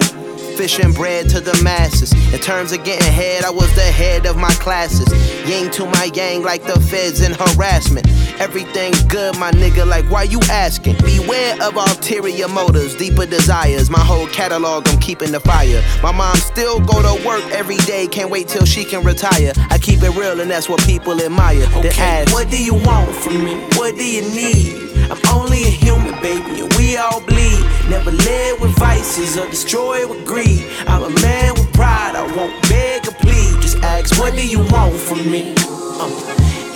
Fishing 0.57 0.93
bread 0.93 1.29
to 1.31 1.41
the 1.41 1.61
masses. 1.65 2.13
In 2.33 2.39
terms 2.39 2.71
of 2.71 2.85
getting 2.85 3.13
head, 3.13 3.45
I 3.45 3.51
was 3.51 3.75
the 3.75 3.83
head 3.83 4.25
of 4.25 4.37
my 4.37 4.53
classes. 4.55 5.09
Yang 5.49 5.73
to 5.73 5.87
my 5.87 6.11
yang 6.15 6.43
like 6.43 6.63
the 6.63 6.79
feds 6.79 7.21
in 7.21 7.33
harassment. 7.35 8.07
Everything's 8.41 9.03
good, 9.05 9.37
my 9.37 9.51
nigga, 9.51 9.85
like 9.87 10.09
why 10.11 10.23
you 10.23 10.39
asking? 10.51 10.97
Beware 10.99 11.61
of 11.61 11.77
ulterior 11.77 12.47
motives, 12.49 12.95
deeper 12.95 13.27
desires. 13.27 13.91
My 13.91 13.99
whole 13.99 14.29
catalog, 14.29 14.89
I'm 14.89 15.01
keeping 15.01 15.33
the 15.33 15.41
fire. 15.41 15.83
My 16.03 16.13
mom 16.13 16.37
still 16.37 16.79
go 16.79 17.03
to 17.03 17.27
work 17.27 17.45
every 17.51 17.79
day, 17.79 18.07
can't 18.07 18.31
wait 18.31 18.47
till 18.47 18.65
she 18.65 18.85
can 18.85 19.05
retire. 19.05 19.53
I 19.71 19.79
keep 19.79 20.03
it 20.03 20.17
real, 20.17 20.41
and 20.41 20.51
that's 20.51 20.69
what 20.69 20.81
people 20.87 21.21
admire. 21.21 21.67
Okay, 21.75 21.91
ask, 21.99 22.33
what 22.33 22.49
do 22.49 22.63
you 22.63 22.75
want 22.75 23.15
from 23.17 23.45
me? 23.45 23.55
What 23.75 23.97
do 23.97 24.05
you 24.05 24.23
need? 24.23 24.94
I'm 25.11 25.21
only 25.37 25.63
a 25.65 25.71
human, 25.71 26.15
baby, 26.23 26.61
and 26.63 26.73
we 26.75 26.97
all 26.97 27.21
bleed. 27.21 27.61
Never 27.89 28.11
led 28.11 28.61
with 28.61 28.73
vices 28.79 29.37
or 29.37 29.49
destroyed 29.49 30.09
with 30.09 30.27
greed. 30.27 30.65
I'm 30.87 31.03
a 31.03 31.11
man 31.21 31.55
with 31.55 31.73
pride, 31.73 32.15
I 32.17 32.25
won't 32.37 32.61
beg 32.69 33.07
or 33.07 33.13
plead. 33.13 33.61
Just 33.63 33.79
ask, 33.79 34.19
what 34.19 34.35
do 34.35 34.47
you 34.47 34.61
want 34.71 34.95
from 34.95 35.19
me? 35.31 35.55
Uh, 36.01 36.09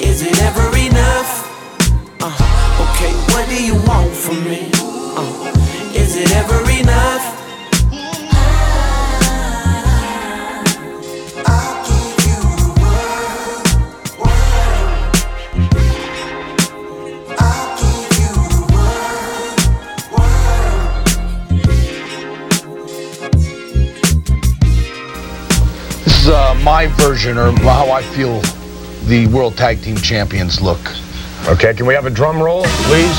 is 0.00 0.22
it 0.22 0.40
ever 0.42 0.66
enough? 0.76 1.30
Uh, 2.20 2.84
okay, 2.84 3.12
what 3.32 3.48
do 3.48 3.62
you 3.62 3.74
want 3.86 4.12
from 4.12 4.44
me? 4.44 4.70
Uh, 5.16 5.52
is 5.94 6.16
it 6.16 6.30
ever 6.36 6.60
enough? 6.70 7.37
My 26.68 26.86
version 27.00 27.38
or 27.38 27.50
how 27.64 27.90
I 27.90 28.02
feel 28.02 28.44
the 29.08 29.26
World 29.32 29.56
Tag 29.56 29.80
Team 29.80 29.96
Champions 29.96 30.60
look. 30.60 30.84
Okay, 31.48 31.72
can 31.72 31.86
we 31.86 31.94
have 31.94 32.04
a 32.04 32.12
drum 32.12 32.42
roll, 32.42 32.64
please? 32.84 33.18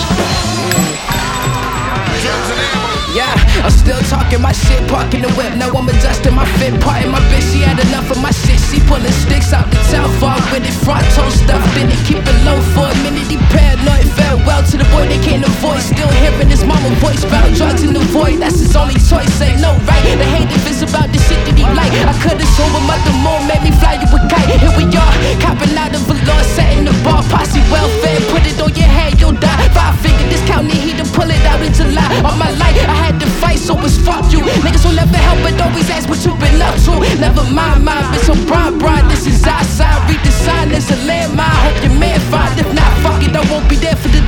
Yeah, 3.10 3.26
I'm 3.66 3.74
still 3.74 3.98
talking 4.06 4.38
my 4.38 4.54
shit, 4.54 4.86
parking 4.86 5.26
the 5.26 5.34
whip. 5.34 5.58
Now 5.58 5.74
I'm 5.74 5.90
adjusting 5.90 6.38
my 6.38 6.46
fit, 6.62 6.78
parting 6.78 7.10
my 7.10 7.18
bitch. 7.34 7.42
She 7.50 7.66
had 7.66 7.82
enough 7.90 8.14
of 8.14 8.22
my 8.22 8.30
shit. 8.30 8.62
She 8.70 8.78
pulling 8.86 9.18
sticks 9.26 9.50
out 9.50 9.66
the 9.74 9.82
town, 9.90 10.14
far 10.22 10.38
with 10.54 10.70
it. 10.70 10.78
Front 10.86 11.10
toe 11.18 11.34
stuffed 11.34 11.74
in 11.82 11.90
it, 11.90 11.98
keep 12.06 12.22
it 12.22 12.40
low 12.46 12.62
for 12.78 12.86
a 12.86 12.98
minute. 13.02 13.34
He 13.34 13.42
paranoid, 13.50 14.06
farewell 14.14 14.62
to 14.62 14.78
the 14.78 14.86
boy 14.94 15.10
they 15.10 15.18
can't 15.26 15.42
avoid. 15.42 15.82
Still 15.82 16.12
hearing 16.22 16.54
his 16.54 16.62
mama 16.62 16.94
voice 17.02 17.26
about 17.26 17.50
drugs 17.58 17.82
in 17.82 17.98
the 17.98 18.06
void. 18.14 18.38
That's 18.38 18.62
his 18.62 18.78
only 18.78 19.02
choice. 19.02 19.42
Ain't 19.42 19.58
no 19.58 19.74
right. 19.90 20.06
They 20.06 20.30
hate 20.38 20.54
if 20.54 20.70
it's 20.70 20.86
about 20.86 21.10
the 21.10 21.18
shit 21.18 21.49
he 21.60 21.66
like. 21.76 21.92
I 21.92 22.16
could've 22.24 22.48
sold 22.56 22.72
out 22.88 23.02
the 23.04 23.14
moon, 23.20 23.44
made 23.52 23.64
me 23.68 23.72
fly 23.76 24.00
you 24.00 24.08
a 24.08 24.20
kite. 24.32 24.48
Here 24.64 24.72
we 24.80 24.88
are, 24.96 25.16
copping 25.44 25.76
out 25.76 25.92
of 25.92 26.08
law, 26.08 26.42
setting 26.56 26.88
the 26.88 26.96
bar, 27.04 27.22
posse 27.28 27.60
welfare. 27.68 28.20
Put 28.32 28.48
it 28.48 28.60
on 28.64 28.72
your 28.72 28.88
head, 28.88 29.20
you'll 29.20 29.36
die. 29.36 29.68
Five 29.76 30.00
figure 30.00 30.30
discount, 30.32 30.72
need 30.72 30.84
he 30.88 30.94
to 30.96 31.06
pull 31.12 31.28
it 31.28 31.44
out 31.44 31.60
in 31.60 31.74
July. 31.76 32.08
All 32.24 32.38
my 32.40 32.52
life, 32.56 32.80
I 32.88 32.96
had 32.96 33.20
to 33.20 33.28
fight, 33.44 33.60
so 33.60 33.76
it's 33.84 34.00
fuck 34.00 34.32
you. 34.32 34.40
Niggas 34.64 34.84
will 34.88 34.96
never 34.96 35.20
help, 35.20 35.40
but 35.44 35.60
always 35.60 35.90
ask 35.90 36.08
what 36.08 36.24
you 36.24 36.32
been 36.40 36.62
up 36.64 36.76
to. 36.88 36.94
Never 37.20 37.44
mind, 37.52 37.84
my 37.84 38.00
bitch, 38.12 38.32
I'm 38.32 38.40
broad, 38.48 38.80
broad. 38.80 39.04
This 39.12 39.28
is 39.28 39.44
our 39.46 39.64
side. 39.64 40.00
Read 40.10 40.22
the 40.24 40.32
sign, 40.32 40.72
it's 40.72 40.90
a 40.90 40.98
landmine. 41.04 41.60
Hope 41.66 41.84
your 41.84 41.96
man 42.00 42.20
find. 42.32 42.56
If 42.60 42.70
not, 42.74 42.92
fuck 43.04 43.22
it, 43.22 43.36
I 43.36 43.44
won't 43.52 43.68
be 43.68 43.76
there 43.76 43.96
for 43.96 44.08
the 44.08 44.22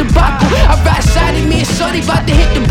shorty 1.91 2.05
about 2.05 2.27
to 2.27 2.33
hit 2.33 2.53
the. 2.55 2.61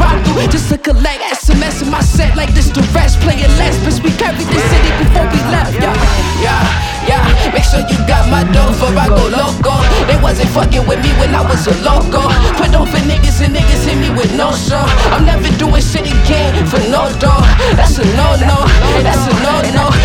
Just 0.51 0.71
to 0.73 0.79
collect 0.79 1.21
SMS 1.23 1.83
in 1.83 1.91
my 1.91 2.01
set 2.01 2.35
like 2.37 2.53
this 2.55 2.71
the 2.71 2.83
rest. 2.95 3.21
Playing 3.21 3.53
less, 3.61 3.77
bitch, 3.85 4.03
we 4.03 4.11
carried 4.16 4.49
the 4.49 4.61
city 4.71 4.91
before 4.99 5.29
we 5.29 5.39
left. 5.53 5.75
Yeah, 5.79 5.95
yeah, 6.41 7.07
yeah. 7.07 7.53
Make 7.53 7.64
sure 7.64 7.85
you 7.87 7.99
got 8.09 8.27
my 8.31 8.43
dough 8.51 8.73
for 8.73 8.91
I 8.97 9.07
go 9.07 9.29
loco. 9.29 9.75
They 10.09 10.18
wasn't 10.23 10.51
fucking 10.51 10.87
with 10.89 11.03
me 11.05 11.12
when 11.21 11.35
I 11.35 11.43
was 11.43 11.66
a 11.66 11.75
loco. 11.85 12.27
Put 12.57 12.75
on 12.75 12.87
for 12.89 12.99
niggas 13.05 13.45
and 13.45 13.55
niggas 13.55 13.85
hit 13.85 13.99
me 14.01 14.11
with 14.11 14.35
no 14.35 14.51
show. 14.57 14.83
I'm 15.14 15.25
never 15.25 15.51
doing 15.57 15.83
shit 15.83 16.09
again 16.09 16.66
for 16.66 16.81
no 16.91 17.07
dough. 17.21 17.45
That's 17.77 17.99
a 17.99 18.05
no 18.16 18.35
no. 18.41 18.57
That's 19.05 19.27
a 19.29 19.35
no 19.45 19.55
no. 19.77 19.99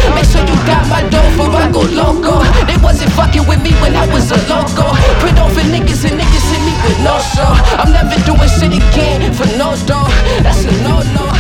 Make 0.66 0.74
sure 0.74 0.82
you 0.82 0.90
got 0.90 0.90
my 0.90 1.10
dough 1.10 1.30
for 1.38 1.50
I 1.56 1.72
go 1.72 1.82
loco. 1.82 2.42
They 2.66 2.78
wasn't 2.82 3.12
fucking 3.12 3.48
with 3.48 3.62
me 3.62 3.72
when 3.82 3.96
I 3.96 4.06
was 4.14 4.32
a 4.32 4.38
loco. 4.50 4.96
Put 5.20 5.38
on 5.38 5.52
for 5.54 5.62
niggas 5.62 6.10
and 6.10 6.20
niggas 6.20 6.46
hit 6.52 6.62
me 6.66 6.74
with 6.84 7.00
no 7.04 7.20
show. 7.34 7.52
I'm 7.78 7.92
never 7.92 8.18
doing 8.26 8.50
shit 8.50 8.74
again 8.74 9.34
for 9.34 9.46
no 9.58 9.76
dough. 9.86 10.08
That's 10.42 10.66
a 10.66 10.72
no 10.84 11.02
no. 11.14 11.32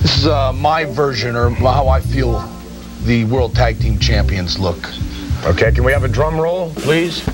This 0.00 0.16
is 0.16 0.26
uh, 0.26 0.52
my 0.52 0.84
version 0.84 1.36
or 1.36 1.50
how 1.50 1.88
I 1.88 2.00
feel 2.00 2.46
the 3.04 3.24
World 3.24 3.54
Tag 3.54 3.78
Team 3.80 3.98
Champions 3.98 4.58
look. 4.58 4.90
Okay, 5.44 5.72
can 5.72 5.84
we 5.84 5.92
have 5.92 6.04
a 6.04 6.08
drum 6.08 6.38
roll, 6.38 6.72
please? 6.74 7.24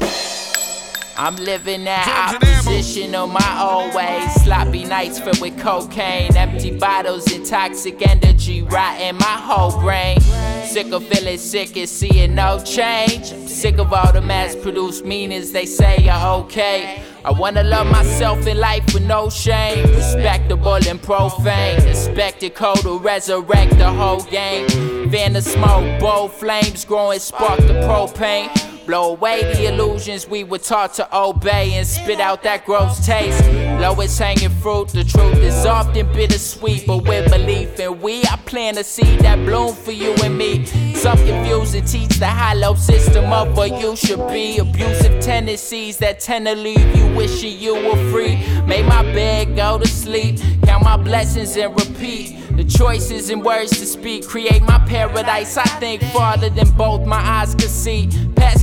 I'm 1.21 1.35
living 1.35 1.83
that 1.83 2.39
opposition 2.41 3.13
on 3.17 3.33
my 3.33 3.61
own 3.61 3.93
way. 3.93 4.25
Sloppy 4.45 4.85
nights 4.85 5.19
filled 5.19 5.41
with 5.41 5.59
cocaine, 5.59 6.37
empty 6.37 6.79
bottles 6.79 7.27
and 7.33 7.45
toxic 7.45 8.07
energy 8.07 8.63
rotting 8.63 9.17
my 9.17 9.25
whole 9.25 9.81
brain. 9.81 10.21
Sick 10.65 10.93
of 10.93 11.05
feeling 11.09 11.39
sick 11.39 11.77
and 11.77 11.89
seeing 11.89 12.37
no 12.37 12.63
change. 12.63 13.27
Sick 13.49 13.79
of 13.79 13.93
all 13.93 14.13
the 14.13 14.21
mass 14.21 14.55
produced 14.55 15.05
meanings 15.05 15.51
they 15.51 15.67
say 15.67 16.09
are 16.09 16.39
okay. 16.43 17.03
I 17.25 17.33
wanna 17.33 17.65
love 17.65 17.89
myself 17.89 18.47
in 18.47 18.59
life 18.59 18.85
with 18.95 19.05
no 19.05 19.29
shame. 19.29 19.91
Respectable 19.97 20.79
and 20.87 21.03
profane. 21.03 21.81
A 21.81 21.97
spectacle 21.97 22.77
to 22.77 22.97
resurrect 23.01 23.77
the 23.77 23.91
whole 23.91 24.23
game. 24.23 24.69
Fan 25.11 25.33
the 25.33 25.43
smoke, 25.43 25.99
bold 25.99 26.31
flames 26.31 26.85
growing, 26.85 27.19
spark 27.19 27.59
the 27.59 27.75
propane. 27.89 28.68
Blow 28.89 29.11
away 29.11 29.43
the 29.43 29.67
illusions 29.67 30.27
we 30.27 30.45
were 30.45 30.57
taught 30.57 30.95
to 30.95 31.07
obey 31.15 31.75
and 31.75 31.87
spit 31.87 32.21
out 32.21 32.43
that 32.45 32.65
gross 32.65 33.05
taste. 33.05 33.45
Lowest 33.83 34.19
hanging 34.19 34.49
fruit, 34.49 34.89
the 34.89 35.05
truth 35.05 35.37
is 35.43 35.67
often 35.67 36.11
bittersweet, 36.15 36.87
but 36.87 37.05
with 37.07 37.31
belief 37.31 37.79
in 37.79 38.01
we, 38.01 38.23
I 38.23 38.37
plant 38.47 38.79
a 38.79 38.85
seed 38.85 39.21
that 39.21 39.37
bloom 39.45 39.75
for 39.75 39.93
you 39.93 40.15
and 40.25 40.39
me. 40.39 40.65
Some 40.95 41.19
confuse 41.19 41.75
and 41.75 41.87
teach 41.87 42.19
the 42.19 42.29
hollow 42.29 42.77
system 42.77 43.31
of 43.31 43.55
what 43.55 43.79
you 43.79 43.95
should 43.95 44.27
be. 44.29 44.57
Abusive 44.57 45.21
tendencies 45.21 45.99
that 45.99 46.21
tend 46.21 46.47
to 46.47 46.55
leave 46.55 46.97
you 46.97 47.15
wishing 47.15 47.61
you 47.61 47.75
were 47.75 48.11
free. 48.11 48.37
Make 48.63 48.87
my 48.87 49.03
bed, 49.03 49.55
go 49.55 49.79
to 49.79 49.87
sleep, 49.87 50.41
count 50.63 50.83
my 50.83 50.97
blessings 50.97 51.59
and 51.59 51.79
repeat. 51.79 52.39
The 52.57 52.65
choices 52.65 53.29
and 53.29 53.45
words 53.45 53.71
to 53.71 53.87
speak 53.87 54.27
create 54.27 54.63
my 54.63 54.79
paradise. 54.89 55.59
I 55.59 55.67
think 55.79 56.03
farther 56.05 56.49
than 56.49 56.71
both 56.71 57.07
my 57.07 57.19
eyes 57.19 57.55
could 57.55 57.71
see. 57.71 58.09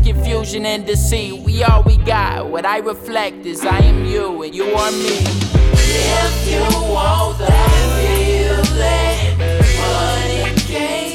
Confusion 0.06 0.68
and 0.68 0.86
deceit. 0.86 1.42
We 1.42 1.64
all 1.64 1.82
we 1.82 1.98
got. 1.98 2.48
What 2.48 2.64
I 2.64 2.78
reflect 2.78 3.44
is 3.44 3.66
I 3.66 3.80
am 3.80 4.06
you 4.06 4.44
and 4.44 4.54
you 4.54 4.66
are 4.66 4.92
me. 4.92 5.24
If 5.24 6.48
you 6.48 6.60
want 6.94 7.40
that 7.40 7.72
feeling, 7.98 9.38
money 9.82 10.54
can't 10.68 11.15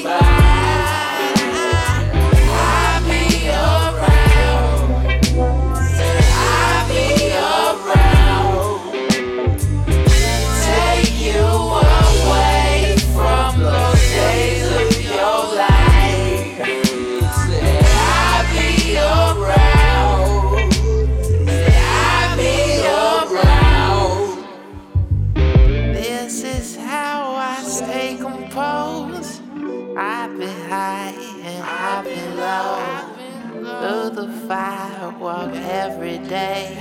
the 34.26 34.32
fire, 34.46 35.14
walk 35.18 35.54
every 35.54 36.18
day. 36.18 36.76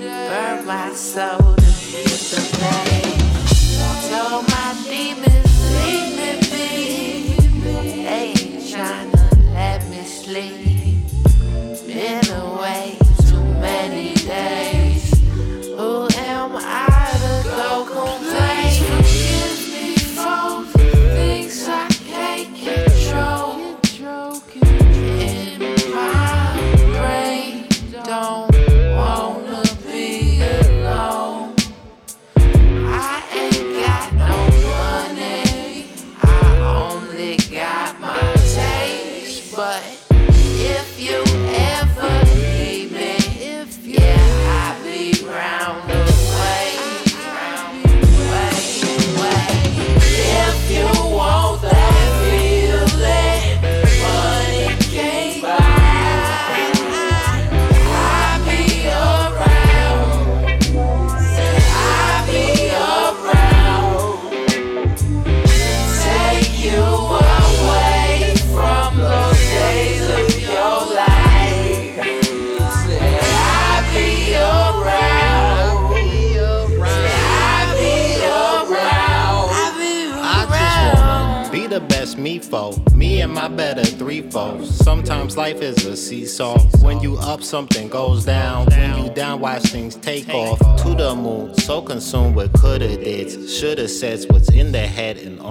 Burn 0.00 0.66
my 0.66 0.92
soul 0.92 1.54
to 1.54 1.70
keep 1.80 2.20
the 2.32 2.42
pain. 2.60 3.18
Told 4.10 4.48
my 4.48 4.74
demons, 4.88 5.47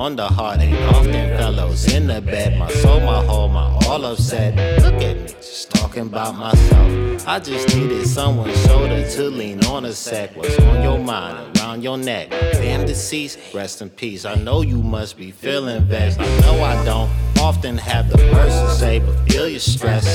on 0.07 0.15
the 0.15 0.25
heart. 0.25 0.61
Ain't 0.61 0.81
often 0.95 1.37
fellows 1.37 1.93
in 1.93 2.07
the 2.07 2.21
bed. 2.21 2.57
My 2.57 2.69
soul, 2.81 3.01
my 3.01 3.21
whole, 3.25 3.49
my 3.49 3.67
all 3.87 4.05
upset. 4.05 4.55
Look 4.81 5.01
at 5.03 5.17
me, 5.17 5.27
just 5.27 5.69
talking 5.71 6.03
about 6.03 6.33
myself. 6.37 7.27
I 7.27 7.39
just 7.39 7.75
needed 7.75 8.07
someone's 8.07 8.57
shoulder 8.65 9.05
to 9.15 9.23
lean 9.23 9.65
on 9.65 9.83
a 9.83 9.91
sec. 9.91 10.33
What's 10.37 10.57
on 10.59 10.81
your 10.81 10.97
mind, 10.97 11.57
around 11.57 11.81
your 11.83 11.97
neck? 11.97 12.29
Damn 12.29 12.85
deceased, 12.85 13.37
rest 13.53 13.81
in 13.81 13.89
peace. 13.89 14.23
I 14.23 14.35
know 14.35 14.61
you 14.61 14.81
must 14.81 15.17
be 15.17 15.31
feeling 15.31 15.83
vexed. 15.83 16.21
I 16.21 16.39
know 16.39 16.63
I 16.63 16.85
don't 16.85 17.11
often 17.41 17.77
have 17.77 18.09
the 18.09 18.17
to 18.17 18.75
say, 18.75 18.99
but 18.99 19.15
feel 19.29 19.49
your 19.49 19.59
stress. 19.59 20.07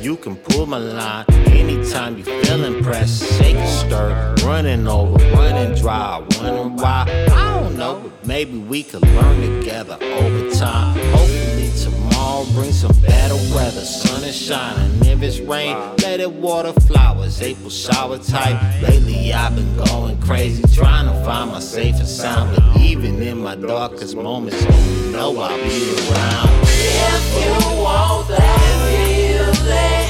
You 0.00 0.16
can 0.16 0.36
pull 0.36 0.66
my 0.66 0.78
line 0.78 1.24
anytime 1.46 2.18
you 2.18 2.24
feel 2.24 2.64
impressed. 2.64 3.16
Shake 3.38 3.56
and 3.56 3.68
stir, 3.68 4.34
running 4.44 4.86
over, 4.86 5.18
running 5.32 5.74
dry. 5.80 6.24
Wondering 6.38 6.63
why, 6.84 7.06
I 7.32 7.60
don't 7.60 7.78
know, 7.78 7.98
but 8.00 8.26
maybe 8.26 8.58
we 8.58 8.82
could 8.82 9.00
learn 9.00 9.40
together 9.40 9.96
over 10.02 10.50
time. 10.50 10.98
Hopefully 11.12 11.70
tomorrow 11.82 12.44
brings 12.52 12.80
some 12.80 12.92
better 13.00 13.36
weather. 13.54 13.80
Sun 13.80 14.22
is 14.24 14.36
shining, 14.36 15.06
if 15.06 15.22
it's 15.22 15.40
rain, 15.40 15.74
let 16.02 16.20
it 16.20 16.30
water 16.30 16.74
flowers. 16.82 17.40
April 17.40 17.70
shower 17.70 18.18
type. 18.18 18.60
Lately 18.82 19.32
I've 19.32 19.56
been 19.56 19.74
going 19.76 20.20
crazy, 20.20 20.62
trying 20.74 21.06
to 21.06 21.24
find 21.24 21.52
my 21.52 21.60
safe 21.60 21.96
and 21.96 22.06
sound. 22.06 22.54
But 22.54 22.76
even 22.76 23.22
in 23.22 23.38
my 23.38 23.56
darkest 23.56 24.14
moments, 24.14 24.62
you 24.62 25.12
know 25.12 25.40
I'll 25.40 25.56
be 25.56 25.96
around. 26.10 26.50
If 26.66 27.24
you 27.40 27.82
want 27.82 28.28
that 28.28 28.60
feeling, 28.84 30.03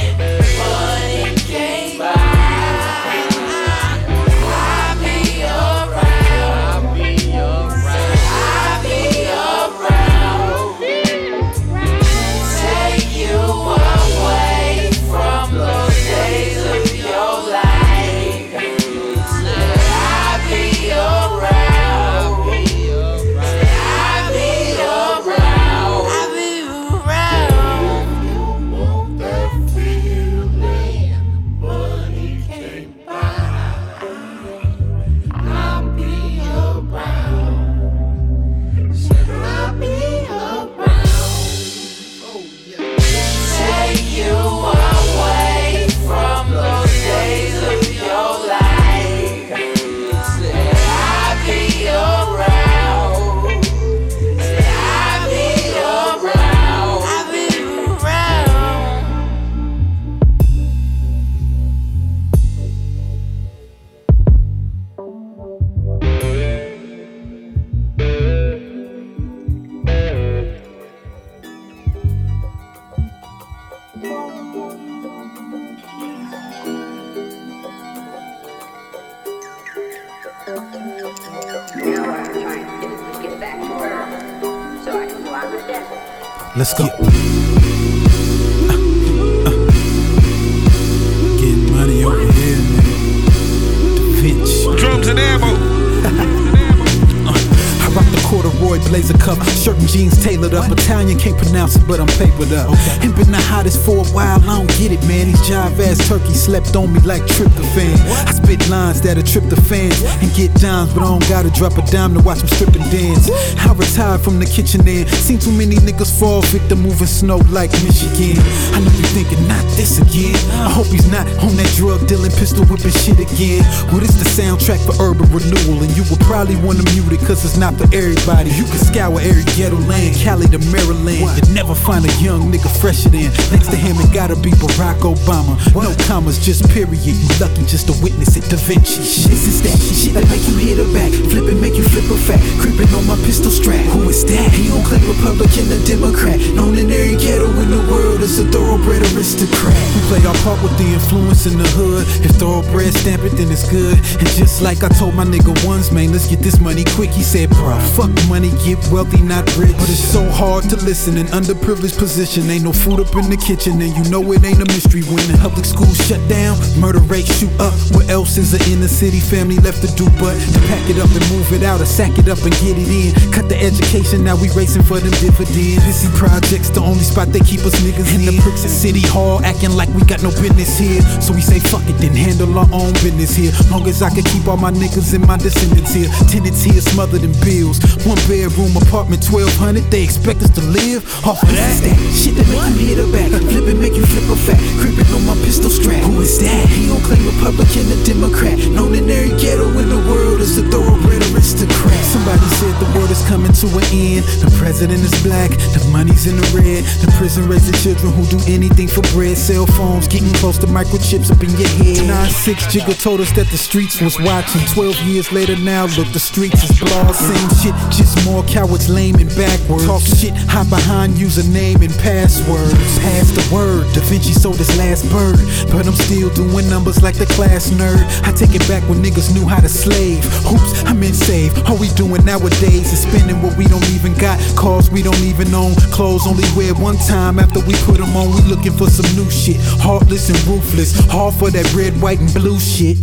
turkeys 106.04 106.44
slept 106.44 106.76
on 106.76 106.92
me 106.92 107.00
like 107.00 107.22
tryptophan. 107.22 107.96
I 108.28 108.32
spit 108.32 108.68
lines 108.68 109.00
that'll 109.00 109.22
trip 109.22 109.48
the 109.48 109.56
fans 109.56 110.02
and 110.20 110.28
get 110.34 110.52
dimes, 110.60 110.92
but 110.92 111.02
I 111.02 111.08
don't 111.08 111.28
gotta 111.28 111.50
drop 111.50 111.76
a 111.78 111.82
dime 111.90 112.14
to 112.14 112.20
watch 112.20 112.38
them 112.40 112.48
strip 112.48 112.74
and 112.76 112.84
dance. 112.92 113.30
I 113.64 113.72
retired 113.72 114.20
from 114.20 114.38
the 114.38 114.46
kitchen 114.46 114.86
and 114.86 115.08
seen 115.08 115.38
too 115.38 115.52
many 115.52 115.76
niggas 115.76 116.12
fall 116.12 116.42
victim 116.52 116.82
moving 116.82 117.08
snow 117.08 117.38
like 117.48 117.72
Michigan. 117.84 118.36
I 118.76 118.84
know 118.84 118.92
you 118.92 119.06
thinking, 119.16 119.40
not 119.48 119.64
this 119.76 119.98
again. 119.98 120.36
I 120.60 120.70
hope 120.70 120.88
he's 120.92 121.08
not 121.10 121.24
on 121.40 121.56
that 121.56 121.72
drug 121.76 122.06
dealing, 122.06 122.32
pistol 122.36 122.64
whipping 122.66 122.92
shit 122.92 123.18
again. 123.18 123.64
Well, 123.88 124.04
this 124.04 124.16
the 124.20 124.28
soundtrack 124.28 124.84
for 124.84 124.94
urban 125.00 125.28
renewal, 125.32 125.80
and 125.80 125.92
you 125.96 126.04
will 126.12 126.20
probably 126.28 126.56
wanna 126.60 126.84
mute 126.92 127.16
it, 127.16 127.24
cause 127.24 127.44
it's 127.44 127.56
not 127.56 127.74
for 127.80 127.88
everybody. 127.96 128.50
You 128.52 128.64
can 128.68 128.80
scour 128.80 129.20
every 129.20 129.44
ghetto 129.56 129.80
land, 129.88 130.16
Cali 130.20 130.46
to 130.52 130.60
Maryland. 130.68 131.24
You 131.40 131.44
never 131.54 131.74
find 131.74 132.04
a 132.04 132.12
young 132.20 132.52
nigga 132.52 132.68
fresher 132.80 133.08
than. 133.08 133.32
Next 133.48 133.72
to 133.72 133.76
him, 133.76 133.96
it 133.96 134.12
gotta 134.12 134.36
be 134.36 134.50
Barack 134.60 135.00
Obama. 135.00 135.56
No 135.74 135.93
commas, 136.06 136.38
just 136.38 136.68
period. 136.70 136.98
You 137.04 137.14
lucky 137.40 137.64
just 137.66 137.86
to 137.88 137.94
witness 138.02 138.36
it, 138.36 138.44
Da 138.50 138.56
Vinci. 138.56 139.02
shit. 139.02 139.30
This 139.30 139.46
is 139.46 139.58
that 139.62 139.78
shit 139.78 140.14
that 140.14 140.26
make 140.30 140.44
you 140.48 140.56
hit 140.58 140.78
a 140.78 140.86
back. 140.92 141.12
Flip 141.30 141.46
it, 141.50 141.58
make 141.60 141.76
you 141.76 141.84
flip 141.84 142.06
a 142.10 142.18
fat. 142.26 142.40
Creeping 142.60 142.88
on 142.94 143.06
my 143.06 143.16
pistol 143.26 143.50
strap. 143.50 143.84
Who 143.94 144.08
is 144.08 144.24
that? 144.26 144.50
He 144.52 144.68
don't 144.68 144.84
claim 144.84 145.02
Republican 145.06 145.70
or 145.70 145.80
Democrat. 145.86 146.38
Known 146.54 146.78
in 146.78 146.90
every 146.90 147.16
ghetto 147.16 147.48
in 147.60 147.70
the 147.70 147.82
world 147.90 148.20
as 148.20 148.38
a 148.38 148.46
thoroughbred 148.48 149.02
aristocrat. 149.14 149.76
We 149.94 150.00
play 150.10 150.22
our 150.26 150.36
part 150.42 150.62
with 150.62 150.76
the 150.78 150.88
influence 150.88 151.46
in 151.46 151.58
the 151.58 151.68
hood. 151.76 152.06
If 152.24 152.36
thoroughbred 152.36 152.94
stamp 152.94 153.22
it, 153.24 153.36
then 153.36 153.50
it's 153.50 153.68
good. 153.68 153.96
And 154.18 154.28
just 154.34 154.62
like 154.62 154.82
I 154.82 154.88
told 154.88 155.14
my 155.14 155.24
nigga 155.24 155.54
ones, 155.66 155.90
man, 155.90 156.12
let's 156.12 156.28
get 156.28 156.40
this 156.40 156.60
money 156.60 156.84
quick. 156.96 157.10
He 157.10 157.22
said, 157.22 157.50
bruh, 157.50 157.80
fuck 157.96 158.12
money, 158.28 158.50
get 158.64 158.78
wealthy, 158.90 159.22
not 159.22 159.44
rich. 159.56 159.76
But 159.76 159.88
it's 159.90 160.02
so 160.02 160.24
hard 160.30 160.64
to 160.70 160.76
listen 160.84 161.16
in 161.16 161.26
underprivileged 161.28 161.98
position. 161.98 162.48
Ain't 162.50 162.64
no 162.64 162.72
food 162.72 163.00
up 163.00 163.14
in 163.16 163.30
the 163.30 163.36
kitchen, 163.36 163.80
and 163.82 163.92
you 163.96 164.04
know 164.10 164.20
it 164.32 164.44
ain't 164.44 164.62
a 164.62 164.66
mystery 164.66 165.02
when 165.02 165.24
the 165.30 165.38
public 165.40 165.64
school 165.64 165.83
shut 165.92 166.22
down. 166.28 166.56
Murder 166.78 167.00
rate 167.10 167.26
shoot 167.26 167.52
up. 167.60 167.74
What 167.92 168.08
else 168.08 168.36
is 168.38 168.54
an 168.54 168.62
inner 168.70 168.88
city 168.88 169.20
family 169.20 169.56
left 169.60 169.82
to 169.82 169.90
do 169.94 170.08
but 170.22 170.36
to 170.38 170.60
pack 170.70 170.88
it 170.88 170.96
up 171.02 171.10
and 171.12 171.24
move 171.34 171.52
it 171.52 171.62
out 171.62 171.80
or 171.80 171.86
sack 171.86 172.16
it 172.18 172.28
up 172.28 172.40
and 172.46 172.54
get 172.64 172.78
it 172.78 172.88
in? 172.88 173.12
Cut 173.32 173.48
the 173.48 173.58
education, 173.58 174.24
now 174.24 174.36
we 174.36 174.48
racing 174.54 174.82
for 174.82 175.00
them 175.00 175.12
dividends. 175.20 175.82
Pissy 175.84 176.08
projects, 176.16 176.70
the 176.70 176.80
only 176.80 177.04
spot 177.04 177.28
they 177.28 177.40
keep 177.40 177.60
us 177.66 177.74
niggas 177.82 178.08
in. 178.14 178.24
The 178.24 178.40
pricks 178.40 178.64
at 178.64 178.70
City 178.70 179.04
Hall, 179.08 179.44
acting 179.44 179.76
like 179.76 179.88
we 179.92 180.02
got 180.04 180.22
no 180.22 180.30
business 180.40 180.78
here. 180.78 181.02
So 181.20 181.34
we 181.34 181.40
say 181.40 181.58
fuck 181.58 181.84
it, 181.90 181.98
then 181.98 182.14
handle 182.14 182.52
our 182.56 182.68
own 182.72 182.92
business 183.04 183.34
here. 183.34 183.52
Long 183.70 183.86
as 183.88 184.02
I 184.02 184.10
can 184.10 184.24
keep 184.24 184.46
all 184.46 184.56
my 184.56 184.70
niggas 184.70 185.12
and 185.14 185.26
my 185.26 185.36
descendants 185.36 185.92
here. 185.92 186.08
Tenants 186.30 186.62
here 186.62 186.80
smothered 186.80 187.22
in 187.22 187.32
bills. 187.42 187.82
One 188.06 188.20
bedroom 188.30 188.76
apartment, 188.76 189.24
1200. 189.26 189.90
They 189.90 190.02
expect 190.04 190.42
us 190.42 190.50
to 190.54 190.62
live 190.62 191.02
off 191.26 191.42
of 191.42 191.50
that. 191.50 191.74
that 191.82 191.98
shit 192.14 192.38
that 192.38 192.46
make 192.48 192.78
you 192.78 192.94
hit 192.94 193.02
a 193.02 193.06
back. 193.10 193.30
Flip 193.50 193.66
it, 193.68 193.78
make 193.78 193.94
you 193.98 194.06
flip 194.06 194.26
a 194.30 194.36
fat. 194.46 194.60
Creeping 194.80 195.08
on 195.14 195.26
my 195.26 195.34
pistol 195.42 195.73
strap. 195.74 196.02
Who 196.06 196.20
is 196.22 196.38
that? 196.38 196.68
He 196.70 196.86
don't 196.86 197.02
claim 197.02 197.26
Republican 197.26 197.90
or 197.90 197.98
Democrat. 198.06 198.54
Known 198.70 198.94
in 198.94 199.10
every 199.10 199.34
ghetto 199.42 199.66
in 199.82 199.88
the 199.90 199.98
world 200.06 200.40
as 200.40 200.56
a 200.58 200.64
thoroughbred 200.70 201.22
aristocrat. 201.34 201.98
Somebody 202.06 202.46
said 202.62 202.72
the 202.78 202.90
world 202.94 203.10
is 203.10 203.22
coming 203.26 203.52
to 203.52 203.66
an 203.66 203.86
end. 203.90 204.22
The 204.38 204.50
president 204.54 205.02
is 205.02 205.14
black, 205.26 205.50
the 205.50 205.82
money's 205.90 206.26
in 206.30 206.36
the 206.38 206.46
red. 206.54 206.86
The 207.02 207.10
prison 207.18 207.48
raising 207.50 207.74
children 207.82 208.14
who 208.14 208.22
do 208.30 208.38
anything 208.46 208.86
for 208.86 209.02
bread. 209.10 209.36
Cell 209.36 209.66
phones 209.74 210.06
getting 210.06 210.32
close 210.38 210.58
to 210.58 210.66
microchips 210.70 211.34
up 211.34 211.42
in 211.42 211.50
your 211.58 211.72
head. 211.82 212.06
9-6 212.06 212.70
Jigga 212.70 212.94
told 213.02 213.20
us 213.20 213.32
that 213.34 213.48
the 213.50 213.58
streets 213.58 214.00
was 214.00 214.14
watching. 214.20 214.62
12 214.72 214.94
years 215.10 215.32
later 215.32 215.56
now, 215.58 215.86
look, 215.98 216.08
the 216.14 216.22
streets 216.22 216.62
is 216.62 216.78
blog. 216.78 217.14
Same 217.14 217.50
shit, 217.58 217.74
just 217.90 218.14
more 218.24 218.44
cowards 218.44 218.88
lame 218.88 219.16
and 219.16 219.30
backwards. 219.34 219.86
Talk 219.86 220.02
shit, 220.02 220.34
hide 220.46 220.70
behind 220.70 221.14
username 221.14 221.82
and 221.82 221.94
passwords. 221.98 222.72
Pass 223.02 223.34
the 223.34 223.42
word, 223.54 223.86
Da 223.94 224.00
Vinci 224.06 224.32
sold 224.32 224.56
his 224.56 224.70
last 224.78 225.08
bird. 225.10 225.40
But 225.70 225.86
I'm 225.86 225.94
still 225.94 226.30
doing 226.34 226.68
numbers 226.68 227.02
like 227.02 227.16
the 227.16 227.26
class 227.26 227.70
nerd. 227.70 228.02
I 228.26 228.32
take 228.32 228.54
it 228.54 228.66
back 228.68 228.82
when 228.88 229.02
niggas 229.02 229.34
knew 229.34 229.46
how 229.46 229.60
to 229.60 229.68
slave. 229.68 230.24
Hoops, 230.44 230.84
I'm 230.84 231.02
in 231.02 231.14
save. 231.14 231.52
All 231.68 231.76
we 231.76 231.88
doing 231.94 232.24
nowadays 232.24 232.92
is 232.92 233.02
spending 233.02 233.40
what 233.42 233.56
we 233.56 233.64
don't 233.66 233.88
even 233.90 234.14
got. 234.14 234.38
Cars 234.56 234.90
we 234.90 235.02
don't 235.02 235.22
even 235.22 235.54
own. 235.54 235.74
Clothes 235.90 236.26
only 236.26 236.44
wear 236.56 236.74
one 236.74 236.96
time 236.98 237.38
after 237.38 237.60
we 237.60 237.74
put 237.84 237.98
them 237.98 238.16
on. 238.16 238.30
We 238.34 238.42
looking 238.48 238.72
for 238.72 238.88
some 238.88 239.08
new 239.16 239.30
shit. 239.30 239.56
Heartless 239.80 240.30
and 240.30 240.38
ruthless. 240.46 240.94
Hard 241.10 241.34
for 241.34 241.50
that 241.50 241.66
red, 241.74 242.00
white, 242.00 242.20
and 242.20 242.32
blue 242.32 242.58
shit. 242.58 242.98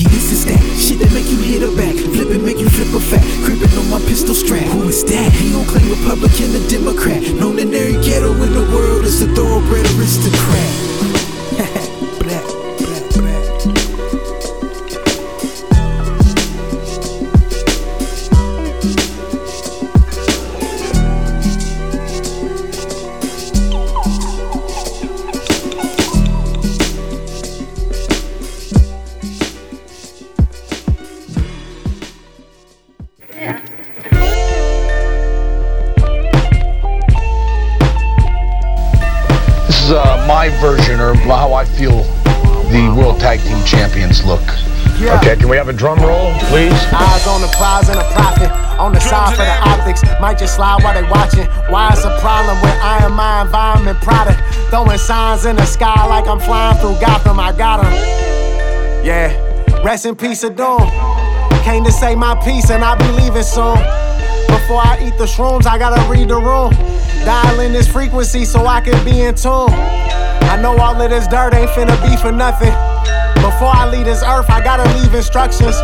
Yeah, 0.00 0.08
this 0.08 0.32
is 0.32 0.44
that 0.46 0.60
shit 0.78 0.98
that 1.00 1.12
make 1.12 1.28
you 1.28 1.36
hit 1.44 1.60
her 1.60 1.74
back. 1.76 1.92
Flip 1.92 2.30
it, 2.30 2.40
make 2.40 2.58
you 2.58 2.70
flip 2.70 2.88
a 2.94 3.00
fat. 3.00 3.24
Creeping 3.44 3.68
on 3.76 3.90
my 3.90 4.00
pistol 4.08 4.34
strap. 4.34 4.64
Who 4.72 4.88
is 4.88 5.04
that? 5.04 5.32
He 5.32 5.52
don't 5.52 5.66
claim 5.66 5.90
Republican 5.90 6.56
or 6.56 6.64
Democrat. 6.70 7.20
Known 7.36 7.58
in 7.58 7.74
every 7.74 8.00
ghetto 8.00 8.32
in 8.32 8.52
the 8.54 8.64
world 8.72 9.04
as 9.04 9.20
a 9.20 9.28
thoroughbred 9.34 9.84
aristocrat. 9.98 10.70
Signs 55.30 55.44
in 55.44 55.54
the 55.54 55.64
sky 55.64 56.06
like 56.08 56.26
I'm 56.26 56.40
flying 56.40 56.76
through 56.78 56.98
Gotham. 56.98 57.38
I 57.38 57.52
got 57.52 57.84
'em. 57.84 57.92
Yeah. 59.04 59.30
Rest 59.84 60.04
in 60.04 60.16
peace 60.16 60.40
doom. 60.40 60.90
Came 61.62 61.84
to 61.84 61.92
say 61.92 62.16
my 62.16 62.34
piece 62.42 62.68
and 62.68 62.82
I 62.82 62.96
be 62.96 63.06
leaving 63.12 63.44
soon. 63.44 63.78
Before 64.48 64.82
I 64.82 64.98
eat 65.00 65.16
the 65.18 65.26
shrooms, 65.26 65.66
I 65.66 65.78
gotta 65.78 66.02
read 66.10 66.30
the 66.30 66.40
room. 66.40 66.72
Dial 67.24 67.60
in 67.60 67.72
this 67.72 67.86
frequency 67.86 68.44
so 68.44 68.66
I 68.66 68.80
can 68.80 69.04
be 69.04 69.20
in 69.20 69.36
tune. 69.36 69.72
I 70.52 70.58
know 70.60 70.76
all 70.76 71.00
of 71.00 71.10
this 71.10 71.28
dirt 71.28 71.54
ain't 71.54 71.70
finna 71.70 71.96
be 72.02 72.16
for 72.16 72.32
nothing. 72.32 72.74
Before 73.36 73.72
I 73.72 73.88
leave 73.88 74.06
this 74.06 74.24
earth, 74.24 74.50
I 74.50 74.60
gotta 74.60 74.88
leave 74.98 75.14
instructions. 75.14 75.76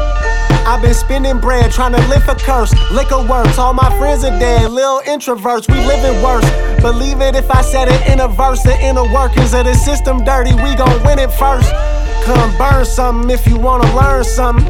I've 0.66 0.82
been 0.82 0.94
spending 0.94 1.38
bread 1.38 1.70
trying 1.70 1.92
to 1.92 2.08
lift 2.08 2.28
a 2.28 2.34
curse. 2.34 2.74
Liquor 2.90 3.22
works, 3.22 3.56
all 3.56 3.72
my 3.72 3.88
friends 3.98 4.24
are 4.24 4.36
dead. 4.36 4.68
Little 4.72 5.00
introverts, 5.06 5.68
we 5.68 5.78
living 5.86 6.20
worse. 6.24 6.44
Believe 6.82 7.20
it 7.20 7.36
if 7.36 7.48
I 7.52 7.62
said 7.62 7.86
it 7.86 8.04
in 8.08 8.18
a 8.18 8.26
verse. 8.26 8.64
The 8.64 8.76
inner 8.80 9.04
workings 9.14 9.54
of 9.54 9.64
the 9.64 9.74
system 9.74 10.24
dirty, 10.24 10.54
we 10.54 10.74
gon' 10.74 11.04
win 11.04 11.20
it 11.20 11.30
first. 11.30 11.70
Come 12.24 12.58
burn 12.58 12.84
something 12.84 13.30
if 13.30 13.46
you 13.46 13.56
wanna 13.56 13.86
learn 13.94 14.24
something. 14.24 14.66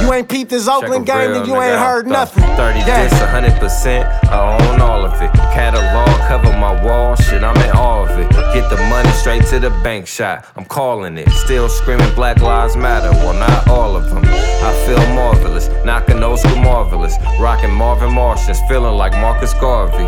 You 0.00 0.12
ain't 0.12 0.28
peeped 0.28 0.50
this 0.50 0.68
Oakland 0.68 1.06
game, 1.06 1.32
then 1.32 1.46
you 1.46 1.60
ain't 1.60 1.78
heard 1.78 2.06
nothing. 2.06 2.42
30 2.56 2.78
Yeah. 2.80 3.02
discs, 3.02 3.20
100%. 3.20 4.06
I 4.30 4.70
own 4.70 4.80
all 4.80 5.04
of 5.04 5.20
it. 5.20 5.30
Catalog 5.52 6.08
cover 6.28 6.52
my 6.58 6.72
wall, 6.84 7.16
shit, 7.16 7.42
I'm 7.42 7.56
in 7.62 7.70
all 7.76 8.04
of 8.04 8.10
it. 8.18 8.30
Get 8.54 8.68
the 8.70 8.76
money 8.88 9.10
straight 9.10 9.44
to 9.46 9.58
the 9.58 9.70
bank 9.82 10.06
shot. 10.06 10.44
I'm 10.56 10.64
calling 10.64 11.18
it. 11.18 11.28
Still 11.30 11.68
screaming 11.68 12.12
Black 12.14 12.40
Lives 12.40 12.76
Matter. 12.76 13.10
Well, 13.10 13.34
not 13.34 13.68
all 13.68 13.96
of 13.96 14.08
them. 14.10 14.22
I 14.24 14.72
feel 14.86 15.04
marvelous. 15.14 15.68
Knocking 15.84 16.22
old 16.22 16.38
school 16.38 16.56
marvelous. 16.56 17.14
Rocking 17.38 17.70
Marvin 17.72 18.12
Martians, 18.12 18.58
feeling 18.68 18.96
like 18.96 19.12
Marcus 19.12 19.54
Garvey. 19.54 20.04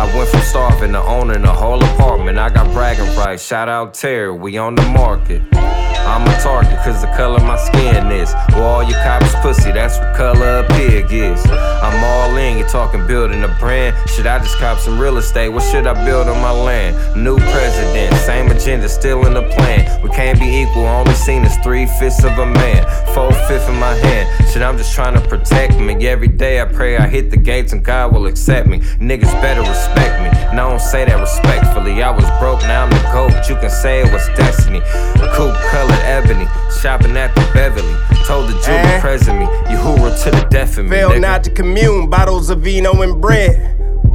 I 0.00 0.10
went 0.16 0.28
from 0.28 0.40
starving 0.42 0.92
to 0.92 1.00
owning 1.02 1.44
a 1.44 1.52
whole 1.52 1.82
apartment. 1.82 2.38
I 2.38 2.48
got 2.50 2.70
bragging 2.72 3.14
rights. 3.16 3.44
Shout 3.44 3.68
out 3.68 3.94
Terry, 3.94 4.32
we 4.32 4.58
on 4.58 4.74
the 4.74 4.82
market. 4.82 5.42
I'm 6.06 6.26
a 6.28 6.40
target 6.40 6.78
cause 6.84 7.00
the 7.00 7.08
color 7.16 7.40
my 7.40 7.56
skin 7.56 8.12
is. 8.12 8.32
Well, 8.50 8.64
all 8.64 8.82
you 8.82 8.94
cops 8.94 9.34
pussy, 9.40 9.72
that's 9.72 9.98
what 9.98 10.14
color 10.14 10.58
a 10.58 10.68
pig 10.74 11.10
is. 11.10 11.44
I'm 11.50 12.04
all 12.04 12.36
in, 12.36 12.58
you 12.58 12.64
talking 12.64 13.06
building 13.06 13.42
a 13.42 13.48
brand. 13.58 13.96
Should 14.10 14.26
I 14.26 14.38
just 14.38 14.58
cop 14.58 14.78
some 14.78 14.98
real 14.98 15.16
estate? 15.16 15.48
What 15.48 15.62
should 15.62 15.86
I 15.86 16.04
build 16.04 16.28
on 16.28 16.40
my 16.42 16.50
land? 16.50 16.94
New 17.16 17.38
president, 17.38 18.14
same 18.18 18.50
agenda, 18.50 18.88
still 18.88 19.26
in 19.26 19.34
the 19.34 19.42
plan. 19.42 20.02
We 20.02 20.10
can't 20.10 20.38
be 20.38 20.62
equal, 20.62 20.86
only 20.86 21.14
seen 21.14 21.42
as 21.44 21.56
three 21.58 21.86
fifths 21.98 22.22
of 22.22 22.38
a 22.38 22.46
man. 22.46 22.84
Four 23.14 23.32
fifths 23.48 23.68
in 23.68 23.76
my 23.76 23.94
hand. 23.94 24.28
Shit, 24.50 24.62
I'm 24.62 24.76
just 24.76 24.94
trying 24.94 25.14
to 25.14 25.26
protect 25.26 25.78
me. 25.78 26.06
Every 26.06 26.28
day 26.28 26.60
I 26.60 26.66
pray 26.66 26.96
I 26.98 27.08
hit 27.08 27.30
the 27.30 27.36
gates 27.36 27.72
and 27.72 27.84
God 27.84 28.12
will 28.12 28.26
accept 28.26 28.68
me. 28.68 28.78
Niggas 29.00 29.32
better 29.40 29.62
respect 29.62 30.22
me. 30.22 30.28
And 30.50 30.60
I 30.60 30.68
don't 30.68 30.80
say 30.80 31.04
that 31.06 31.18
respectfully. 31.18 32.02
I 32.02 32.10
was 32.10 32.26
broke, 32.38 32.60
now 32.62 32.84
I'm 32.84 32.90
the 32.90 33.00
GOAT. 33.12 33.48
You 33.48 33.56
can 33.56 33.70
say 33.70 34.00
it 34.00 34.12
was 34.12 34.26
destiny. 34.36 34.80
Coupe 35.34 35.56
ebony, 36.02 36.46
shopping 36.80 37.16
at 37.16 37.34
the 37.34 37.40
Beverly. 37.54 37.94
Told 38.26 38.48
the 38.48 38.54
jeweler 38.64 38.78
Eh? 38.96 39.00
present 39.00 39.38
me, 39.38 39.44
you 39.70 39.76
hoorah 39.76 40.16
to 40.24 40.30
the 40.30 40.46
death 40.50 40.78
of 40.78 40.84
me. 40.86 40.90
Fail 40.90 41.10
nigga. 41.10 41.20
not 41.20 41.44
to 41.44 41.50
commune, 41.50 42.08
bottles 42.08 42.50
of 42.50 42.60
vino 42.60 43.02
and 43.02 43.20
bread. 43.20 43.70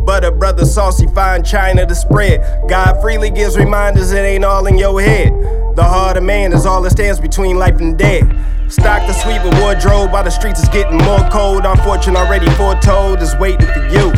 Butter, 0.05 0.31
brother, 0.31 0.65
saucy, 0.65 1.05
fine 1.13 1.43
china 1.43 1.85
to 1.85 1.93
spread. 1.93 2.41
God 2.67 2.99
freely 3.01 3.29
gives 3.29 3.57
reminders, 3.57 4.11
it 4.11 4.17
ain't 4.19 4.43
all 4.43 4.65
in 4.65 4.77
your 4.77 4.99
head. 5.01 5.31
The 5.75 5.83
heart 5.83 6.17
of 6.17 6.23
man 6.23 6.51
is 6.53 6.65
all 6.65 6.81
that 6.81 6.89
stands 6.91 7.19
between 7.19 7.57
life 7.57 7.79
and 7.79 7.97
death. 7.97 8.27
Stock 8.71 9.05
the 9.07 9.13
sweep 9.13 9.43
with 9.43 9.59
wardrobe, 9.61 10.11
while 10.11 10.23
the 10.23 10.31
streets 10.31 10.61
is 10.61 10.69
getting 10.69 10.97
more 10.97 11.27
cold. 11.31 11.65
Our 11.65 11.77
fortune 11.77 12.15
already 12.15 12.49
foretold 12.51 13.21
is 13.21 13.35
waiting 13.37 13.67
for 13.67 13.87
you. 13.89 14.11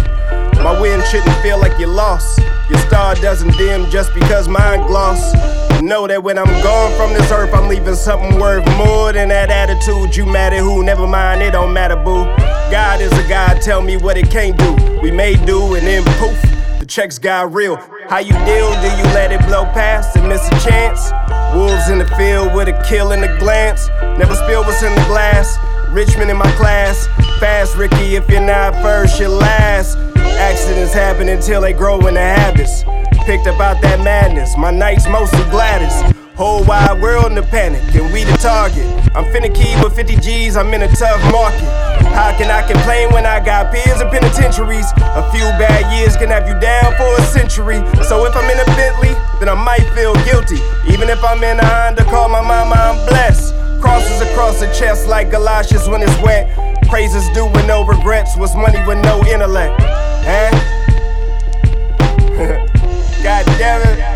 My 0.64 0.80
win 0.80 1.02
shouldn't 1.10 1.36
feel 1.42 1.60
like 1.60 1.80
you 1.80 1.88
lost. 1.88 2.40
Your 2.70 2.78
star 2.80 3.16
doesn't 3.16 3.58
dim 3.58 3.90
just 3.90 4.14
because 4.14 4.48
mine 4.48 4.86
gloss. 4.88 5.34
Know 5.82 6.06
that 6.06 6.24
when 6.24 6.38
I'm 6.38 6.64
gone 6.64 6.96
from 6.96 7.14
this 7.14 7.32
earth, 7.32 7.54
I'm 7.54 7.68
leaving 7.68 7.96
something 7.96 8.40
worth 8.40 8.66
more 8.78 9.12
than 9.12 9.30
that 9.30 9.50
attitude. 9.50 10.16
You 10.16 10.28
mad 10.28 10.54
at 10.54 10.60
who? 10.60 10.84
Never 10.84 11.08
mind, 11.08 11.42
it 11.42 11.52
don't 11.52 11.74
matter, 11.74 11.96
boo. 11.96 12.26
God 12.70 13.02
is 13.02 13.12
a 13.14 13.28
God, 13.28 13.62
tell 13.62 13.82
me 13.82 13.98
what 13.98 14.18
it 14.18 14.30
can't 14.30 14.56
do. 14.56 15.00
We 15.02 15.10
may 15.10 15.34
do, 15.46 15.74
and 15.74 15.88
then 15.88 16.04
poof, 16.20 16.40
the 16.80 16.86
checks 16.86 17.18
got 17.18 17.52
real. 17.52 17.78
How 18.08 18.20
you 18.20 18.34
deal? 18.46 18.72
Do 18.82 18.88
you 18.98 19.04
let 19.16 19.32
it 19.32 19.42
blow 19.48 19.66
past 19.66 20.16
and 20.16 20.30
miss 20.30 20.48
a 20.48 20.70
chance? 20.70 21.12
Wolves 21.56 21.90
in 21.90 21.98
the 21.98 22.08
field 22.16 22.54
with 22.54 22.68
a 22.68 22.86
kill 22.88 23.12
in 23.14 23.22
the 23.22 23.36
glance. 23.40 23.90
Never 24.20 24.36
spill 24.36 24.64
what's 24.64 24.84
in 24.84 24.94
the 24.94 25.06
glass. 25.06 25.58
Richmond 25.90 26.30
in 26.30 26.38
my 26.38 26.52
class. 26.58 27.08
Fast, 27.40 27.76
Ricky, 27.76 28.16
if 28.16 28.30
you're 28.30 28.40
not 28.40 28.76
first, 28.84 29.20
you're 29.20 29.30
last. 29.30 29.98
Accidents 30.40 30.94
happen 30.94 31.30
until 31.30 31.62
they 31.62 31.74
grow 31.74 32.00
into 32.00 32.20
habits. 32.20 32.84
Picked 33.26 33.48
about 33.48 33.82
that 33.82 34.00
madness, 34.04 34.58
my 34.58 34.72
nights 34.72 35.08
mostly 35.08 35.44
Gladys. 35.50 35.94
Whole 36.36 36.64
wide 36.64 37.00
world 37.02 37.28
in 37.28 37.36
the 37.36 37.44
panic, 37.44 37.84
and 37.94 38.12
we 38.12 38.24
the 38.24 38.34
target. 38.38 38.86
I'm 39.14 39.26
finna 39.30 39.54
key 39.54 39.76
with 39.84 39.96
50 39.96 40.16
G's, 40.18 40.58
I'm 40.58 40.74
in 40.74 40.82
a 40.82 40.88
tough 40.96 41.22
market. 41.32 41.70
How 42.18 42.36
can 42.36 42.50
I 42.50 42.66
complain 42.66 43.14
when 43.14 43.26
I 43.26 43.40
got 43.44 43.72
peers 43.72 44.02
in 44.02 44.10
penitentiaries? 44.10 44.90
A 45.16 45.24
few 45.32 45.46
bad 45.62 45.86
years 45.94 46.18
can 46.18 46.30
have 46.30 46.48
you 46.48 46.58
down 46.60 46.96
for 46.98 47.08
a 47.16 47.22
century. 47.22 47.78
So 48.04 48.26
if 48.26 48.36
I'm 48.36 48.50
in 48.50 48.60
a 48.60 48.66
Bentley, 48.76 49.14
then 49.40 49.50
I 49.50 49.56
might 49.56 49.86
feel 49.94 50.16
guilty. 50.26 50.60
Even 50.92 51.10
if 51.10 51.24
I'm 51.24 51.44
in 51.44 51.60
a 51.60 51.66
Honda, 51.66 52.04
call 52.06 52.28
my 52.28 52.42
mama, 52.42 52.76
I'm 52.76 53.06
blessed. 53.08 53.54
Crosses 53.80 54.22
across 54.22 54.60
the 54.60 54.68
chest 54.74 55.08
like 55.08 55.32
galoshes 55.32 55.88
when 55.88 56.02
it's 56.02 56.18
wet. 56.22 56.50
Praises 56.90 57.28
due 57.30 57.46
with 57.46 57.66
no 57.68 57.86
regrets 57.86 58.36
was 58.36 58.56
money 58.56 58.80
with 58.88 58.98
no 58.98 59.24
intellect. 59.26 59.80
Eh? 60.24 60.52
God 63.24 63.46
damn 63.58 63.82
it. 63.82 64.11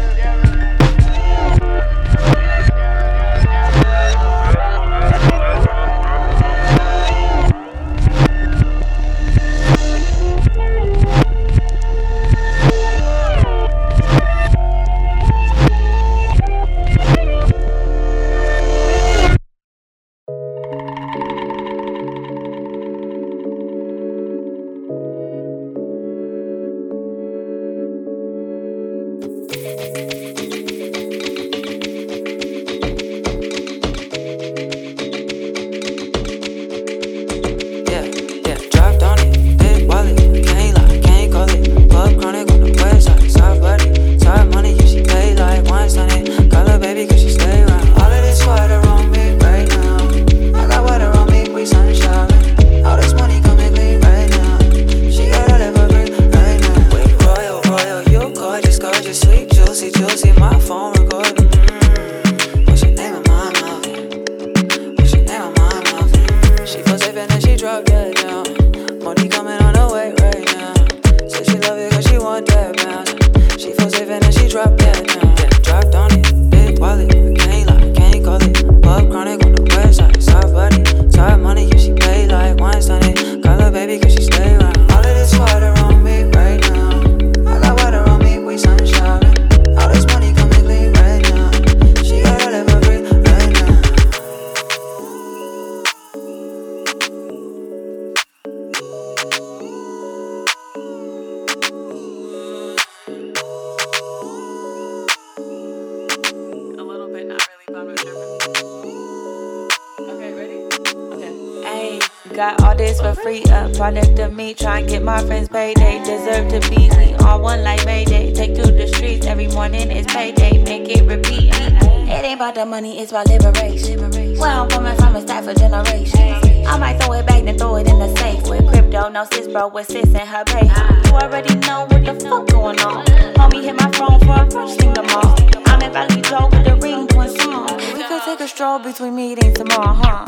The 122.66 122.72
money, 122.72 122.98
it's 122.98 123.12
about 123.12 123.28
liberation. 123.28 124.00
Where 124.40 124.50
I'm 124.50 124.68
coming 124.70 124.98
from 124.98 125.16
a 125.16 125.22
that 125.22 125.44
for 125.44 125.54
generations. 125.54 126.66
I 126.66 126.78
might 126.80 126.98
throw 127.00 127.14
it 127.14 127.28
back, 127.28 127.44
then 127.44 127.60
throw 127.60 127.76
it 127.76 127.88
in 127.88 128.00
the 128.00 128.12
safe. 128.16 128.42
With 128.50 128.68
crypto, 128.68 129.08
no 129.08 129.24
sis, 129.26 129.48
bro, 129.48 129.68
with 129.68 129.86
sis 129.86 130.06
and 130.16 130.28
her 130.28 130.44
babe. 130.46 130.72
You 131.06 131.12
already 131.12 131.54
know 131.60 131.86
what 131.86 132.04
the 132.04 132.16
fuck 132.20 132.48
going 132.48 132.80
on. 132.80 133.06
Homie 133.36 133.62
hit 133.62 133.76
my 133.76 133.92
phone 133.92 134.20
for 134.22 134.42
a 134.42 134.50
first 134.50 134.80
thing 134.80 134.96
tomorrow. 134.96 135.36
I'm 135.68 135.80
in 135.84 135.94
Vallejo 135.94 136.50
with 136.50 136.66
the 136.66 136.76
ring 136.82 137.06
doing 137.06 137.38
song. 137.38 137.68
We 137.94 138.02
could 138.02 138.24
take 138.24 138.40
a 138.40 138.48
stroll 138.48 138.80
between 138.80 139.16
meetings 139.16 139.54
tomorrow, 139.60 139.94
huh? 139.94 140.25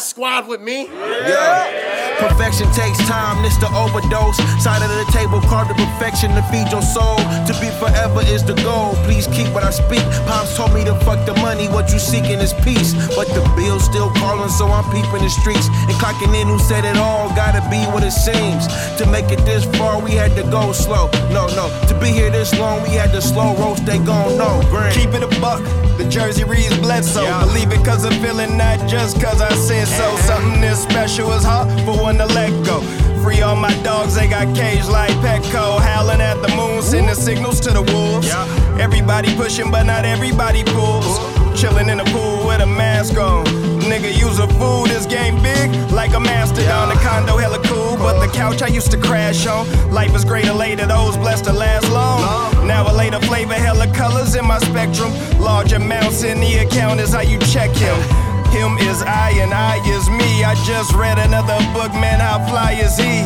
Squad 0.00 0.48
with 0.48 0.60
me. 0.60 0.88
Yeah. 2.68 2.84
Takes 2.84 2.98
time, 3.08 3.42
this 3.42 3.56
the 3.56 3.66
overdose. 3.74 4.36
Side 4.62 4.82
of 4.82 4.90
the 4.90 5.04
table, 5.12 5.40
carved 5.40 5.70
to 5.70 5.74
perfection 5.74 6.30
to 6.36 6.42
feed 6.52 6.70
your 6.70 6.82
soul. 6.82 7.16
To 7.16 7.52
be 7.60 7.68
forever 7.80 8.22
is 8.22 8.44
the 8.44 8.54
goal. 8.62 8.94
Please 9.04 9.26
keep 9.28 9.48
what 9.52 9.64
I 9.64 9.70
speak. 9.70 10.04
Pops 10.26 10.56
told 10.56 10.72
me 10.74 10.84
to 10.84 10.94
fuck 11.02 11.26
the 11.26 11.34
money, 11.40 11.66
what 11.68 11.90
you 11.92 11.98
seeking 11.98 12.38
is 12.38 12.52
peace. 12.62 12.94
But 13.16 13.26
the 13.28 13.42
bill's 13.56 13.84
still 13.84 14.10
calling, 14.14 14.48
so 14.50 14.66
I'm 14.68 14.84
peeping 14.92 15.22
the 15.22 15.30
streets. 15.30 15.66
And 15.88 15.96
clocking 15.98 16.34
in 16.40 16.46
who 16.46 16.58
said 16.58 16.84
it 16.84 16.96
all, 16.96 17.28
gotta 17.34 17.62
be 17.68 17.82
what 17.90 18.04
it 18.04 18.12
seems. 18.12 18.66
To 18.98 19.06
make 19.06 19.30
it 19.32 19.42
this 19.44 19.64
far, 19.76 20.00
we 20.00 20.12
had 20.12 20.36
to 20.36 20.44
go 20.44 20.72
slow. 20.72 21.10
No, 21.32 21.46
no, 21.58 21.66
to 21.88 21.94
be 21.98 22.08
here 22.08 22.30
this 22.30 22.56
long, 22.58 22.82
we 22.82 22.90
had 22.90 23.10
to 23.12 23.20
slow 23.20 23.56
roast, 23.56 23.86
they 23.86 23.98
gon' 23.98 24.38
know. 24.38 24.62
Grand. 24.70 24.94
Keep 24.94 25.14
it 25.14 25.22
a 25.22 25.40
buck. 25.40 25.62
The 25.98 26.08
jersey 26.08 26.44
reads 26.44 26.78
Bledsoe. 26.78 27.26
Believe 27.40 27.72
it 27.72 27.84
cause 27.84 28.04
I'm 28.04 28.14
feeling, 28.22 28.56
not 28.56 28.78
just 28.88 29.20
cause 29.20 29.40
I 29.40 29.50
said 29.54 29.88
so. 29.88 30.04
Uh-huh. 30.04 30.16
Something 30.28 30.60
this 30.60 30.82
special 30.82 31.32
is 31.32 31.42
hard 31.42 31.68
for 31.82 32.00
one 32.00 32.18
to 32.18 32.26
let 32.26 32.52
go. 32.64 32.80
Free 33.22 33.42
all 33.42 33.56
my 33.56 33.74
dogs, 33.82 34.14
they 34.14 34.28
got 34.28 34.54
caged 34.54 34.88
like 34.88 35.10
Petco. 35.24 35.80
Howling 35.80 36.20
at 36.20 36.40
the 36.42 36.48
moon, 36.56 36.82
sending 36.82 37.14
signals 37.14 37.60
to 37.60 37.70
the 37.70 37.82
wolves. 37.82 38.28
Everybody 38.80 39.34
pushing, 39.36 39.70
but 39.70 39.84
not 39.84 40.04
everybody 40.04 40.64
pulls. 40.64 41.18
Chilling 41.60 41.88
in 41.88 41.98
the 41.98 42.04
pool 42.04 42.46
with 42.46 42.60
a 42.60 42.66
mask 42.66 43.18
on. 43.18 43.44
Nigga, 43.90 44.16
use 44.16 44.38
a 44.38 44.46
fool, 44.58 44.84
this 44.84 45.06
game 45.06 45.42
big 45.42 45.70
like 45.90 46.14
a 46.14 46.20
master 46.20 46.60
mastodon. 46.60 46.88
The 46.88 46.94
condo 47.02 47.36
hella 47.36 47.58
cool, 47.64 47.96
but 47.96 48.24
the 48.24 48.32
couch 48.32 48.62
I 48.62 48.68
used 48.68 48.90
to 48.92 48.98
crash 48.98 49.46
on. 49.46 49.66
Life 49.90 50.14
is 50.14 50.24
greater 50.24 50.52
later, 50.52 50.86
those 50.86 51.16
blessed 51.16 51.44
to 51.46 51.52
last 51.52 51.90
long. 51.90 52.20
Now 52.66 52.90
a 52.90 52.94
later 52.94 53.20
flavor, 53.20 53.54
hella 53.54 53.92
colors 53.94 54.34
in 54.34 54.46
my 54.46 54.58
spectrum. 54.58 55.12
Large 55.40 55.72
amounts 55.72 56.22
in 56.22 56.38
the 56.40 56.58
account 56.58 57.00
is 57.00 57.12
how 57.12 57.22
you 57.22 57.38
check 57.38 57.70
him. 57.70 58.27
Him 58.50 58.78
is 58.78 59.02
I 59.02 59.30
and 59.40 59.52
I 59.52 59.76
is 59.86 60.08
me. 60.08 60.44
I 60.44 60.54
just 60.64 60.94
read 60.94 61.18
another 61.18 61.58
book, 61.72 61.92
man, 61.92 62.20
how 62.20 62.44
fly 62.48 62.72
is 62.72 62.96
he? 62.96 63.22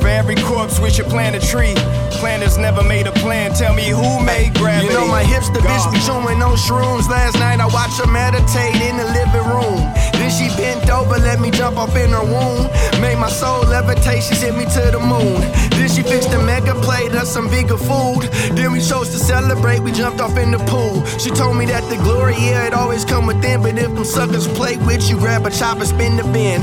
For 0.00 0.08
every 0.08 0.36
corpse, 0.36 0.78
we 0.78 0.90
should 0.90 1.06
plant 1.06 1.34
a 1.34 1.40
tree. 1.40 1.74
Planners 2.22 2.56
never 2.56 2.82
made 2.82 3.06
a 3.06 3.12
plan. 3.12 3.52
Tell 3.52 3.74
me 3.74 3.88
who 3.88 4.22
made 4.24 4.54
gravity? 4.54 4.86
You 4.86 4.94
know 4.94 5.06
my 5.06 5.22
hipster 5.22 5.60
bitch 5.60 5.92
be 5.92 5.98
chewing 6.00 6.40
on 6.42 6.56
shrooms. 6.56 7.08
Last 7.08 7.34
night 7.38 7.60
I 7.60 7.66
watched 7.66 7.98
her 7.98 8.06
meditate 8.06 8.76
in 8.80 8.96
the 8.96 9.04
living 9.04 9.46
room. 9.50 9.82
Then 10.26 10.50
she 10.50 10.56
bent 10.56 10.90
over, 10.90 11.18
let 11.18 11.38
me 11.38 11.52
jump 11.52 11.76
off 11.76 11.94
in 11.94 12.10
her 12.10 12.24
womb. 12.24 12.66
Made 13.00 13.16
my 13.16 13.28
soul 13.28 13.62
levitate, 13.62 14.28
she 14.28 14.34
sent 14.34 14.58
me 14.58 14.64
to 14.64 14.90
the 14.90 14.98
moon. 14.98 15.40
Then 15.70 15.88
she 15.88 16.02
fixed 16.02 16.30
a 16.30 16.42
mega 16.42 16.74
plate 16.82 17.14
of 17.14 17.28
some 17.28 17.48
vegan 17.48 17.78
food. 17.78 18.22
Then 18.56 18.72
we 18.72 18.80
chose 18.80 19.10
to 19.10 19.18
celebrate, 19.18 19.78
we 19.78 19.92
jumped 19.92 20.20
off 20.20 20.36
in 20.36 20.50
the 20.50 20.58
pool. 20.66 21.06
She 21.18 21.30
told 21.30 21.56
me 21.56 21.64
that 21.66 21.88
the 21.90 21.96
glory, 22.02 22.34
yeah, 22.34 22.66
it 22.66 22.74
always 22.74 23.04
come 23.04 23.28
within. 23.28 23.62
But 23.62 23.78
if 23.78 23.94
them 23.94 24.04
suckers 24.04 24.48
play 24.48 24.76
with 24.78 25.08
you, 25.08 25.16
grab 25.16 25.46
a 25.46 25.50
chop 25.50 25.78
and 25.78 25.86
spin 25.86 26.16
the 26.16 26.24
bin. 26.24 26.60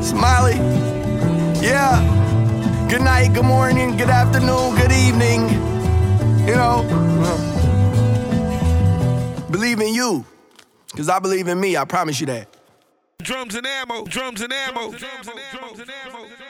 Smiley, 0.02 0.56
yeah. 1.60 2.00
Good 2.88 3.02
night, 3.02 3.34
good 3.34 3.44
morning, 3.44 3.98
good 3.98 4.08
afternoon, 4.08 4.76
good 4.76 4.92
evening. 4.92 5.50
You 6.48 6.54
know, 6.54 6.86
believe 9.50 9.80
in 9.80 9.92
you. 9.92 10.24
Cause 10.96 11.10
I 11.10 11.18
believe 11.18 11.46
in 11.48 11.60
me, 11.60 11.76
I 11.76 11.84
promise 11.84 12.20
you 12.20 12.26
that. 12.26 12.48
Drums 13.18 13.54
and 13.54 13.66
ammo, 13.66 14.04
drums 14.04 14.40
and 14.40 14.52
ammo, 14.52 14.92
drums 14.92 15.28
and 15.28 15.38
ammo, 15.38 15.58
drums 15.60 15.80
and 15.80 15.90
ammo. 15.90 16.45